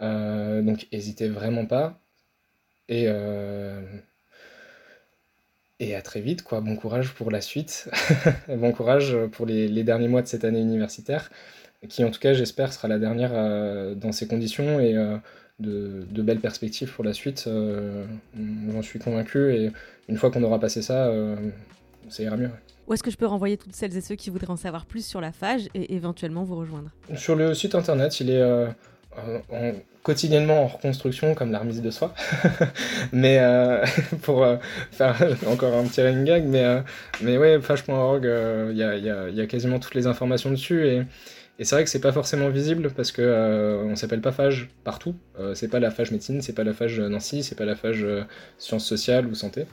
donc 0.00 0.86
n'hésitez 0.92 1.28
vraiment 1.28 1.66
pas. 1.66 1.98
Et, 2.88 3.04
euh, 3.08 3.80
et 5.80 5.94
à 5.94 6.02
très 6.02 6.20
vite, 6.20 6.42
quoi. 6.42 6.60
Bon 6.60 6.76
courage 6.76 7.12
pour 7.14 7.30
la 7.30 7.40
suite. 7.40 7.90
bon 8.48 8.72
courage 8.72 9.16
pour 9.32 9.46
les, 9.46 9.84
derniers 9.84 10.08
mois 10.08 10.22
de 10.22 10.26
cette 10.26 10.44
année 10.44 10.60
universitaire, 10.60 11.30
qui 11.88 12.04
en 12.04 12.10
tout 12.10 12.20
cas, 12.20 12.34
j'espère, 12.34 12.72
sera 12.72 12.88
la 12.88 12.98
dernière 12.98 13.30
euh, 13.32 13.94
dans 13.94 14.12
ces 14.12 14.26
conditions 14.26 14.80
et 14.80 14.96
euh, 14.96 15.16
de, 15.60 16.22
belles 16.22 16.40
perspectives 16.40 16.92
pour 16.92 17.04
la 17.04 17.12
suite. 17.12 17.48
J'en 18.72 18.82
suis 18.82 18.98
convaincu. 18.98 19.54
Et 19.54 19.70
une 20.08 20.16
fois 20.16 20.30
qu'on 20.30 20.42
aura 20.42 20.60
passé 20.60 20.82
ça, 20.82 21.12
ça 22.08 22.22
ira 22.22 22.36
mieux. 22.36 22.50
Où 22.86 22.92
est-ce 22.92 23.02
que 23.02 23.10
je 23.10 23.16
peux 23.16 23.26
renvoyer 23.26 23.56
toutes 23.56 23.74
celles 23.74 23.96
et 23.96 24.02
ceux 24.02 24.14
qui 24.14 24.28
voudraient 24.28 24.50
en 24.50 24.56
savoir 24.56 24.84
plus 24.84 25.06
sur 25.06 25.22
la 25.22 25.32
FAGE 25.32 25.68
et 25.72 25.94
éventuellement 25.94 26.44
vous 26.44 26.56
rejoindre? 26.56 26.90
Sur 27.16 27.34
le 27.34 27.54
site 27.54 27.74
internet, 27.74 28.20
il 28.20 28.28
est 28.28 28.42
en, 29.50 29.72
quotidiennement 30.04 30.64
en 30.64 30.66
reconstruction 30.66 31.34
comme 31.34 31.50
la 31.50 31.58
remise 31.58 31.82
de 31.82 31.90
soi. 31.90 32.14
mais 33.12 33.38
euh, 33.40 33.84
pour 34.22 34.44
euh, 34.44 34.56
faire 34.92 35.16
encore 35.48 35.74
un 35.74 35.84
petit 35.84 36.02
running 36.02 36.24
gag, 36.24 36.44
mais, 36.44 36.64
euh, 36.64 36.80
mais 37.22 37.38
ouais, 37.38 37.60
fage.org, 37.60 38.24
il 38.70 38.76
y 38.76 38.82
a, 38.82 38.96
y, 38.96 39.34
y, 39.34 39.40
a, 39.40 39.46
quasiment 39.46 39.80
toutes 39.80 39.94
les 39.94 40.06
informations 40.06 40.50
dessus. 40.50 40.86
Et, 40.86 41.02
et 41.58 41.64
c'est 41.64 41.74
vrai 41.74 41.84
que 41.84 41.90
c'est 41.90 42.00
pas 42.00 42.12
forcément 42.12 42.48
visible 42.48 42.90
parce 42.90 43.12
que 43.12 43.80
on 43.84 43.96
s'appelle 43.96 44.20
pas 44.20 44.32
Fage 44.32 44.70
partout. 44.82 45.14
c'est 45.54 45.68
pas 45.68 45.78
la 45.78 45.92
Fage 45.92 46.10
médecine, 46.10 46.42
c'est 46.42 46.52
pas 46.52 46.64
la 46.64 46.72
Fage 46.72 46.98
Nancy, 46.98 47.44
c'est 47.44 47.54
pas 47.54 47.64
la 47.64 47.76
Fage 47.76 48.04
sciences 48.58 48.84
sociales 48.84 49.26
ou 49.26 49.36
santé. 49.36 49.66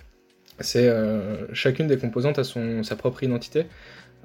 C'est 0.60 0.94
chacune 1.54 1.88
des 1.88 1.98
composantes 1.98 2.38
a 2.38 2.44
son, 2.44 2.84
sa 2.84 2.96
propre 2.96 3.24
identité. 3.24 3.66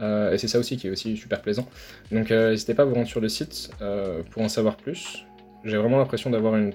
Euh, 0.01 0.33
et 0.33 0.39
c'est 0.39 0.49
ça 0.49 0.59
aussi 0.59 0.77
qui 0.77 0.89
est 0.89 0.91
aussi 0.91 1.17
super 1.17 1.41
plaisant. 1.41 1.67
Donc 2.13 2.31
euh, 2.31 2.51
n'hésitez 2.51 2.75
pas 2.75 2.83
à 2.83 2.85
vous 2.87 2.95
rendre 2.95 3.07
sur 3.07 3.21
le 3.21 3.29
site 3.29 3.71
euh, 3.81 4.23
pour 4.31 4.43
en 4.43 4.49
savoir 4.49 4.77
plus. 4.77 5.25
J'ai 5.65 5.77
vraiment 5.77 5.99
l'impression 5.99 6.31
d'avoir 6.31 6.57
une 6.57 6.73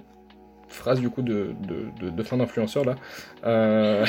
phrase 0.67 1.01
du 1.01 1.09
coup 1.09 1.21
de, 1.21 1.53
de, 1.99 2.23
fin 2.23 2.37
d'influenceur 2.37 2.85
là. 2.85 2.95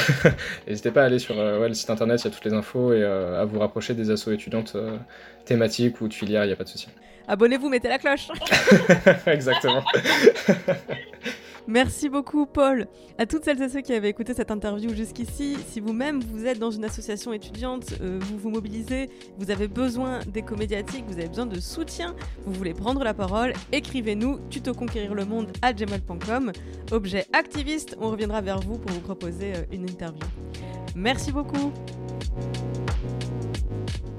N'hésitez 0.68 0.92
pas 0.92 1.02
à 1.02 1.06
aller 1.06 1.18
sur 1.18 1.34
le 1.34 1.74
site 1.74 1.90
internet, 1.90 2.20
il 2.22 2.24
y 2.24 2.28
a 2.28 2.30
toutes 2.30 2.44
les 2.44 2.52
infos 2.52 2.92
et 2.92 3.04
à 3.04 3.44
vous 3.44 3.58
rapprocher 3.58 3.94
des 3.94 4.10
assos 4.10 4.30
étudiantes 4.30 4.76
thématiques 5.44 6.00
ou 6.00 6.08
de 6.08 6.14
filières, 6.14 6.44
il 6.44 6.48
n'y 6.48 6.52
a 6.52 6.56
pas 6.56 6.64
de 6.64 6.68
souci. 6.68 6.88
Abonnez-vous, 7.26 7.68
mettez 7.68 7.88
la 7.88 7.98
cloche 7.98 8.28
Exactement. 9.26 9.82
Merci 11.68 12.08
beaucoup 12.08 12.46
Paul. 12.46 12.88
À 13.18 13.26
toutes 13.26 13.44
celles 13.44 13.62
et 13.62 13.68
ceux 13.68 13.80
qui 13.80 13.92
avaient 13.92 14.10
écouté 14.10 14.34
cette 14.34 14.50
interview 14.50 14.92
jusqu'ici, 14.94 15.56
si 15.68 15.80
vous-même 15.80 16.20
vous 16.20 16.46
êtes 16.46 16.58
dans 16.58 16.70
une 16.70 16.84
association 16.84 17.32
étudiante, 17.32 17.94
euh, 18.00 18.18
vous 18.20 18.38
vous 18.38 18.50
mobilisez, 18.50 19.08
vous 19.38 19.50
avez 19.50 19.68
besoin 19.68 20.20
d'éco 20.26 20.56
médiatiques, 20.56 21.04
vous 21.06 21.18
avez 21.18 21.28
besoin 21.28 21.46
de 21.46 21.60
soutien, 21.60 22.14
vous 22.44 22.52
voulez 22.52 22.74
prendre 22.74 23.04
la 23.04 23.14
parole, 23.14 23.52
écrivez-nous 23.70 24.40
tutoconquérir 24.50 25.14
le 25.14 25.24
monde 25.24 25.52
à 25.62 25.72
gmail.com. 25.72 26.52
Objet 26.90 27.26
activiste, 27.32 27.96
on 28.00 28.10
reviendra 28.10 28.40
vers 28.40 28.60
vous 28.60 28.78
pour 28.78 28.90
vous 28.90 29.00
proposer 29.00 29.54
euh, 29.54 29.64
une 29.72 29.88
interview. 29.88 30.24
Merci 30.96 31.32
beaucoup. 31.32 31.72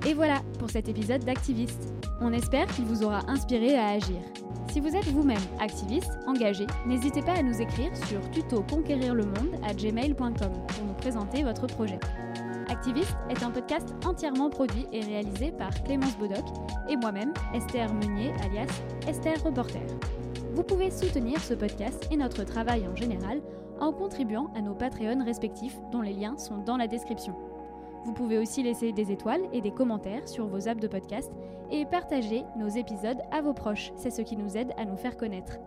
Et 0.06 0.14
voilà 0.14 0.42
pour 0.60 0.70
cet 0.70 0.90
épisode 0.90 1.24
d'Activiste. 1.24 1.94
On 2.20 2.34
espère 2.34 2.68
qu'il 2.68 2.86
vous 2.86 3.04
aura 3.04 3.20
inspiré 3.30 3.76
à 3.76 3.90
agir. 3.90 4.43
Si 4.74 4.80
vous 4.80 4.96
êtes 4.96 5.10
vous-même 5.10 5.38
activiste, 5.60 6.18
engagé, 6.26 6.66
n'hésitez 6.88 7.22
pas 7.22 7.34
à 7.34 7.44
nous 7.44 7.62
écrire 7.62 7.96
sur 8.08 8.20
tutoconquérirlemonde@gmail.com 8.32 10.52
pour 10.68 10.84
nous 10.84 10.96
présenter 10.96 11.44
votre 11.44 11.68
projet. 11.68 12.00
Activiste 12.70 13.16
est 13.30 13.44
un 13.44 13.52
podcast 13.52 13.94
entièrement 14.04 14.50
produit 14.50 14.88
et 14.92 15.02
réalisé 15.02 15.52
par 15.52 15.70
Clémence 15.84 16.18
Bodoc 16.18 16.44
et 16.90 16.96
moi-même, 16.96 17.36
Esther 17.54 17.94
Meunier, 17.94 18.34
alias 18.44 18.82
Esther 19.08 19.44
Reporter. 19.44 19.86
Vous 20.56 20.64
pouvez 20.64 20.90
soutenir 20.90 21.40
ce 21.40 21.54
podcast 21.54 22.08
et 22.10 22.18
notre 22.18 22.44
travail 22.44 22.88
en 22.88 22.96
général 22.96 23.44
en 23.80 23.94
contribuant 23.94 24.52
à 24.56 24.62
nos 24.62 24.74
Patreons 24.74 25.24
respectifs 25.24 25.78
dont 25.92 26.02
les 26.02 26.14
liens 26.14 26.40
sont 26.40 26.58
dans 26.58 26.78
la 26.78 26.88
description. 26.88 27.36
Vous 28.06 28.14
pouvez 28.14 28.38
aussi 28.38 28.64
laisser 28.64 28.92
des 28.92 29.12
étoiles 29.12 29.44
et 29.54 29.62
des 29.62 29.72
commentaires 29.72 30.28
sur 30.28 30.48
vos 30.48 30.68
apps 30.68 30.82
de 30.82 30.88
podcast 30.88 31.32
et 31.72 31.86
partager 31.86 32.44
nos 32.58 32.68
épisodes 32.68 33.22
à 33.32 33.42
vos 33.42 33.54
proches. 33.54 33.92
C'est 33.96 34.12
ce 34.12 34.22
qui 34.22 34.36
nous 34.36 34.58
aide 34.58 34.74
à 34.78 34.86
nous 34.86 34.98
faire 34.98 35.18
connaître. 35.18 35.58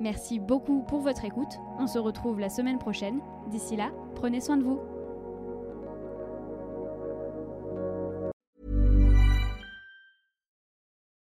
Merci 0.00 0.40
beaucoup 0.40 0.82
pour 0.82 1.00
votre 1.00 1.24
écoute. 1.24 1.58
On 1.78 1.86
se 1.86 1.98
retrouve 1.98 2.40
la 2.40 2.48
semaine 2.48 2.78
prochaine. 2.78 3.20
D'ici 3.50 3.76
là, 3.76 3.90
prenez 4.14 4.40
soin 4.40 4.56
de 4.56 4.64
vous. 4.64 4.80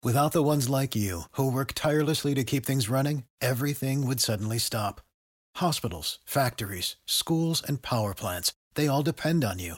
Without 0.03 0.33
the 0.33 0.43
ones 0.43 0.69
like 0.69 0.95
you, 0.95 1.23
who 1.31 1.51
work 1.51 1.73
tirelessly 1.73 2.35
to 2.35 2.43
keep 2.43 2.63
things 2.63 2.87
running, 2.87 3.23
everything 3.41 4.05
would 4.05 4.19
suddenly 4.19 4.59
stop. 4.59 5.01
Hospitals, 5.55 6.19
factories, 6.25 6.97
schools, 7.07 7.63
and 7.67 7.81
power 7.81 8.13
plants, 8.13 8.53
they 8.75 8.87
all 8.87 9.01
depend 9.01 9.43
on 9.43 9.57
you. 9.57 9.77